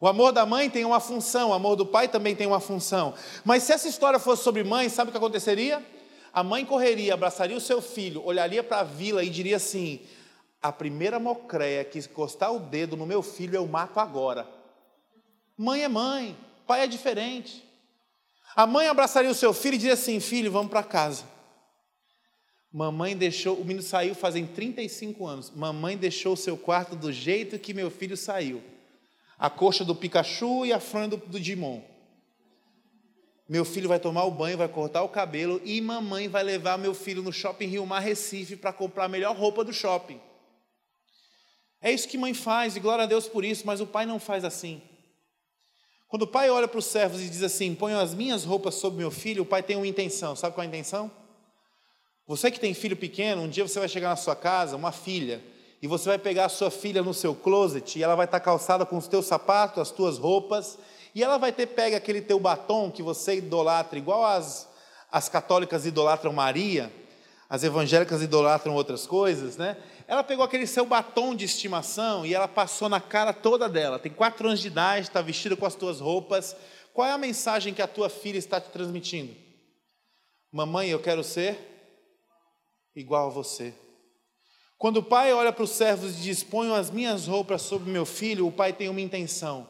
O 0.00 0.08
amor 0.08 0.32
da 0.32 0.44
mãe 0.44 0.68
tem 0.68 0.84
uma 0.84 0.98
função, 0.98 1.50
o 1.50 1.54
amor 1.54 1.76
do 1.76 1.86
pai 1.86 2.08
também 2.08 2.34
tem 2.34 2.48
uma 2.48 2.58
função. 2.58 3.14
Mas 3.44 3.62
se 3.62 3.72
essa 3.72 3.86
história 3.86 4.18
fosse 4.18 4.42
sobre 4.42 4.64
mãe, 4.64 4.88
sabe 4.88 5.10
o 5.10 5.12
que 5.12 5.18
aconteceria? 5.18 5.80
A 6.32 6.42
mãe 6.42 6.66
correria, 6.66 7.14
abraçaria 7.14 7.56
o 7.56 7.60
seu 7.60 7.80
filho, 7.80 8.26
olharia 8.26 8.64
para 8.64 8.80
a 8.80 8.82
vila 8.84 9.22
e 9.22 9.30
diria 9.30 9.54
assim: 9.54 10.00
a 10.60 10.72
primeira 10.72 11.20
mocreia 11.20 11.84
que 11.84 12.00
encostar 12.00 12.52
o 12.52 12.58
dedo 12.58 12.96
no 12.96 13.06
meu 13.06 13.22
filho 13.22 13.54
eu 13.54 13.68
mato 13.68 14.00
agora. 14.00 14.63
Mãe 15.56 15.82
é 15.82 15.88
mãe, 15.88 16.36
pai 16.66 16.82
é 16.82 16.86
diferente. 16.86 17.64
A 18.56 18.66
mãe 18.66 18.86
abraçaria 18.86 19.30
o 19.30 19.34
seu 19.34 19.52
filho 19.52 19.74
e 19.74 19.78
diria 19.78 19.94
assim: 19.94 20.20
Filho, 20.20 20.50
vamos 20.50 20.70
para 20.70 20.82
casa. 20.82 21.24
Mamãe 22.72 23.16
deixou, 23.16 23.56
o 23.56 23.64
menino 23.64 23.82
saiu 23.82 24.14
fazem 24.14 24.46
35 24.46 25.26
anos. 25.26 25.50
Mamãe 25.50 25.96
deixou 25.96 26.32
o 26.32 26.36
seu 26.36 26.56
quarto 26.56 26.96
do 26.96 27.12
jeito 27.12 27.58
que 27.58 27.72
meu 27.72 27.88
filho 27.88 28.16
saiu. 28.16 28.62
A 29.38 29.48
coxa 29.48 29.84
do 29.84 29.94
Pikachu 29.94 30.66
e 30.66 30.72
a 30.72 30.80
fronha 30.80 31.08
do, 31.08 31.16
do 31.16 31.38
Digimon. 31.38 31.80
Meu 33.48 33.64
filho 33.64 33.88
vai 33.88 34.00
tomar 34.00 34.24
o 34.24 34.30
banho, 34.30 34.56
vai 34.56 34.68
cortar 34.68 35.02
o 35.02 35.08
cabelo 35.08 35.60
e 35.64 35.80
mamãe 35.80 36.28
vai 36.28 36.42
levar 36.42 36.78
meu 36.78 36.94
filho 36.94 37.22
no 37.22 37.32
shopping 37.32 37.66
Rio 37.66 37.86
Mar 37.86 38.00
Recife 38.00 38.56
para 38.56 38.72
comprar 38.72 39.04
a 39.04 39.08
melhor 39.08 39.36
roupa 39.36 39.62
do 39.62 39.72
shopping. 39.72 40.20
É 41.80 41.92
isso 41.92 42.08
que 42.08 42.16
mãe 42.16 42.32
faz, 42.32 42.74
e 42.74 42.80
glória 42.80 43.04
a 43.04 43.06
Deus 43.06 43.28
por 43.28 43.44
isso, 43.44 43.66
mas 43.66 43.80
o 43.80 43.86
pai 43.86 44.06
não 44.06 44.18
faz 44.18 44.42
assim. 44.44 44.80
Quando 46.14 46.22
o 46.22 46.28
pai 46.28 46.48
olha 46.48 46.68
para 46.68 46.78
os 46.78 46.84
servos 46.84 47.20
e 47.20 47.28
diz 47.28 47.42
assim: 47.42 47.74
ponham 47.74 47.98
as 47.98 48.14
minhas 48.14 48.44
roupas 48.44 48.76
sobre 48.76 49.00
meu 49.00 49.10
filho, 49.10 49.42
o 49.42 49.44
pai 49.44 49.64
tem 49.64 49.74
uma 49.74 49.84
intenção. 49.84 50.36
Sabe 50.36 50.54
qual 50.54 50.62
é 50.62 50.66
a 50.66 50.68
intenção? 50.68 51.10
Você 52.24 52.52
que 52.52 52.60
tem 52.60 52.72
filho 52.72 52.96
pequeno, 52.96 53.42
um 53.42 53.48
dia 53.48 53.66
você 53.66 53.80
vai 53.80 53.88
chegar 53.88 54.10
na 54.10 54.14
sua 54.14 54.36
casa, 54.36 54.76
uma 54.76 54.92
filha, 54.92 55.42
e 55.82 55.88
você 55.88 56.08
vai 56.10 56.16
pegar 56.16 56.44
a 56.44 56.48
sua 56.48 56.70
filha 56.70 57.02
no 57.02 57.12
seu 57.12 57.34
closet, 57.34 57.98
e 57.98 58.04
ela 58.04 58.14
vai 58.14 58.26
estar 58.26 58.38
calçada 58.38 58.86
com 58.86 58.96
os 58.96 59.08
teus 59.08 59.26
sapatos, 59.26 59.80
as 59.80 59.90
tuas 59.90 60.16
roupas, 60.16 60.78
e 61.16 61.20
ela 61.24 61.36
vai 61.36 61.50
ter 61.50 61.66
pega 61.66 61.96
aquele 61.96 62.20
teu 62.20 62.38
batom 62.38 62.92
que 62.92 63.02
você 63.02 63.38
idolatra, 63.38 63.98
igual 63.98 64.24
as, 64.24 64.68
as 65.10 65.28
católicas 65.28 65.84
idolatram 65.84 66.32
Maria, 66.32 66.92
as 67.50 67.64
evangélicas 67.64 68.22
idolatram 68.22 68.76
outras 68.76 69.04
coisas, 69.04 69.56
né? 69.56 69.76
Ela 70.06 70.22
pegou 70.22 70.44
aquele 70.44 70.66
seu 70.66 70.84
batom 70.84 71.34
de 71.34 71.44
estimação 71.44 72.26
e 72.26 72.34
ela 72.34 72.46
passou 72.46 72.88
na 72.88 73.00
cara 73.00 73.32
toda 73.32 73.68
dela. 73.68 73.98
Tem 73.98 74.12
quatro 74.12 74.46
anos 74.48 74.60
de 74.60 74.68
idade, 74.68 75.08
está 75.08 75.22
vestida 75.22 75.56
com 75.56 75.64
as 75.64 75.74
tuas 75.74 76.00
roupas. 76.00 76.54
Qual 76.92 77.08
é 77.08 77.12
a 77.12 77.18
mensagem 77.18 77.72
que 77.72 77.82
a 77.82 77.88
tua 77.88 78.08
filha 78.08 78.38
está 78.38 78.60
te 78.60 78.70
transmitindo? 78.70 79.34
Mamãe, 80.52 80.88
eu 80.90 81.00
quero 81.00 81.24
ser 81.24 81.58
igual 82.94 83.28
a 83.28 83.30
você. 83.30 83.74
Quando 84.78 84.98
o 84.98 85.02
pai 85.02 85.32
olha 85.32 85.52
para 85.52 85.64
os 85.64 85.70
servos 85.70 86.18
e 86.18 86.22
diz: 86.22 86.44
Ponham 86.44 86.74
as 86.74 86.90
minhas 86.90 87.26
roupas 87.26 87.62
sobre 87.62 87.90
meu 87.90 88.04
filho, 88.04 88.46
o 88.46 88.52
pai 88.52 88.72
tem 88.72 88.88
uma 88.88 89.00
intenção. 89.00 89.68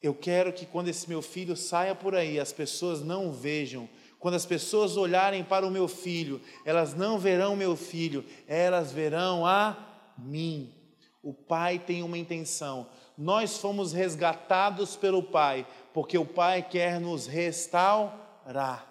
Eu 0.00 0.14
quero 0.14 0.52
que 0.52 0.64
quando 0.64 0.88
esse 0.88 1.08
meu 1.08 1.20
filho 1.20 1.56
saia 1.56 1.94
por 1.94 2.14
aí, 2.14 2.40
as 2.40 2.52
pessoas 2.52 3.02
não 3.02 3.32
vejam 3.32 3.88
quando 4.20 4.34
as 4.34 4.44
pessoas 4.44 4.98
olharem 4.98 5.42
para 5.42 5.66
o 5.66 5.70
meu 5.70 5.88
filho, 5.88 6.42
elas 6.64 6.94
não 6.94 7.18
verão 7.18 7.56
meu 7.56 7.74
filho, 7.74 8.22
elas 8.46 8.92
verão 8.92 9.46
a 9.46 9.74
mim. 10.18 10.74
O 11.22 11.32
Pai 11.32 11.78
tem 11.78 12.02
uma 12.02 12.18
intenção. 12.18 12.86
Nós 13.16 13.56
fomos 13.56 13.94
resgatados 13.94 14.94
pelo 14.94 15.22
Pai, 15.22 15.66
porque 15.94 16.18
o 16.18 16.26
Pai 16.26 16.62
quer 16.62 17.00
nos 17.00 17.26
restaurar. 17.26 18.86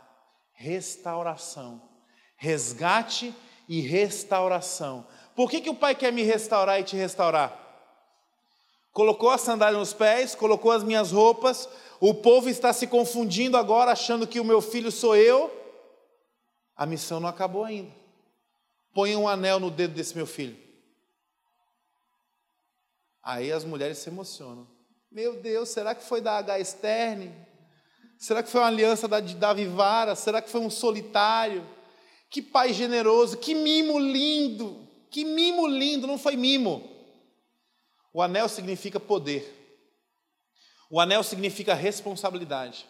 Restauração. 0.51 1.79
Resgate 2.35 3.33
e 3.67 3.81
restauração. 3.81 5.05
Por 5.35 5.49
que, 5.49 5.61
que 5.61 5.69
o 5.69 5.75
Pai 5.75 5.93
quer 5.93 6.11
me 6.11 6.23
restaurar 6.23 6.79
e 6.79 6.83
te 6.83 6.95
restaurar? 6.95 7.67
Colocou 8.91 9.29
a 9.29 9.37
sandália 9.37 9.77
nos 9.77 9.93
pés, 9.93 10.33
colocou 10.33 10.71
as 10.71 10.83
minhas 10.83 11.11
roupas, 11.11 11.69
o 11.99 12.13
povo 12.13 12.49
está 12.49 12.71
se 12.71 12.87
confundindo 12.87 13.57
agora, 13.57 13.91
achando 13.91 14.25
que 14.25 14.39
o 14.39 14.45
meu 14.45 14.61
filho 14.61 14.91
sou 14.91 15.15
eu. 15.15 15.51
A 16.75 16.85
missão 16.85 17.19
não 17.19 17.27
acabou 17.27 17.65
ainda. 17.65 17.91
Põe 18.93 19.15
um 19.15 19.27
anel 19.27 19.59
no 19.59 19.69
dedo 19.69 19.93
desse 19.93 20.15
meu 20.15 20.25
filho. 20.25 20.57
Aí 23.21 23.51
as 23.51 23.65
mulheres 23.65 23.97
se 23.97 24.09
emocionam. 24.09 24.65
Meu 25.11 25.41
Deus, 25.41 25.69
será 25.69 25.93
que 25.93 26.03
foi 26.03 26.21
da 26.21 26.37
H 26.37 26.63
Stern? 26.63 27.33
Será 28.17 28.41
que 28.41 28.49
foi 28.49 28.61
uma 28.61 28.67
aliança 28.67 29.07
da, 29.07 29.19
da 29.19 29.53
Vivara? 29.53 30.15
Será 30.15 30.41
que 30.41 30.49
foi 30.49 30.61
um 30.61 30.69
solitário? 30.69 31.67
Que 32.29 32.41
pai 32.41 32.73
generoso, 32.73 33.37
que 33.37 33.53
mimo 33.53 33.99
lindo, 33.99 34.87
que 35.09 35.25
mimo 35.25 35.67
lindo, 35.67 36.07
não 36.07 36.17
foi 36.17 36.35
mimo. 36.35 36.89
O 38.13 38.21
anel 38.21 38.47
significa 38.47 38.99
poder. 38.99 39.58
O 40.89 40.99
anel 40.99 41.23
significa 41.23 41.73
responsabilidade. 41.73 42.85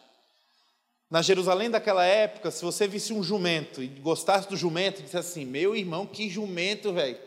Na 1.09 1.21
Jerusalém 1.21 1.69
daquela 1.69 2.05
época, 2.05 2.51
se 2.51 2.63
você 2.63 2.87
visse 2.87 3.11
um 3.11 3.23
jumento 3.23 3.81
e 3.81 3.87
gostasse 3.87 4.47
do 4.47 4.55
jumento, 4.55 5.01
disse 5.01 5.17
assim: 5.17 5.43
Meu 5.43 5.75
irmão, 5.75 6.05
que 6.05 6.29
jumento, 6.29 6.93
velho. 6.93 7.17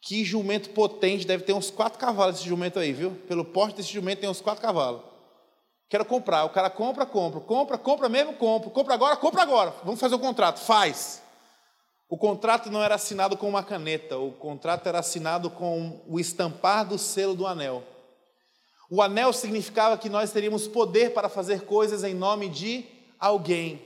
Que 0.00 0.24
jumento 0.24 0.70
potente, 0.70 1.26
deve 1.26 1.44
ter 1.44 1.54
uns 1.54 1.70
quatro 1.70 1.98
cavalos 1.98 2.36
esse 2.36 2.48
jumento 2.48 2.78
aí, 2.78 2.92
viu? 2.92 3.12
Pelo 3.26 3.44
porte 3.44 3.76
desse 3.76 3.92
jumento 3.92 4.20
tem 4.20 4.28
uns 4.28 4.40
quatro 4.40 4.60
cavalos. 4.60 5.00
Quero 5.88 6.04
comprar. 6.04 6.44
O 6.44 6.50
cara 6.50 6.68
compra, 6.68 7.06
compra, 7.06 7.40
compra, 7.40 7.78
compra 7.78 8.08
mesmo, 8.08 8.34
compra, 8.34 8.68
compra 8.68 8.94
agora, 8.94 9.16
compra 9.16 9.42
agora. 9.42 9.74
Vamos 9.84 10.00
fazer 10.00 10.16
o 10.16 10.18
contrato. 10.18 10.58
Faz. 10.58 11.22
O 12.08 12.18
contrato 12.18 12.70
não 12.70 12.82
era 12.82 12.96
assinado 12.96 13.36
com 13.36 13.48
uma 13.48 13.62
caneta, 13.62 14.18
o 14.18 14.32
contrato 14.32 14.86
era 14.88 14.98
assinado 14.98 15.48
com 15.48 16.02
o 16.06 16.20
estampar 16.20 16.86
do 16.86 16.98
selo 16.98 17.34
do 17.34 17.46
anel. 17.46 17.82
O 18.90 19.00
anel 19.02 19.32
significava 19.32 19.98
que 19.98 20.08
nós 20.08 20.32
teríamos 20.32 20.68
poder 20.68 21.12
para 21.12 21.28
fazer 21.28 21.62
coisas 21.62 22.04
em 22.04 22.14
nome 22.14 22.48
de 22.48 22.84
alguém. 23.18 23.82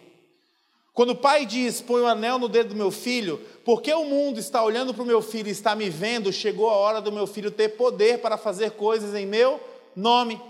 Quando 0.93 1.11
o 1.11 1.17
pai 1.17 1.47
diz: 1.47 1.81
Põe 1.81 2.01
o 2.03 2.07
anel 2.07 2.39
no 2.39 2.49
dedo 2.49 2.71
do 2.71 2.77
meu 2.77 2.91
filho, 2.91 3.41
porque 3.65 3.93
o 3.93 4.05
mundo 4.05 4.41
está 4.41 4.63
olhando 4.63 4.93
para 4.93 5.05
o 5.05 5.07
meu 5.07 5.23
filho 5.23 5.49
e 5.49 5.53
está 5.53 5.77
me 5.77 5.89
vendo, 5.89 6.33
chegou 6.33 6.69
a 6.69 6.75
hora 6.75 7.01
do 7.01 7.13
meu 7.13 7.27
filho 7.27 7.51
ter 7.53 7.69
poder 7.71 8.21
para 8.21 8.37
fazer 8.37 8.73
coisas 8.73 9.15
em 9.15 9.25
meu 9.25 9.61
nome. 9.95 10.43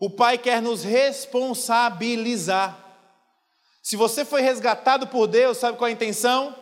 O 0.00 0.08
pai 0.08 0.38
quer 0.38 0.62
nos 0.62 0.82
responsabilizar. 0.82 2.78
Se 3.82 3.94
você 3.94 4.24
foi 4.24 4.40
resgatado 4.40 5.06
por 5.06 5.26
Deus, 5.26 5.58
sabe 5.58 5.76
qual 5.76 5.88
é 5.88 5.90
a 5.90 5.94
intenção? 5.94 6.56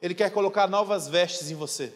Ele 0.00 0.14
quer 0.14 0.30
colocar 0.30 0.66
novas 0.66 1.06
vestes 1.06 1.50
em 1.50 1.54
você. 1.54 1.92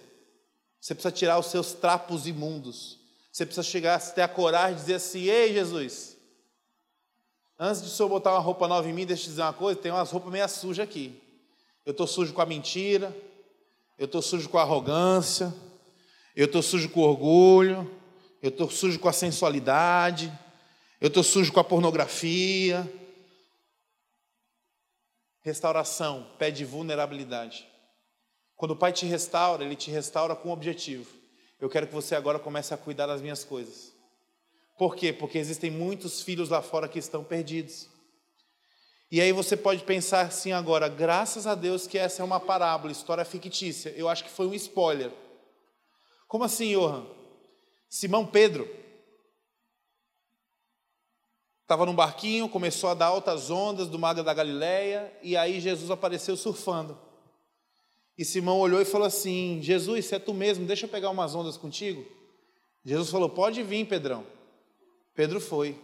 Você 0.81 0.95
precisa 0.95 1.13
tirar 1.13 1.39
os 1.41 1.47
seus 1.47 1.73
trapos 1.73 2.27
imundos. 2.27 2.96
Você 3.37 3.45
precisa 3.45 3.63
chegar 3.63 3.97
até 3.97 4.23
a 4.23 4.29
coragem 4.29 4.77
de 4.77 4.81
dizer 4.81 4.95
assim: 4.95 5.25
Ei, 5.25 5.53
Jesus, 5.53 6.17
antes 7.59 7.83
de 7.83 7.89
o 7.89 7.91
senhor 7.91 8.09
botar 8.09 8.33
uma 8.33 8.41
roupa 8.41 8.67
nova 8.67 8.89
em 8.89 8.95
mim, 8.95 9.05
deixa 9.05 9.25
eu 9.25 9.29
dizer 9.29 9.43
uma 9.43 9.53
coisa: 9.53 9.79
tem 9.79 9.93
umas 9.93 10.11
roupas 10.11 10.33
meio 10.33 10.49
sujas 10.49 10.83
aqui. 10.83 11.21
Eu 11.85 11.91
estou 11.91 12.07
sujo 12.07 12.33
com 12.33 12.41
a 12.41 12.47
mentira, 12.47 13.15
eu 13.99 14.07
estou 14.07 14.23
sujo 14.23 14.49
com 14.49 14.57
a 14.57 14.63
arrogância, 14.63 15.55
eu 16.35 16.47
estou 16.47 16.63
sujo 16.63 16.89
com 16.89 17.01
o 17.01 17.03
orgulho, 17.03 18.01
eu 18.41 18.49
estou 18.49 18.71
sujo 18.71 18.99
com 18.99 19.09
a 19.11 19.13
sensualidade, 19.13 20.33
eu 20.99 21.09
estou 21.09 21.23
sujo 21.23 21.53
com 21.53 21.61
a 21.61 21.65
pornografia. 21.65 22.91
Restauração 25.43 26.27
pede 26.39 26.65
vulnerabilidade. 26.65 27.69
Quando 28.57 28.71
o 28.71 28.77
Pai 28.77 28.95
te 28.95 29.05
restaura, 29.05 29.63
Ele 29.63 29.77
te 29.77 29.91
restaura 29.91 30.35
com 30.35 30.49
um 30.49 30.53
objetivo 30.53 31.26
eu 31.61 31.69
quero 31.71 31.87
que 31.87 31.95
você 31.95 32.15
agora 32.15 32.39
comece 32.39 32.75
a 32.75 32.77
cuidar 32.77 33.07
das 33.07 33.21
minhas 33.21 33.45
coisas. 33.45 33.93
Por 34.79 34.95
quê? 34.95 35.13
Porque 35.13 35.39
existem 35.39 35.71
muitos 35.71 36.21
filhos 36.23 36.51
lá 36.51 36.61
fora 36.61 36.89
que 36.89 36.99
estão 36.99 37.25
perdidos. 37.25 37.89
E 39.11 39.21
aí 39.21 39.33
você 39.33 39.57
pode 39.57 39.85
pensar 39.85 40.23
assim 40.23 40.53
agora, 40.53 40.89
graças 40.89 41.47
a 41.47 41.55
Deus 41.55 41.87
que 41.87 41.97
essa 41.97 42.23
é 42.23 42.25
uma 42.25 42.41
parábola, 42.41 42.93
história 42.93 43.25
fictícia. 43.25 43.91
Eu 43.91 44.09
acho 44.09 44.25
que 44.25 44.31
foi 44.31 44.47
um 44.47 44.55
spoiler. 44.55 45.13
Como 46.27 46.45
assim, 46.45 46.73
Johan? 46.75 47.07
Simão 47.89 48.27
Pedro 48.27 48.69
estava 51.63 51.87
num 51.87 51.95
barquinho, 51.95 52.49
começou 52.49 52.91
a 52.91 52.95
dar 52.95 53.07
altas 53.07 53.51
ondas 53.51 53.89
do 53.89 53.99
mar 53.99 54.13
da 54.13 54.35
Galileia, 54.35 55.13
e 55.23 55.37
aí 55.37 55.61
Jesus 55.61 55.91
apareceu 55.91 56.37
surfando. 56.37 57.06
E 58.19 58.25
Simão 58.25 58.59
olhou 58.59 58.81
e 58.81 58.85
falou 58.85 59.07
assim: 59.07 59.61
Jesus, 59.61 60.07
se 60.07 60.15
é 60.15 60.19
tu 60.19 60.33
mesmo, 60.33 60.67
deixa 60.67 60.87
eu 60.87 60.91
pegar 60.91 61.11
umas 61.11 61.35
ondas 61.35 61.57
contigo. 61.57 62.05
Jesus 62.85 63.11
falou: 63.11 63.29
Pode 63.29 63.63
vir, 63.63 63.87
Pedrão. 63.87 64.25
Pedro 65.15 65.41
foi. 65.41 65.79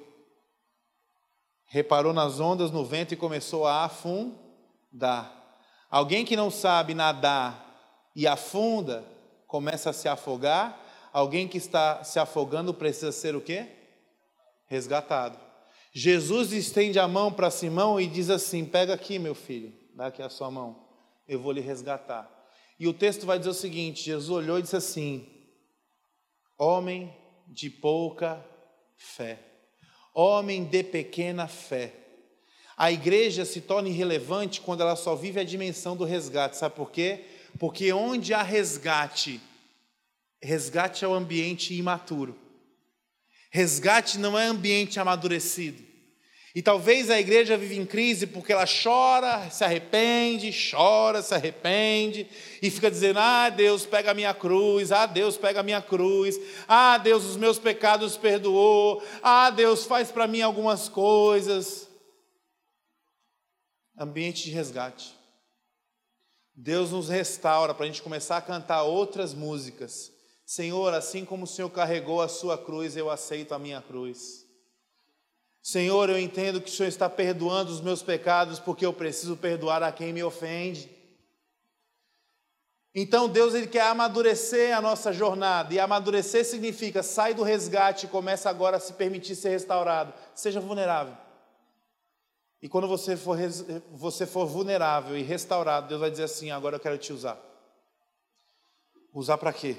Reparou 1.67 2.13
nas 2.13 2.41
ondas, 2.41 2.71
no 2.71 2.85
vento 2.85 3.13
e 3.13 3.17
começou 3.17 3.67
a 3.67 3.85
afundar. 3.85 5.41
Alguém 5.91 6.25
que 6.25 6.37
não 6.37 6.51
sabe 6.51 6.95
nadar 6.95 8.11
e 8.15 8.27
afunda, 8.27 9.05
começa 9.47 9.91
a 9.91 9.93
se 9.93 10.09
afogar. 10.09 10.79
Alguém 11.13 11.47
que 11.47 11.59
está 11.59 12.03
se 12.05 12.19
afogando 12.19 12.73
precisa 12.73 13.13
ser 13.13 13.37
o 13.37 13.41
quê? 13.41 13.67
Resgatado. 14.67 15.39
Jesus 15.95 16.53
estende 16.53 16.99
a 16.99 17.07
mão 17.07 17.31
para 17.31 17.51
Simão 17.51 18.01
e 18.01 18.07
diz 18.07 18.31
assim: 18.31 18.65
Pega 18.65 18.95
aqui, 18.95 19.19
meu 19.19 19.35
filho, 19.35 19.71
dá 19.95 20.07
aqui 20.07 20.23
a 20.23 20.31
sua 20.31 20.51
mão 20.51 20.92
eu 21.27 21.41
vou 21.41 21.53
lhe 21.53 21.61
resgatar. 21.61 22.31
E 22.79 22.87
o 22.89 22.93
texto 22.93 23.27
vai 23.27 23.39
dizer 23.39 23.51
o 23.51 23.55
seguinte: 23.55 24.03
Jesus 24.03 24.31
olhou 24.31 24.59
e 24.59 24.63
disse 24.63 24.77
assim: 24.77 25.27
Homem 26.59 27.15
de 27.47 27.71
pouca 27.71 28.45
fé, 28.97 29.39
homem 30.15 30.65
de 30.65 30.83
pequena 30.83 31.47
fé. 31.47 31.95
A 32.77 32.91
igreja 32.91 33.45
se 33.45 33.61
torna 33.61 33.89
irrelevante 33.89 34.61
quando 34.61 34.81
ela 34.81 34.97
só 34.97 35.15
vive 35.15 35.39
a 35.39 35.45
dimensão 35.45 35.97
do 35.97 36.05
resgate. 36.05 36.57
Sabe 36.57 36.75
por 36.75 36.91
quê? 36.91 37.25
Porque 37.59 37.93
onde 37.93 38.33
há 38.33 38.43
resgate, 38.43 39.41
resgate 40.43 41.05
é 41.05 41.09
o 41.09 41.15
ambiente 41.15 41.75
imaturo. 41.75 42.37
Resgate 43.51 44.19
não 44.19 44.39
é 44.39 44.47
ambiente 44.47 44.99
amadurecido. 44.99 45.92
E 46.55 46.61
talvez 46.61 47.09
a 47.09 47.19
igreja 47.19 47.57
vive 47.57 47.79
em 47.79 47.87
crise 47.87 48.27
porque 48.27 48.53
ela 48.53 48.67
chora, 48.67 49.49
se 49.49 49.65
arrepende, 49.65 50.53
chora, 50.71 51.23
se 51.23 51.35
arrepende 51.35 52.29
e 52.61 52.71
fica 52.71 52.91
dizendo: 52.91 53.19
"Ah, 53.19 53.49
Deus, 53.49 53.87
pega 53.87 54.11
a 54.11 54.15
minha 54.15 54.35
cruz. 54.35 54.93
Ah, 54.93 55.07
Deus, 55.07 55.39
pega 55.39 55.61
a 55.61 55.63
minha 55.63 55.81
cruz. 55.81 56.39
Ah, 56.69 56.99
Deus, 56.99 57.25
os 57.25 57.37
meus 57.37 57.59
pecados 57.59 58.19
perdoou. 58.19 59.03
Ah, 59.23 59.49
Deus, 59.49 59.87
faz 59.87 60.11
para 60.11 60.27
mim 60.27 60.43
algumas 60.43 60.91
coisas." 60.91 61.89
Ambiente 63.99 64.45
de 64.45 64.51
resgate. 64.51 65.15
Deus 66.55 66.91
nos 66.91 67.09
restaura 67.09 67.73
para 67.73 67.85
a 67.85 67.87
gente 67.87 68.03
começar 68.03 68.37
a 68.37 68.43
cantar 68.43 68.83
outras 68.83 69.33
músicas. 69.33 70.13
Senhor, 70.45 70.93
assim 70.93 71.25
como 71.25 71.45
o 71.45 71.47
Senhor 71.47 71.71
carregou 71.71 72.21
a 72.21 72.29
sua 72.29 72.59
cruz, 72.59 72.95
eu 72.95 73.09
aceito 73.09 73.55
a 73.55 73.59
minha 73.59 73.81
cruz. 73.81 74.42
Senhor, 75.63 76.11
eu 76.11 76.19
entendo 76.19 76.61
que 76.61 76.69
o 76.69 76.73
Senhor 76.73 76.89
está 76.89 77.09
perdoando 77.09 77.71
os 77.71 77.81
meus 77.81 78.03
pecados 78.03 78.59
porque 78.59 78.85
eu 78.85 78.93
preciso 78.93 79.37
perdoar 79.37 79.81
a 79.83 79.93
quem 79.93 80.13
me 80.13 80.23
ofende. 80.23 80.91
Então 82.93 83.29
Deus 83.29 83.55
ele 83.55 83.69
quer 83.69 83.83
amadurecer 83.83 84.77
a 84.77 84.81
nossa 84.81 85.13
jornada, 85.13 85.73
e 85.73 85.81
amadurecer 85.81 86.45
significa 86.45 87.03
sai 87.03 87.33
do 87.33 87.43
resgate 87.43 88.05
e 88.05 88.09
começa 88.09 88.51
agora 88.51 88.77
a 88.77 88.81
se 88.81 88.93
permitir 88.95 89.35
ser 89.35 89.51
restaurado. 89.51 90.13
Seja 90.35 90.61
vulnerável. 90.61 91.17
E 92.61 92.69
quando 92.69 92.87
você 92.87 93.17
for, 93.17 93.39
você 93.93 94.27
for 94.27 94.47
vulnerável 94.47 95.17
e 95.17 95.23
restaurado, 95.23 95.89
Deus 95.89 96.01
vai 96.01 96.11
dizer 96.11 96.25
assim: 96.25 96.51
agora 96.51 96.77
eu 96.77 96.81
quero 96.81 96.99
te 96.99 97.13
usar. 97.13 97.41
Usar 99.15 99.39
para 99.39 99.53
quê? 99.53 99.77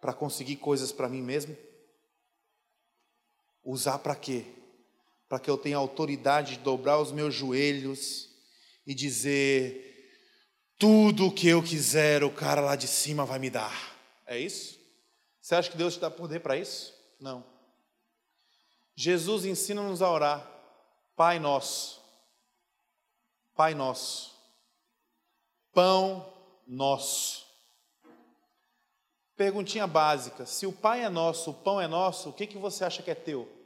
Para 0.00 0.12
conseguir 0.12 0.56
coisas 0.56 0.92
para 0.92 1.08
mim 1.08 1.22
mesmo? 1.22 1.56
Usar 3.70 3.98
para 3.98 4.16
quê? 4.16 4.46
Para 5.28 5.38
que 5.38 5.50
eu 5.50 5.58
tenha 5.58 5.76
autoridade 5.76 6.56
de 6.56 6.60
dobrar 6.60 6.98
os 6.98 7.12
meus 7.12 7.34
joelhos 7.34 8.30
e 8.86 8.94
dizer: 8.94 10.16
tudo 10.78 11.26
o 11.26 11.30
que 11.30 11.48
eu 11.48 11.62
quiser, 11.62 12.24
o 12.24 12.30
cara 12.30 12.62
lá 12.62 12.74
de 12.76 12.88
cima 12.88 13.26
vai 13.26 13.38
me 13.38 13.50
dar. 13.50 13.94
É 14.26 14.38
isso? 14.38 14.78
Você 15.38 15.54
acha 15.54 15.70
que 15.70 15.76
Deus 15.76 15.92
te 15.92 16.00
dá 16.00 16.10
poder 16.10 16.40
para 16.40 16.56
isso? 16.56 16.94
Não. 17.20 17.44
Jesus 18.96 19.44
ensina-nos 19.44 20.00
a 20.00 20.10
orar: 20.10 20.50
Pai 21.14 21.38
nosso, 21.38 22.02
Pai 23.54 23.74
nosso, 23.74 24.34
pão 25.74 26.32
nosso. 26.66 27.46
Perguntinha 29.36 29.86
básica: 29.86 30.46
se 30.46 30.66
o 30.66 30.72
Pai 30.72 31.04
é 31.04 31.10
nosso, 31.10 31.50
o 31.50 31.54
pão 31.54 31.78
é 31.78 31.86
nosso, 31.86 32.30
o 32.30 32.32
que, 32.32 32.46
que 32.46 32.56
você 32.56 32.82
acha 32.82 33.02
que 33.02 33.10
é 33.10 33.14
teu? 33.14 33.57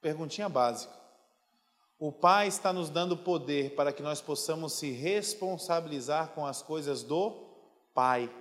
Perguntinha 0.00 0.48
básica. 0.48 1.00
O 1.98 2.10
Pai 2.10 2.48
está 2.48 2.72
nos 2.72 2.88
dando 2.88 3.14
poder 3.14 3.74
para 3.74 3.92
que 3.92 4.02
nós 4.02 4.22
possamos 4.22 4.72
se 4.72 4.90
responsabilizar 4.90 6.28
com 6.28 6.46
as 6.46 6.62
coisas 6.62 7.02
do 7.02 7.32
Pai. 7.92 8.32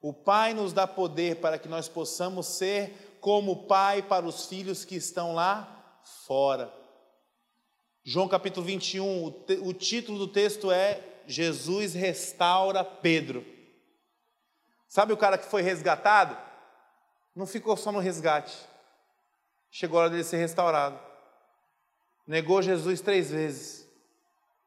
O 0.00 0.12
Pai 0.12 0.54
nos 0.54 0.72
dá 0.72 0.86
poder 0.86 1.40
para 1.40 1.58
que 1.58 1.68
nós 1.68 1.88
possamos 1.88 2.46
ser 2.46 3.16
como 3.20 3.66
Pai 3.66 4.02
para 4.02 4.24
os 4.24 4.46
filhos 4.46 4.84
que 4.84 4.94
estão 4.94 5.34
lá 5.34 6.00
fora. 6.24 6.72
João 8.04 8.28
capítulo 8.28 8.64
21, 8.64 9.04
o, 9.04 9.68
o 9.68 9.72
título 9.72 10.18
do 10.18 10.28
texto 10.28 10.70
é 10.70 11.00
Jesus 11.26 11.94
restaura 11.94 12.84
Pedro. 12.84 13.44
Sabe 14.86 15.12
o 15.12 15.16
cara 15.16 15.36
que 15.36 15.46
foi 15.46 15.62
resgatado? 15.62 16.36
Não 17.34 17.46
ficou 17.46 17.76
só 17.76 17.90
no 17.90 17.98
resgate 17.98 18.71
chegou 19.72 19.98
a 19.98 20.02
hora 20.02 20.10
dele 20.10 20.22
ser 20.22 20.36
restaurado. 20.36 21.00
Negou 22.26 22.60
Jesus 22.60 23.00
três 23.00 23.30
vezes. 23.30 23.88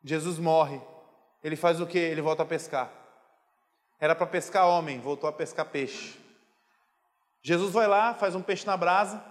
Jesus 0.04 0.40
morre. 0.40 0.82
Ele 1.44 1.56
faz 1.56 1.80
o 1.80 1.86
que? 1.86 2.00
Ele 2.00 2.22
volta 2.22 2.42
a 2.42 2.46
pescar. 2.46 2.92
Era 4.00 4.16
para 4.16 4.26
pescar 4.26 4.68
homem, 4.68 5.00
voltou 5.00 5.30
a 5.30 5.34
pescar 5.34 5.68
peixe. 5.68 6.20
Jesus 7.42 7.72
vai 7.72 7.88
lá, 7.88 8.16
faz 8.16 8.34
um 8.34 8.42
peixe 8.42 8.66
na 8.66 8.76
brasa. 8.76 9.24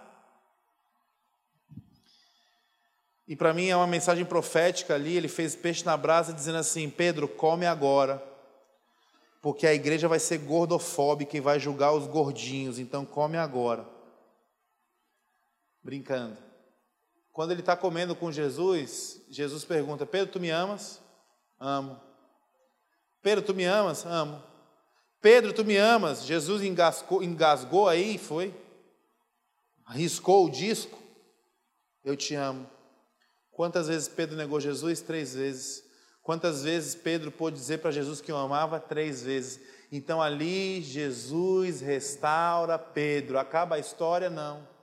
E 3.26 3.34
para 3.34 3.52
mim 3.52 3.68
é 3.68 3.76
uma 3.76 3.86
mensagem 3.86 4.24
profética 4.24 4.94
ali. 4.94 5.16
Ele 5.16 5.28
fez 5.28 5.56
peixe 5.56 5.84
na 5.84 5.96
brasa, 5.96 6.32
dizendo 6.32 6.58
assim: 6.58 6.88
Pedro, 6.88 7.26
come 7.26 7.66
agora, 7.66 8.22
porque 9.42 9.66
a 9.66 9.74
igreja 9.74 10.06
vai 10.06 10.20
ser 10.20 10.38
gordofóbica 10.38 11.36
e 11.36 11.40
vai 11.40 11.58
julgar 11.58 11.92
os 11.92 12.06
gordinhos, 12.06 12.78
então 12.78 13.04
come 13.04 13.36
agora. 13.36 13.93
Brincando. 15.84 16.38
Quando 17.30 17.50
ele 17.50 17.60
está 17.60 17.76
comendo 17.76 18.16
com 18.16 18.32
Jesus, 18.32 19.20
Jesus 19.28 19.64
pergunta: 19.64 20.06
Pedro, 20.06 20.32
tu 20.32 20.40
me 20.40 20.50
amas? 20.50 21.02
Amo. 21.60 22.00
Pedro, 23.22 23.44
tu 23.44 23.54
me 23.54 23.64
amas? 23.64 24.06
Amo. 24.06 24.42
Pedro, 25.20 25.52
tu 25.52 25.64
me 25.64 25.76
amas? 25.76 26.24
Jesus 26.24 26.62
engasgou, 26.62 27.22
engasgou 27.22 27.88
aí, 27.88 28.18
foi? 28.18 28.54
Arriscou 29.84 30.46
o 30.46 30.50
disco? 30.50 30.98
Eu 32.02 32.16
te 32.16 32.34
amo. 32.34 32.68
Quantas 33.50 33.88
vezes 33.88 34.08
Pedro 34.08 34.36
negou 34.36 34.60
Jesus? 34.60 35.00
Três 35.00 35.34
vezes. 35.34 35.82
Quantas 36.22 36.62
vezes 36.62 36.94
Pedro 36.94 37.30
pôde 37.30 37.56
dizer 37.56 37.78
para 37.78 37.90
Jesus 37.90 38.20
que 38.20 38.32
o 38.32 38.36
amava? 38.36 38.80
Três 38.80 39.22
vezes. 39.22 39.60
Então 39.92 40.20
ali 40.20 40.82
Jesus 40.82 41.80
restaura 41.80 42.78
Pedro. 42.78 43.38
Acaba 43.38 43.76
a 43.76 43.78
história? 43.78 44.30
Não. 44.30 44.73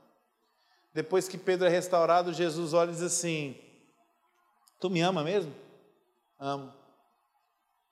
Depois 0.94 1.28
que 1.28 1.38
Pedro 1.38 1.68
é 1.68 1.70
restaurado, 1.70 2.34
Jesus 2.34 2.74
olha 2.74 2.90
e 2.90 2.94
diz 2.94 3.02
assim: 3.02 3.56
Tu 4.80 4.90
me 4.90 5.02
ama 5.02 5.24
mesmo? 5.24 5.54
Amo. 6.38 6.74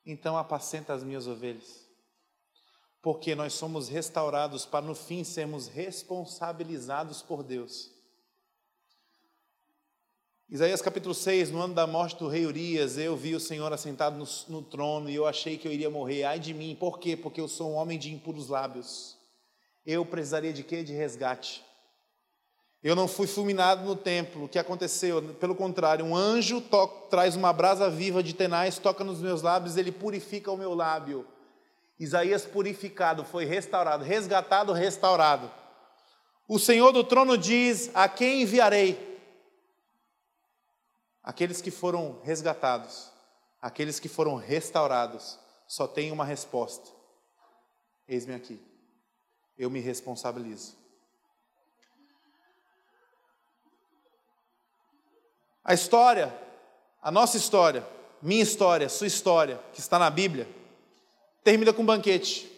Então 0.05 0.37
apacenta 0.37 0.93
as 0.93 1.03
minhas 1.03 1.27
ovelhas. 1.27 1.87
Porque 3.01 3.35
nós 3.35 3.53
somos 3.53 3.87
restaurados 3.87 4.65
para 4.65 4.85
no 4.85 4.93
fim 4.93 5.23
sermos 5.23 5.67
responsabilizados 5.67 7.21
por 7.21 7.43
Deus. 7.43 7.89
Isaías 10.49 10.81
capítulo 10.81 11.13
6, 11.13 11.51
no 11.51 11.61
ano 11.61 11.75
da 11.75 11.85
morte 11.85 12.17
do 12.17 12.27
rei 12.27 12.47
Urias, 12.47 12.97
eu 12.97 13.15
vi 13.15 13.35
o 13.35 13.39
Senhor 13.39 13.71
assentado 13.71 14.17
no, 14.17 14.25
no, 14.47 14.63
trono 14.63 15.07
e 15.07 15.13
eu 15.13 15.27
achei 15.27 15.59
que 15.59 15.67
eu 15.67 15.71
iria 15.71 15.91
morrer. 15.91 16.23
Ai 16.23 16.39
de 16.39 16.55
mim, 16.55 16.75
por 16.75 16.97
quê? 16.99 17.15
Porque 17.15 17.39
eu 17.39 17.47
sou 17.47 17.71
um 17.71 17.75
homem 17.75 17.99
de 17.99 18.11
impuros 18.11 18.49
lábios. 18.49 19.15
Eu 19.85 20.03
precisaria 20.03 20.51
de 20.51 20.63
quê? 20.63 20.83
De 20.83 20.91
resgate. 20.91 21.63
Eu 22.81 22.95
não 22.95 23.07
fui 23.07 23.27
fulminado 23.27 23.83
no 23.83 23.95
templo. 23.95 24.45
O 24.45 24.49
que 24.49 24.57
aconteceu? 24.57 25.21
Pelo 25.35 25.53
contrário, 25.53 26.05
um 26.05 26.15
anjo 26.15 26.63
traz 27.09 27.35
uma 27.35 27.51
brasa 27.51 27.89
viva 27.89 28.23
de 28.23 28.33
tenaz, 28.33 28.77
toca 28.77 29.03
nos 29.03 29.19
meus 29.19 29.41
lábios, 29.41 29.75
ele 29.75 29.91
purifica 29.91 30.51
o 30.51 30.57
meu 30.57 30.73
lábio. 30.73 31.27
Isaías 31.99 32.45
purificado, 32.45 33.25
foi 33.25 33.43
restaurado, 33.43 34.05
resgatado, 34.05 34.71
restaurado. 34.71 35.51
O 36.47 36.57
Senhor 36.57 36.93
do 36.93 37.03
trono 37.03 37.37
diz: 37.37 37.91
A 37.93 38.07
quem 38.07 38.43
enviarei? 38.43 39.07
Aqueles 41.21 41.61
que 41.61 41.69
foram 41.69 42.21
resgatados, 42.23 43.11
aqueles 43.61 43.99
que 43.99 44.07
foram 44.07 44.35
restaurados, 44.35 45.37
só 45.67 45.85
tem 45.85 46.11
uma 46.11 46.23
resposta: 46.23 46.89
Eis-me 48.07 48.33
aqui. 48.33 48.59
Eu 49.57 49.69
me 49.69 49.81
responsabilizo. 49.81 50.79
A 55.69 55.73
história, 55.75 56.35
a 56.99 57.11
nossa 57.11 57.37
história, 57.37 57.85
minha 58.23 58.41
história, 58.41 58.89
sua 58.89 59.05
história, 59.05 59.59
que 59.71 59.79
está 59.79 59.99
na 59.99 60.09
Bíblia, 60.09 60.49
termina 61.43 61.71
com 61.71 61.83
um 61.83 61.85
banquete. 61.85 62.51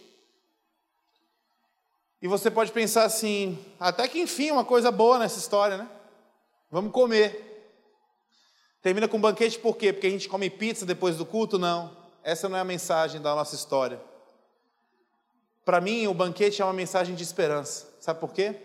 E 2.22 2.28
você 2.30 2.49
pode 2.49 2.72
pensar 2.72 3.03
assim, 3.03 3.59
até 3.78 4.07
que 4.07 4.18
enfim, 4.18 4.51
uma 4.51 4.64
coisa 4.64 4.93
boa 4.93 5.20
nessa 5.20 5.39
história, 5.39 5.76
né? 5.76 5.89
Vamos 6.72 6.93
comer. 6.93 7.76
Termina 8.82 9.09
com 9.09 9.20
banquete 9.20 9.59
por 9.59 9.76
quê? 9.76 9.91
Porque 9.91 10.07
a 10.07 10.12
gente 10.12 10.30
come 10.30 10.49
pizza 10.49 10.86
depois 10.86 11.18
do 11.18 11.26
culto? 11.26 11.59
Não. 11.59 11.91
Essa 12.24 12.47
não 12.47 12.55
é 12.55 12.62
a 12.62 12.64
mensagem 12.64 13.20
da 13.20 13.36
nossa 13.36 13.55
história. 13.55 14.01
Para 15.66 15.82
mim, 15.82 16.07
o 16.07 16.14
banquete 16.14 16.62
é 16.62 16.66
uma 16.66 16.72
mensagem 16.72 17.14
de 17.14 17.24
esperança. 17.24 17.93
Sabe 17.99 18.22
por 18.22 18.32
quê? 18.32 18.55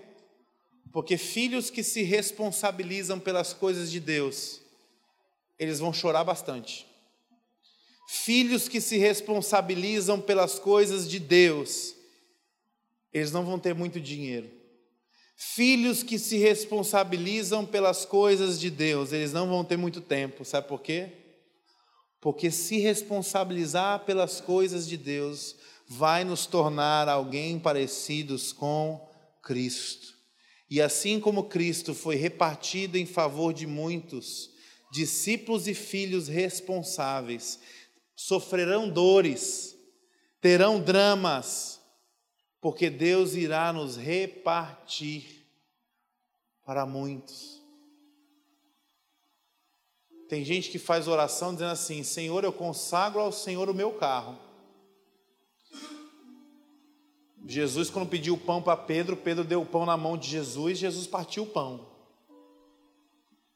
Porque 0.96 1.18
filhos 1.18 1.68
que 1.68 1.82
se 1.82 2.02
responsabilizam 2.02 3.20
pelas 3.20 3.52
coisas 3.52 3.90
de 3.90 4.00
Deus, 4.00 4.62
eles 5.58 5.78
vão 5.78 5.92
chorar 5.92 6.24
bastante. 6.24 6.86
Filhos 8.08 8.66
que 8.66 8.80
se 8.80 8.96
responsabilizam 8.96 10.18
pelas 10.18 10.58
coisas 10.58 11.06
de 11.06 11.18
Deus, 11.18 11.94
eles 13.12 13.30
não 13.30 13.44
vão 13.44 13.58
ter 13.58 13.74
muito 13.74 14.00
dinheiro. 14.00 14.50
Filhos 15.36 16.02
que 16.02 16.18
se 16.18 16.38
responsabilizam 16.38 17.66
pelas 17.66 18.06
coisas 18.06 18.58
de 18.58 18.70
Deus, 18.70 19.12
eles 19.12 19.34
não 19.34 19.46
vão 19.50 19.62
ter 19.62 19.76
muito 19.76 20.00
tempo, 20.00 20.46
sabe 20.46 20.66
por 20.66 20.80
quê? 20.80 21.12
Porque 22.22 22.50
se 22.50 22.78
responsabilizar 22.78 24.06
pelas 24.06 24.40
coisas 24.40 24.88
de 24.88 24.96
Deus 24.96 25.56
vai 25.86 26.24
nos 26.24 26.46
tornar 26.46 27.06
alguém 27.06 27.58
parecidos 27.58 28.50
com 28.50 29.06
Cristo. 29.42 30.15
E 30.68 30.80
assim 30.80 31.20
como 31.20 31.44
Cristo 31.44 31.94
foi 31.94 32.16
repartido 32.16 32.96
em 32.96 33.06
favor 33.06 33.52
de 33.52 33.66
muitos, 33.66 34.50
discípulos 34.90 35.68
e 35.68 35.74
filhos 35.74 36.28
responsáveis 36.28 37.60
sofrerão 38.16 38.88
dores, 38.88 39.76
terão 40.40 40.80
dramas, 40.80 41.78
porque 42.60 42.88
Deus 42.88 43.34
irá 43.34 43.72
nos 43.72 43.96
repartir 43.96 45.46
para 46.64 46.86
muitos. 46.86 47.62
Tem 50.28 50.44
gente 50.44 50.70
que 50.70 50.78
faz 50.78 51.06
oração 51.06 51.52
dizendo 51.52 51.70
assim: 51.70 52.02
Senhor, 52.02 52.42
eu 52.42 52.52
consagro 52.52 53.20
ao 53.20 53.30
Senhor 53.30 53.68
o 53.68 53.74
meu 53.74 53.92
carro. 53.92 54.45
Jesus, 57.48 57.90
quando 57.90 58.08
pediu 58.08 58.34
o 58.34 58.38
pão 58.38 58.60
para 58.60 58.76
Pedro, 58.76 59.16
Pedro 59.16 59.44
deu 59.44 59.62
o 59.62 59.66
pão 59.66 59.86
na 59.86 59.96
mão 59.96 60.16
de 60.16 60.28
Jesus, 60.28 60.78
Jesus 60.78 61.06
partiu 61.06 61.44
o 61.44 61.46
pão. 61.46 61.86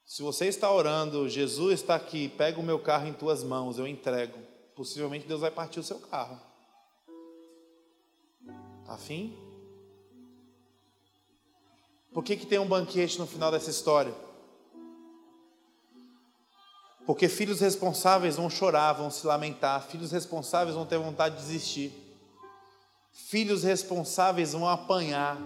Se 0.06 0.22
você 0.22 0.46
está 0.46 0.72
orando, 0.72 1.28
Jesus 1.28 1.80
está 1.80 1.94
aqui, 1.94 2.28
pega 2.28 2.58
o 2.58 2.62
meu 2.62 2.78
carro 2.78 3.06
em 3.06 3.12
tuas 3.12 3.42
mãos, 3.42 3.78
eu 3.78 3.86
entrego. 3.86 4.38
Possivelmente 4.74 5.26
Deus 5.26 5.40
vai 5.40 5.50
partir 5.50 5.80
o 5.80 5.84
seu 5.84 5.98
carro. 5.98 6.40
Afim? 8.88 9.36
Por 12.12 12.24
que, 12.24 12.36
que 12.36 12.46
tem 12.46 12.58
um 12.58 12.66
banquete 12.66 13.18
no 13.18 13.26
final 13.26 13.52
dessa 13.52 13.70
história? 13.70 14.14
Porque 17.06 17.28
filhos 17.28 17.60
responsáveis 17.60 18.36
vão 18.36 18.50
chorar, 18.50 18.92
vão 18.92 19.10
se 19.10 19.26
lamentar, 19.26 19.82
filhos 19.82 20.12
responsáveis 20.12 20.76
vão 20.76 20.86
ter 20.86 20.98
vontade 20.98 21.36
de 21.36 21.42
desistir, 21.42 22.09
filhos 23.28 23.62
responsáveis 23.62 24.52
vão 24.52 24.68
apanhar, 24.68 25.38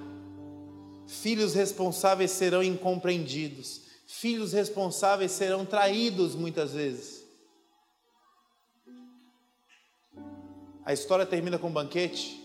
filhos 1.06 1.54
responsáveis 1.54 2.30
serão 2.30 2.62
incompreendidos, 2.62 3.82
filhos 4.06 4.52
responsáveis 4.52 5.32
serão 5.32 5.64
traídos 5.66 6.34
muitas 6.34 6.72
vezes. 6.72 7.24
A 10.84 10.92
história 10.92 11.24
termina 11.24 11.58
com 11.58 11.68
um 11.68 11.72
banquete 11.72 12.44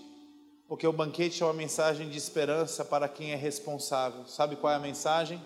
porque 0.69 0.85
o 0.85 0.93
banquete 0.93 1.41
é 1.41 1.45
uma 1.47 1.53
mensagem 1.53 2.07
de 2.07 2.15
esperança 2.15 2.85
para 2.85 3.09
quem 3.09 3.31
é 3.31 3.35
responsável. 3.35 4.27
Sabe 4.27 4.55
qual 4.55 4.71
é 4.71 4.75
a 4.75 4.79
mensagem? 4.79 5.41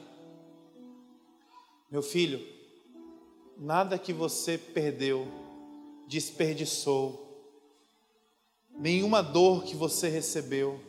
Meu 1.89 2.01
filho, 2.01 2.45
nada 3.57 3.97
que 3.97 4.11
você 4.11 4.57
perdeu, 4.57 5.25
desperdiçou, 6.09 7.22
nenhuma 8.77 9.21
dor 9.21 9.63
que 9.63 9.75
você 9.75 10.09
recebeu, 10.09 10.79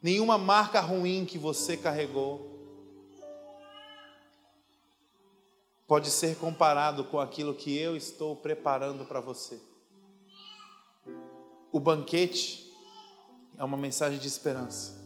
nenhuma 0.00 0.38
marca 0.38 0.80
ruim 0.80 1.24
que 1.24 1.38
você 1.38 1.76
carregou, 1.76 2.50
pode 5.86 6.10
ser 6.10 6.36
comparado 6.36 7.04
com 7.04 7.20
aquilo 7.20 7.54
que 7.54 7.76
eu 7.76 7.96
estou 7.96 8.34
preparando 8.34 9.04
para 9.04 9.20
você. 9.20 9.60
O 11.70 11.80
banquete 11.80 12.72
é 13.58 13.64
uma 13.64 13.76
mensagem 13.76 14.18
de 14.18 14.26
esperança. 14.28 15.00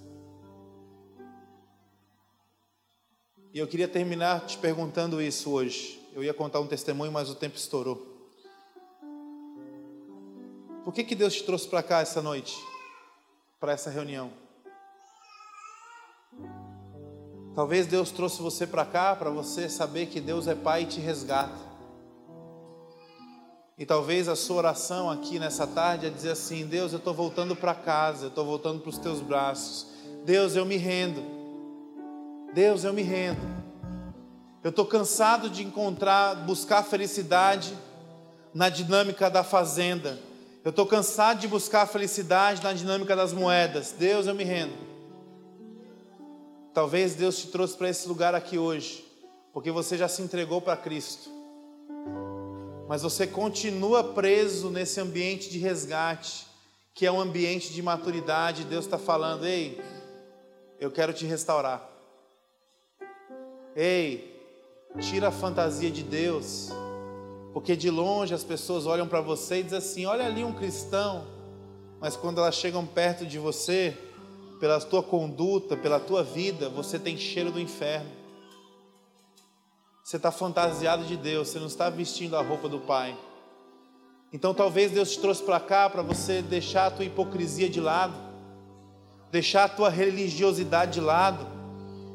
E 3.53 3.59
eu 3.59 3.67
queria 3.67 3.89
terminar 3.89 4.47
te 4.47 4.59
perguntando 4.59 5.21
isso 5.21 5.51
hoje. 5.51 6.01
Eu 6.13 6.23
ia 6.23 6.35
contar 6.35 6.61
um 6.61 6.67
testemunho, 6.67 7.11
mas 7.11 7.31
o 7.31 7.35
tempo 7.35 7.57
estourou. 7.57 8.16
Por 10.87 10.95
que, 10.95 11.03
que 11.03 11.17
Deus 11.17 11.35
te 11.35 11.43
trouxe 11.43 11.67
para 11.67 11.83
cá 11.83 11.99
essa 11.99 12.23
noite? 12.23 12.57
Para 13.59 13.73
essa 13.73 13.91
reunião? 13.91 14.31
Talvez 17.57 17.89
Deus 17.89 18.13
trouxe 18.13 18.41
você 18.41 18.69
para 18.69 18.85
cá 18.85 19.17
para 19.17 19.29
você 19.29 19.69
saber 19.69 20.07
que 20.07 20.21
Deus 20.21 20.47
é 20.47 20.55
Pai 20.55 20.83
e 20.83 20.87
te 20.87 21.01
resgata. 21.01 21.59
E 23.77 23.85
talvez 23.85 24.29
a 24.29 24.37
sua 24.37 24.59
oração 24.59 25.11
aqui 25.11 25.41
nessa 25.41 25.67
tarde 25.67 26.07
é 26.07 26.09
dizer 26.09 26.31
assim: 26.31 26.65
Deus, 26.65 26.93
eu 26.93 26.99
estou 26.99 27.13
voltando 27.13 27.57
para 27.57 27.75
casa, 27.75 28.27
eu 28.27 28.29
estou 28.29 28.47
voltando 28.47 28.81
para 28.81 28.91
os 28.91 28.99
teus 28.99 29.21
braços. 29.21 29.89
Deus, 30.25 30.55
eu 30.55 30.65
me 30.65 30.77
rendo. 30.77 31.21
Deus, 32.55 32.85
eu 32.85 32.93
me 32.93 33.03
rendo. 33.03 33.41
Eu 34.63 34.71
estou 34.71 34.87
cansado 34.87 35.51
de 35.51 35.65
encontrar, 35.65 36.47
buscar 36.47 36.85
felicidade 36.85 37.77
na 38.55 38.69
dinâmica 38.69 39.29
da 39.29 39.43
fazenda. 39.43 40.25
Eu 40.67 40.71
estou 40.71 40.85
cansado 40.85 41.39
de 41.39 41.47
buscar 41.47 41.83
a 41.83 41.87
felicidade 41.87 42.61
na 42.61 42.73
dinâmica 42.73 43.15
das 43.15 43.33
moedas. 43.33 43.93
Deus, 43.93 44.27
eu 44.27 44.35
me 44.35 44.43
rendo. 44.43 44.77
Talvez 46.75 47.15
Deus 47.15 47.39
te 47.39 47.47
trouxe 47.47 47.77
para 47.77 47.89
esse 47.89 48.09
lugar 48.09 48.35
aqui 48.35 48.59
hoje, 48.59 49.07
porque 49.53 49.71
você 49.71 49.97
já 49.97 50.09
se 50.09 50.23
entregou 50.23 50.61
para 50.61 50.77
Cristo. 50.77 51.31
Mas 52.89 53.03
você 53.03 53.29
continua 53.29 54.13
preso 54.13 54.69
nesse 54.69 55.01
ambiente 55.01 55.49
de 55.49 55.61
resgate, 55.61 56.49
que 56.93 57.07
é 57.07 57.13
um 57.13 57.21
ambiente 57.21 57.73
de 57.73 57.81
maturidade. 57.81 58.65
Deus 58.65 58.87
está 58.87 58.99
falando: 58.99 59.47
ei, 59.47 59.81
eu 60.81 60.91
quero 60.91 61.13
te 61.13 61.25
restaurar. 61.25 61.89
Ei, 63.77 64.37
tira 64.99 65.29
a 65.29 65.31
fantasia 65.31 65.93
de 65.93 66.03
Deus 66.03 66.73
porque 67.57 67.75
de 67.75 67.89
longe 67.91 68.35
as 68.35 68.45
pessoas 68.45 68.85
olham 68.85 69.09
para 69.09 69.23
você 69.23 69.61
e 69.61 69.63
dizem 69.63 69.79
assim: 69.79 70.05
olha 70.05 70.27
ali 70.27 70.45
um 70.45 70.53
cristão. 70.53 71.25
Mas 71.99 72.15
quando 72.15 72.37
elas 72.37 72.55
chegam 72.55 72.85
perto 72.85 73.25
de 73.25 73.39
você, 73.39 73.97
pela 74.61 74.79
tua 74.79 75.03
conduta, 75.03 75.75
pela 75.75 75.99
tua 75.99 76.23
vida, 76.23 76.69
você 76.69 76.99
tem 76.99 77.17
cheiro 77.17 77.51
do 77.51 77.59
inferno. 77.59 78.11
Você 80.05 80.19
está 80.19 80.31
fantasiado 80.31 81.05
de 81.05 81.17
Deus, 81.17 81.49
você 81.49 81.59
não 81.59 81.67
está 81.67 81.89
vestindo 81.89 82.37
a 82.37 82.43
roupa 82.43 82.69
do 82.69 82.81
Pai. 82.81 83.17
Então 84.31 84.53
talvez 84.53 84.93
Deus 84.93 85.13
te 85.13 85.21
trouxe 85.21 85.43
para 85.43 85.59
cá 85.59 85.89
para 85.89 86.03
você 86.03 86.43
deixar 86.43 86.89
a 86.89 86.91
tua 86.91 87.07
hipocrisia 87.07 87.71
de 87.71 87.81
lado, 87.81 88.13
deixar 89.33 89.65
a 89.65 89.69
tua 89.71 89.89
religiosidade 89.89 90.93
de 90.93 91.01
lado 91.01 91.47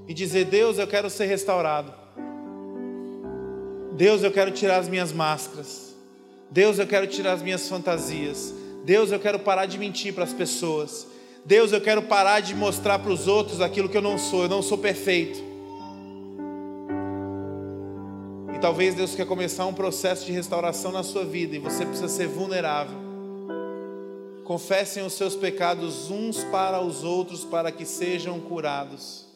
e 0.07 0.13
dizer: 0.13 0.45
Deus, 0.45 0.77
eu 0.77 0.85
quero 0.85 1.09
ser 1.09 1.25
restaurado. 1.25 2.00
Deus, 4.01 4.23
eu 4.23 4.31
quero 4.31 4.49
tirar 4.49 4.79
as 4.79 4.89
minhas 4.89 5.13
máscaras. 5.13 5.95
Deus, 6.49 6.79
eu 6.79 6.87
quero 6.87 7.05
tirar 7.05 7.33
as 7.33 7.43
minhas 7.43 7.69
fantasias. 7.69 8.51
Deus, 8.83 9.11
eu 9.11 9.19
quero 9.19 9.37
parar 9.37 9.67
de 9.67 9.77
mentir 9.77 10.11
para 10.11 10.23
as 10.23 10.33
pessoas. 10.33 11.05
Deus, 11.45 11.71
eu 11.71 11.79
quero 11.79 12.01
parar 12.01 12.39
de 12.39 12.55
mostrar 12.55 12.97
para 12.97 13.11
os 13.11 13.27
outros 13.27 13.61
aquilo 13.61 13.87
que 13.87 13.95
eu 13.95 14.01
não 14.01 14.17
sou. 14.17 14.41
Eu 14.41 14.49
não 14.49 14.63
sou 14.63 14.79
perfeito. 14.79 15.39
E 18.55 18.59
talvez 18.59 18.95
Deus 18.95 19.13
quer 19.13 19.27
começar 19.27 19.67
um 19.67 19.73
processo 19.75 20.25
de 20.25 20.31
restauração 20.31 20.91
na 20.91 21.03
sua 21.03 21.23
vida 21.23 21.55
e 21.55 21.59
você 21.59 21.85
precisa 21.85 22.09
ser 22.09 22.25
vulnerável. 22.25 22.97
Confessem 24.43 25.05
os 25.05 25.13
seus 25.13 25.35
pecados 25.35 26.09
uns 26.09 26.43
para 26.45 26.81
os 26.81 27.03
outros 27.03 27.45
para 27.45 27.71
que 27.71 27.85
sejam 27.85 28.39
curados. 28.39 29.30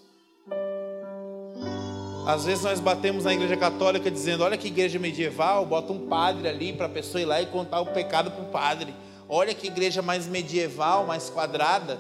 Às 2.26 2.44
vezes 2.44 2.64
nós 2.64 2.80
batemos 2.80 3.24
na 3.24 3.34
igreja 3.34 3.56
católica 3.56 4.10
dizendo: 4.10 4.44
olha 4.44 4.58
que 4.58 4.68
igreja 4.68 4.98
medieval, 4.98 5.64
bota 5.66 5.94
um 5.94 6.08
padre 6.08 6.48
ali 6.48 6.74
para 6.74 6.88
a 6.88 6.90
pessoa 6.90 7.22
ir 7.22 7.26
lá 7.26 7.40
e 7.40 7.46
contar 7.46 7.80
o 7.82 7.86
pecado 7.86 8.32
para 8.32 8.42
o 8.42 8.48
padre. 8.48 8.96
Olha 9.30 9.54
que 9.54 9.68
igreja 9.68 10.02
mais 10.02 10.28
medieval, 10.28 11.06
mais 11.06 11.30
quadrada. 11.30 12.00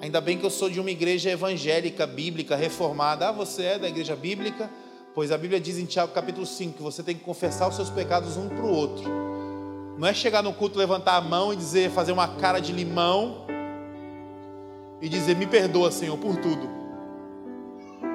Ainda 0.00 0.20
bem 0.20 0.36
que 0.36 0.44
eu 0.44 0.50
sou 0.50 0.68
de 0.68 0.78
uma 0.78 0.90
igreja 0.90 1.30
evangélica, 1.30 2.06
bíblica, 2.06 2.54
reformada. 2.54 3.30
Ah, 3.30 3.32
você 3.32 3.62
é 3.62 3.78
da 3.78 3.88
igreja 3.88 4.14
bíblica? 4.14 4.70
Pois 5.14 5.32
a 5.32 5.38
Bíblia 5.38 5.58
diz 5.58 5.78
em 5.78 5.86
Tiago 5.86 6.12
capítulo 6.12 6.44
5 6.44 6.76
que 6.76 6.82
você 6.82 7.02
tem 7.02 7.16
que 7.16 7.24
confessar 7.24 7.66
os 7.68 7.74
seus 7.74 7.88
pecados 7.88 8.36
um 8.36 8.50
para 8.50 8.66
o 8.66 8.70
outro. 8.70 9.10
Não 9.96 10.06
é 10.06 10.12
chegar 10.12 10.42
no 10.42 10.52
culto, 10.52 10.78
levantar 10.78 11.16
a 11.16 11.22
mão 11.22 11.54
e 11.54 11.56
dizer, 11.56 11.90
fazer 11.90 12.12
uma 12.12 12.28
cara 12.28 12.60
de 12.60 12.70
limão 12.70 13.46
e 15.00 15.08
dizer: 15.08 15.34
Me 15.36 15.46
perdoa, 15.46 15.90
Senhor, 15.90 16.18
por 16.18 16.36
tudo. 16.36 16.85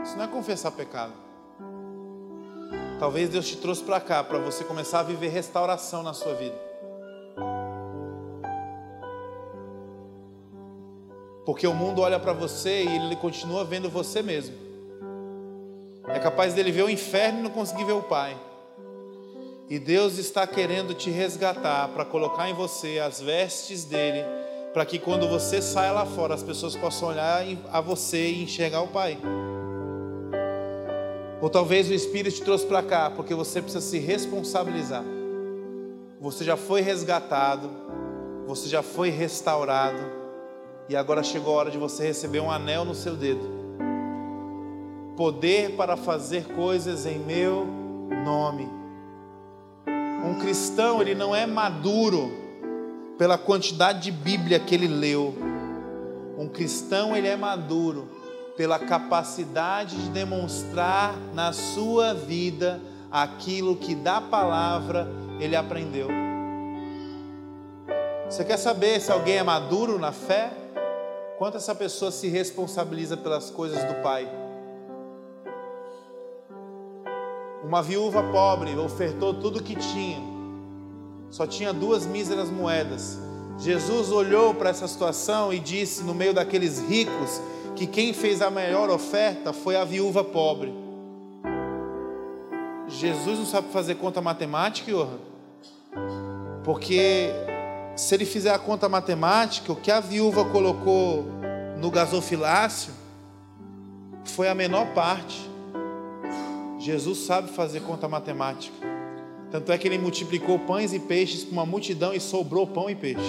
Isso 0.04 0.18
não 0.18 0.26
é 0.26 0.28
confessar 0.28 0.72
pecado. 0.72 1.14
Talvez 2.99 3.30
Deus 3.30 3.47
te 3.47 3.58
trouxe 3.58 3.84
para 3.84 3.99
cá 3.99 4.24
para 4.24 4.38
você 4.38 4.64
começar 4.64 4.99
a 4.99 5.04
viver 5.04 5.30
restauração 5.30 6.04
na 6.04 6.14
sua 6.14 6.34
vida. 6.36 6.56
Porque 11.45 11.66
o 11.66 11.74
mundo 11.74 12.02
olha 12.02 12.20
para 12.20 12.34
você 12.34 12.84
e 12.84 12.95
ele 12.95 13.16
continua 13.16 13.64
vendo 13.64 13.89
você 13.89 14.22
mesmo. 14.22 14.56
É 16.08 16.20
capaz 16.20 16.54
dele 16.54 16.72
ver 16.72 16.84
o 16.84 16.89
inferno 16.89 17.39
e 17.39 17.43
não 17.43 17.49
conseguir 17.49 17.86
ver 17.86 17.93
o 17.93 18.04
Pai. 18.04 18.38
E 19.70 19.80
Deus 19.80 20.18
está 20.18 20.45
querendo 20.45 20.93
te 20.93 21.10
resgatar 21.10 21.88
para 21.89 22.06
colocar 22.06 22.49
em 22.49 22.54
você 22.54 22.99
as 22.99 23.22
vestes 23.22 23.86
dele, 23.86 24.24
para 24.74 24.86
que 24.86 24.99
quando 24.99 25.28
você 25.28 25.62
saia 25.62 25.91
lá 25.91 26.06
fora 26.06 26.34
as 26.36 26.43
pessoas 26.43 26.76
possam 26.76 27.10
olhar 27.10 27.43
a 27.72 27.82
você 27.82 28.30
e 28.30 28.43
enxergar 28.43 28.82
o 28.82 28.89
Pai. 28.89 29.18
Ou 31.41 31.49
talvez 31.49 31.89
o 31.89 31.93
Espírito 31.93 32.35
te 32.35 32.43
trouxe 32.43 32.65
para 32.65 32.83
cá 32.83 33.09
porque 33.09 33.33
você 33.33 33.61
precisa 33.61 33.83
se 33.83 33.97
responsabilizar. 33.97 35.03
Você 36.19 36.43
já 36.43 36.55
foi 36.55 36.81
resgatado, 36.81 37.69
você 38.45 38.69
já 38.69 38.83
foi 38.83 39.09
restaurado, 39.09 39.99
e 40.87 40.95
agora 40.95 41.23
chegou 41.23 41.55
a 41.55 41.57
hora 41.57 41.71
de 41.71 41.77
você 41.77 42.05
receber 42.05 42.39
um 42.39 42.51
anel 42.51 42.85
no 42.85 42.93
seu 42.93 43.15
dedo 43.15 43.61
poder 45.21 45.75
para 45.75 45.95
fazer 45.95 46.45
coisas 46.47 47.05
em 47.05 47.19
meu 47.19 47.67
nome. 48.25 48.67
Um 50.25 50.39
cristão, 50.39 50.99
ele 50.99 51.13
não 51.13 51.35
é 51.35 51.45
maduro 51.45 52.31
pela 53.19 53.37
quantidade 53.37 54.01
de 54.01 54.11
Bíblia 54.11 54.59
que 54.59 54.73
ele 54.73 54.87
leu. 54.87 55.35
Um 56.39 56.47
cristão, 56.47 57.15
ele 57.15 57.27
é 57.27 57.35
maduro 57.35 58.07
pela 58.62 58.78
capacidade 58.78 59.95
de 59.95 60.09
demonstrar 60.12 61.18
na 61.34 61.51
sua 61.51 62.14
vida 62.14 62.80
aquilo 63.09 63.76
que 63.76 63.95
da 63.95 64.22
palavra 64.22 65.07
ele 65.39 65.55
aprendeu. 65.55 66.07
Você 68.30 68.45
quer 68.45 68.57
saber 68.57 69.01
se 69.01 69.12
alguém 69.12 69.38
é 69.38 69.43
maduro 69.43 69.97
na 69.97 70.12
fé? 70.12 70.51
Quanto 71.39 71.57
essa 71.57 71.74
pessoa 71.74 72.12
se 72.12 72.28
responsabiliza 72.28 73.18
pelas 73.18 73.49
coisas 73.49 73.84
do 73.84 73.95
Pai? 74.03 74.30
Uma 77.64 77.82
viúva 77.82 78.22
pobre 78.32 78.78
ofertou 78.78 79.34
tudo 79.34 79.57
o 79.57 79.64
que 79.64 79.76
tinha, 79.76 80.22
só 81.32 81.47
tinha 81.47 81.74
duas 81.74 82.05
míseras 82.05 82.51
moedas. 82.51 83.18
Jesus 83.57 84.12
olhou 84.12 84.53
para 84.53 84.70
essa 84.70 84.88
situação 84.88 85.51
e 85.51 85.57
disse, 85.57 86.03
no 86.03 86.14
meio 86.14 86.32
daqueles 86.32 86.80
ricos, 86.80 87.41
que 87.82 87.88
quem 87.88 88.13
fez 88.13 88.43
a 88.43 88.51
maior 88.51 88.91
oferta 88.91 89.51
foi 89.51 89.75
a 89.75 89.84
viúva 89.84 90.23
pobre. 90.23 90.71
Jesus 92.88 93.39
não 93.39 93.45
sabe 93.47 93.69
fazer 93.69 93.95
conta 93.95 94.21
matemática, 94.21 94.91
Johan? 94.91 95.17
Porque 96.63 97.32
se 97.95 98.13
ele 98.13 98.23
fizer 98.23 98.53
a 98.53 98.59
conta 98.59 98.88
matemática, 98.88 99.71
o 99.71 99.75
que 99.75 99.89
a 99.89 99.99
viúva 99.99 100.45
colocou 100.45 101.25
no 101.79 101.89
gasofilácio 101.89 102.93
foi 104.25 104.47
a 104.47 104.53
menor 104.53 104.93
parte. 104.93 105.49
Jesus 106.77 107.17
sabe 107.17 107.49
fazer 107.49 107.79
conta 107.79 108.07
matemática. 108.07 108.77
Tanto 109.49 109.71
é 109.71 109.77
que 109.79 109.88
ele 109.88 109.97
multiplicou 109.97 110.59
pães 110.59 110.93
e 110.93 110.99
peixes 110.99 111.43
para 111.45 111.53
uma 111.53 111.65
multidão 111.65 112.13
e 112.13 112.19
sobrou 112.19 112.67
pão 112.67 112.91
e 112.91 112.95
peixe. 112.95 113.21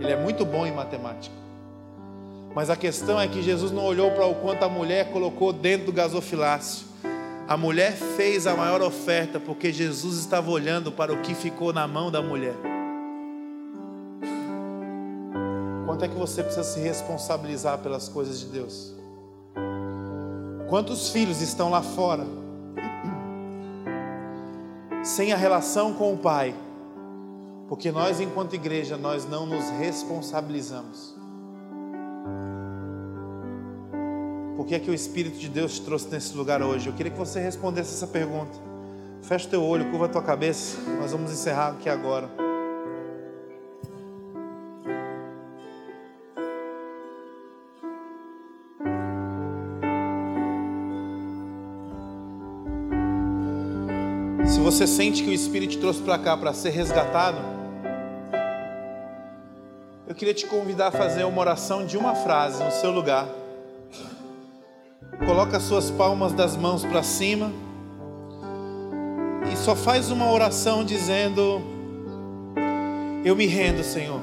Ele 0.00 0.10
é 0.10 0.20
muito 0.20 0.44
bom 0.44 0.66
em 0.66 0.72
matemática. 0.72 1.49
Mas 2.54 2.68
a 2.68 2.76
questão 2.76 3.20
é 3.20 3.28
que 3.28 3.42
Jesus 3.42 3.70
não 3.70 3.84
olhou 3.84 4.10
para 4.10 4.26
o 4.26 4.34
quanto 4.34 4.64
a 4.64 4.68
mulher 4.68 5.12
colocou 5.12 5.52
dentro 5.52 5.86
do 5.86 5.92
gasofilácio. 5.92 6.86
A 7.46 7.56
mulher 7.56 7.92
fez 7.92 8.46
a 8.46 8.56
maior 8.56 8.82
oferta 8.82 9.38
porque 9.38 9.72
Jesus 9.72 10.18
estava 10.18 10.50
olhando 10.50 10.90
para 10.90 11.12
o 11.12 11.20
que 11.20 11.34
ficou 11.34 11.72
na 11.72 11.86
mão 11.86 12.10
da 12.10 12.20
mulher. 12.22 12.54
Quanto 15.86 16.04
é 16.04 16.08
que 16.08 16.14
você 16.14 16.42
precisa 16.42 16.64
se 16.64 16.80
responsabilizar 16.80 17.78
pelas 17.78 18.08
coisas 18.08 18.40
de 18.40 18.46
Deus? 18.46 18.94
Quantos 20.68 21.10
filhos 21.10 21.40
estão 21.40 21.70
lá 21.70 21.82
fora 21.82 22.24
sem 25.02 25.32
a 25.32 25.36
relação 25.36 25.94
com 25.94 26.14
o 26.14 26.18
Pai? 26.18 26.54
Porque 27.68 27.92
nós, 27.92 28.20
enquanto 28.20 28.54
igreja, 28.54 28.96
nós 28.96 29.28
não 29.28 29.46
nos 29.46 29.68
responsabilizamos. 29.70 31.19
Por 34.60 34.66
que 34.66 34.74
é 34.74 34.78
que 34.78 34.90
o 34.90 34.94
Espírito 34.94 35.38
de 35.38 35.48
Deus 35.48 35.76
te 35.76 35.80
trouxe 35.86 36.06
nesse 36.10 36.36
lugar 36.36 36.60
hoje? 36.60 36.86
Eu 36.86 36.92
queria 36.92 37.10
que 37.10 37.18
você 37.18 37.40
respondesse 37.40 37.94
essa 37.94 38.06
pergunta. 38.06 38.58
Fecha 39.22 39.46
o 39.46 39.50
teu 39.50 39.62
olho, 39.62 39.90
curva 39.90 40.04
a 40.04 40.08
tua 40.10 40.22
cabeça. 40.22 40.76
Nós 41.00 41.12
vamos 41.12 41.32
encerrar 41.32 41.68
aqui 41.68 41.88
agora. 41.88 42.28
Se 54.46 54.60
você 54.60 54.86
sente 54.86 55.22
que 55.24 55.30
o 55.30 55.32
Espírito 55.32 55.70
te 55.70 55.78
trouxe 55.78 56.02
para 56.02 56.18
cá 56.18 56.36
para 56.36 56.52
ser 56.52 56.68
resgatado, 56.68 57.38
eu 60.06 60.14
queria 60.14 60.34
te 60.34 60.46
convidar 60.46 60.88
a 60.88 60.92
fazer 60.92 61.24
uma 61.24 61.40
oração 61.40 61.86
de 61.86 61.96
uma 61.96 62.14
frase 62.14 62.62
no 62.62 62.70
seu 62.70 62.90
lugar. 62.90 63.39
Coloca 65.40 65.56
as 65.56 65.62
suas 65.62 65.90
palmas 65.90 66.34
das 66.34 66.54
mãos 66.54 66.84
para 66.84 67.02
cima 67.02 67.50
e 69.50 69.56
só 69.56 69.74
faz 69.74 70.10
uma 70.10 70.30
oração 70.30 70.84
dizendo: 70.84 71.62
Eu 73.24 73.34
me 73.34 73.46
rendo, 73.46 73.82
Senhor. 73.82 74.20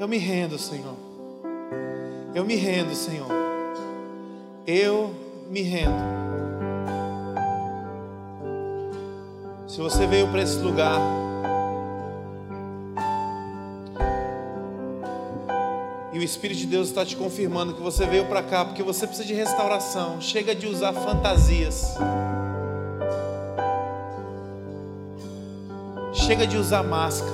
Eu 0.00 0.08
me 0.08 0.16
rendo, 0.16 0.58
Senhor. 0.58 0.94
Eu 2.34 2.46
me 2.46 2.54
rendo, 2.54 2.94
Senhor. 2.94 3.28
Eu 4.66 5.14
me 5.50 5.60
rendo. 5.60 6.02
Se 9.66 9.78
você 9.82 10.06
veio 10.06 10.28
para 10.28 10.40
esse 10.40 10.56
lugar, 10.60 10.98
e 16.16 16.18
o 16.18 16.22
Espírito 16.22 16.60
de 16.60 16.66
Deus 16.66 16.88
está 16.88 17.04
te 17.04 17.14
confirmando 17.14 17.74
que 17.74 17.82
você 17.82 18.06
veio 18.06 18.24
para 18.24 18.42
cá 18.42 18.64
porque 18.64 18.82
você 18.82 19.06
precisa 19.06 19.28
de 19.28 19.34
restauração, 19.34 20.18
chega 20.18 20.54
de 20.54 20.66
usar 20.66 20.94
fantasias. 20.94 21.94
Chega 26.14 26.46
de 26.46 26.56
usar 26.56 26.82
máscara. 26.82 27.30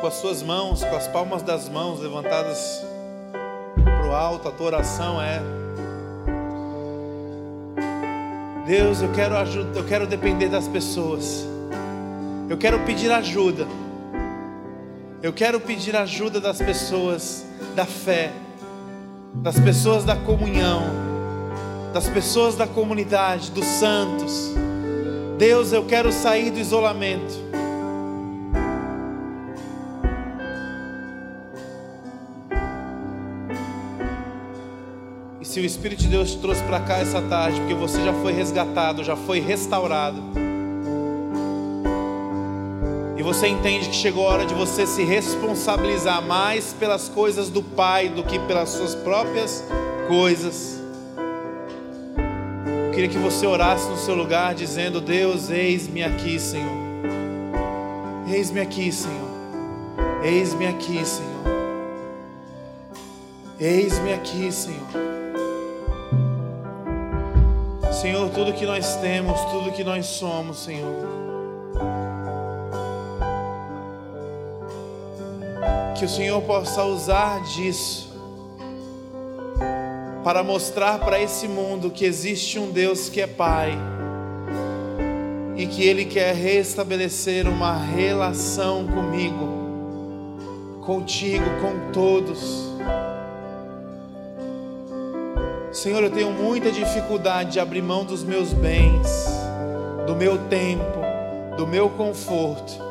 Com 0.00 0.06
as 0.08 0.14
suas 0.14 0.42
mãos, 0.42 0.82
com 0.82 0.96
as 0.96 1.06
palmas 1.06 1.42
das 1.42 1.68
mãos 1.68 2.00
levantadas 2.00 2.84
para 3.74 4.08
o 4.08 4.12
alto, 4.12 4.48
a 4.48 4.50
tua 4.50 4.66
oração 4.66 5.22
é: 5.22 5.40
Deus, 8.66 9.00
eu 9.02 9.12
quero 9.12 9.36
eu 9.36 9.86
quero 9.86 10.04
depender 10.04 10.48
das 10.48 10.66
pessoas. 10.66 11.55
Eu 12.48 12.56
quero 12.56 12.78
pedir 12.84 13.10
ajuda. 13.10 13.66
Eu 15.20 15.32
quero 15.32 15.58
pedir 15.58 15.96
ajuda 15.96 16.40
das 16.40 16.58
pessoas 16.58 17.44
da 17.74 17.84
fé, 17.84 18.30
das 19.34 19.58
pessoas 19.58 20.04
da 20.04 20.14
comunhão, 20.14 20.82
das 21.92 22.08
pessoas 22.08 22.54
da 22.54 22.64
comunidade, 22.64 23.50
dos 23.50 23.64
santos. 23.64 24.52
Deus, 25.36 25.72
eu 25.72 25.84
quero 25.86 26.12
sair 26.12 26.52
do 26.52 26.60
isolamento. 26.60 27.34
E 35.40 35.44
se 35.44 35.58
o 35.58 35.64
Espírito 35.64 36.02
de 36.02 36.08
Deus 36.08 36.30
te 36.30 36.38
trouxe 36.38 36.62
para 36.62 36.78
cá 36.78 36.98
essa 36.98 37.20
tarde, 37.22 37.58
porque 37.58 37.74
você 37.74 38.00
já 38.04 38.12
foi 38.12 38.32
resgatado, 38.32 39.02
já 39.02 39.16
foi 39.16 39.40
restaurado 39.40 40.45
você 43.26 43.48
entende 43.48 43.88
que 43.88 43.96
chegou 43.96 44.28
a 44.28 44.34
hora 44.34 44.46
de 44.46 44.54
você 44.54 44.86
se 44.86 45.02
responsabilizar 45.02 46.22
mais 46.22 46.72
pelas 46.72 47.08
coisas 47.08 47.50
do 47.50 47.60
Pai 47.60 48.08
do 48.08 48.22
que 48.22 48.38
pelas 48.38 48.68
suas 48.68 48.94
próprias 48.94 49.64
coisas. 50.06 50.80
Eu 52.86 52.92
queria 52.92 53.08
que 53.08 53.18
você 53.18 53.44
orasse 53.44 53.88
no 53.88 53.96
seu 53.96 54.14
lugar 54.14 54.54
dizendo: 54.54 55.00
Deus, 55.00 55.50
eis-me 55.50 56.04
aqui, 56.04 56.38
Senhor. 56.38 56.70
Eis-me 58.32 58.60
aqui, 58.60 58.92
Senhor. 58.92 59.28
Eis-me 60.22 60.68
aqui, 60.68 61.04
Senhor. 61.04 61.56
Eis-me 63.58 64.12
aqui, 64.12 64.52
Senhor. 64.52 64.86
Senhor, 67.92 68.30
tudo 68.30 68.52
que 68.52 68.64
nós 68.64 68.94
temos, 68.98 69.40
tudo 69.46 69.72
que 69.72 69.82
nós 69.82 70.06
somos, 70.06 70.58
Senhor 70.58 71.25
que 75.96 76.04
o 76.04 76.08
Senhor 76.08 76.42
possa 76.42 76.84
usar 76.84 77.42
disso 77.42 78.14
para 80.22 80.42
mostrar 80.42 80.98
para 80.98 81.18
esse 81.20 81.48
mundo 81.48 81.90
que 81.90 82.04
existe 82.04 82.58
um 82.58 82.70
Deus 82.70 83.08
que 83.08 83.20
é 83.20 83.26
Pai 83.26 83.72
e 85.56 85.66
que 85.66 85.82
Ele 85.82 86.04
quer 86.04 86.34
restabelecer 86.34 87.48
uma 87.48 87.74
relação 87.74 88.86
comigo, 88.86 90.82
contigo, 90.84 91.44
com 91.62 91.92
todos. 91.92 92.66
Senhor, 95.72 96.02
eu 96.02 96.10
tenho 96.10 96.30
muita 96.30 96.70
dificuldade 96.70 97.52
de 97.52 97.60
abrir 97.60 97.80
mão 97.80 98.04
dos 98.04 98.22
meus 98.22 98.52
bens, 98.52 99.08
do 100.06 100.14
meu 100.14 100.36
tempo, 100.48 101.00
do 101.56 101.66
meu 101.66 101.88
conforto 101.88 102.85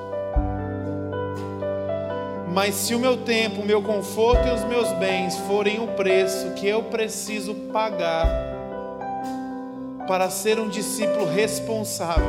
mas 2.55 2.73
se 2.73 2.95
o 2.95 2.99
meu 2.99 3.17
tempo, 3.17 3.61
o 3.61 3.65
meu 3.65 3.81
conforto 3.81 4.47
e 4.47 4.51
os 4.51 4.63
meus 4.63 4.89
bens 4.93 5.35
forem 5.39 5.83
o 5.83 5.87
preço 5.87 6.53
que 6.53 6.65
eu 6.65 6.83
preciso 6.83 7.53
pagar 7.73 8.25
para 10.07 10.29
ser 10.29 10.57
um 10.57 10.69
discípulo 10.69 11.25
responsável, 11.25 12.25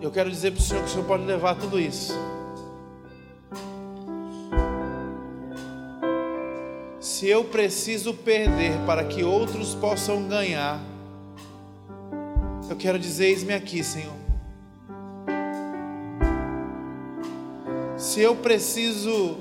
eu 0.00 0.10
quero 0.10 0.30
dizer 0.30 0.52
para 0.52 0.60
o 0.60 0.62
Senhor 0.62 0.82
que 0.82 0.88
o 0.88 0.92
Senhor 0.92 1.04
pode 1.04 1.24
levar 1.24 1.56
tudo 1.56 1.78
isso. 1.78 2.18
Se 6.98 7.28
eu 7.28 7.44
preciso 7.44 8.14
perder 8.14 8.72
para 8.86 9.04
que 9.04 9.22
outros 9.22 9.74
possam 9.74 10.26
ganhar, 10.26 10.80
quero 12.82 12.98
dizer: 12.98 13.26
eis-me 13.26 13.54
aqui, 13.54 13.84
Senhor. 13.84 14.16
Se 17.96 18.20
eu 18.20 18.34
preciso 18.34 19.36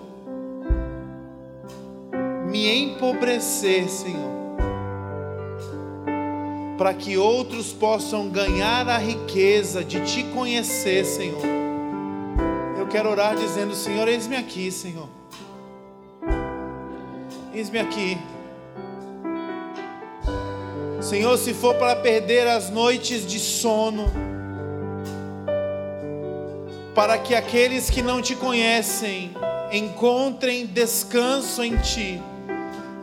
me 2.47 2.71
empobrecer, 2.83 3.89
Senhor, 3.89 4.31
para 6.77 6.93
que 6.93 7.17
outros 7.17 7.73
possam 7.73 8.29
ganhar 8.29 8.87
a 8.87 8.99
riqueza 8.99 9.83
de 9.83 10.01
te 10.01 10.23
conhecer, 10.25 11.03
Senhor. 11.03 11.41
Eu 12.77 12.85
quero 12.87 13.09
orar 13.09 13.35
dizendo: 13.35 13.73
Senhor, 13.73 14.07
eis-me 14.07 14.35
aqui, 14.35 14.71
Senhor. 14.71 15.09
Eis-me 17.51 17.79
aqui. 17.79 18.19
Senhor, 21.11 21.37
se 21.37 21.53
for 21.53 21.75
para 21.75 21.93
perder 21.93 22.47
as 22.47 22.69
noites 22.69 23.27
de 23.27 23.37
sono, 23.37 24.09
para 26.95 27.17
que 27.17 27.35
aqueles 27.35 27.89
que 27.89 28.01
não 28.01 28.21
te 28.21 28.33
conhecem 28.33 29.33
encontrem 29.73 30.65
descanso 30.65 31.61
em 31.65 31.75
Ti, 31.79 32.23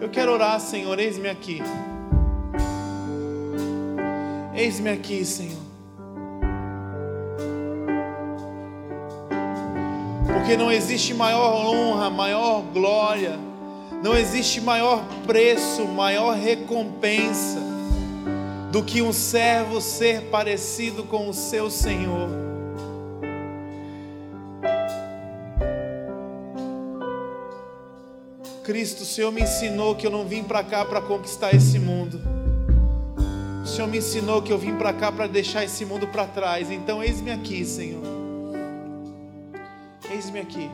eu 0.01 0.09
quero 0.09 0.33
orar, 0.33 0.59
Senhor, 0.59 0.99
eis-me 0.99 1.29
aqui. 1.29 1.63
Eis-me 4.55 4.89
aqui, 4.89 5.23
Senhor. 5.23 5.61
Porque 10.33 10.57
não 10.57 10.73
existe 10.73 11.13
maior 11.13 11.67
honra, 11.67 12.09
maior 12.09 12.63
glória, 12.73 13.39
não 14.03 14.17
existe 14.17 14.63
maior 14.63 15.05
preço, 15.27 15.85
maior 15.85 16.35
recompensa 16.35 17.68
do 18.71 18.83
que 18.83 19.01
um 19.01 19.13
servo 19.13 19.81
ser 19.81 20.23
parecido 20.25 21.05
com 21.05 21.29
o 21.29 21.35
seu 21.35 21.71
Senhor. 21.71 22.29
Cristo, 28.63 29.03
o 29.03 29.07
Senhor 29.07 29.33
me 29.33 29.43
ensinou 29.43 29.95
que 29.95 30.07
eu 30.07 30.11
não 30.11 30.27
vim 30.27 30.43
para 30.43 30.63
cá 30.63 30.85
para 30.85 31.01
conquistar 31.01 31.55
esse 31.55 31.79
mundo. 31.79 32.21
O 33.63 33.67
Senhor 33.67 33.89
me 33.89 33.97
ensinou 33.97 34.43
que 34.43 34.53
eu 34.53 34.59
vim 34.59 34.77
para 34.77 34.93
cá 34.93 35.11
para 35.11 35.27
deixar 35.27 35.65
esse 35.65 35.87
mundo 35.87 36.07
para 36.07 36.27
trás. 36.27 36.71
Então, 36.71 37.03
eis-me 37.03 37.31
aqui, 37.31 37.65
Senhor. 37.65 38.03
Eis-me 40.11 40.41
aqui. 40.41 40.71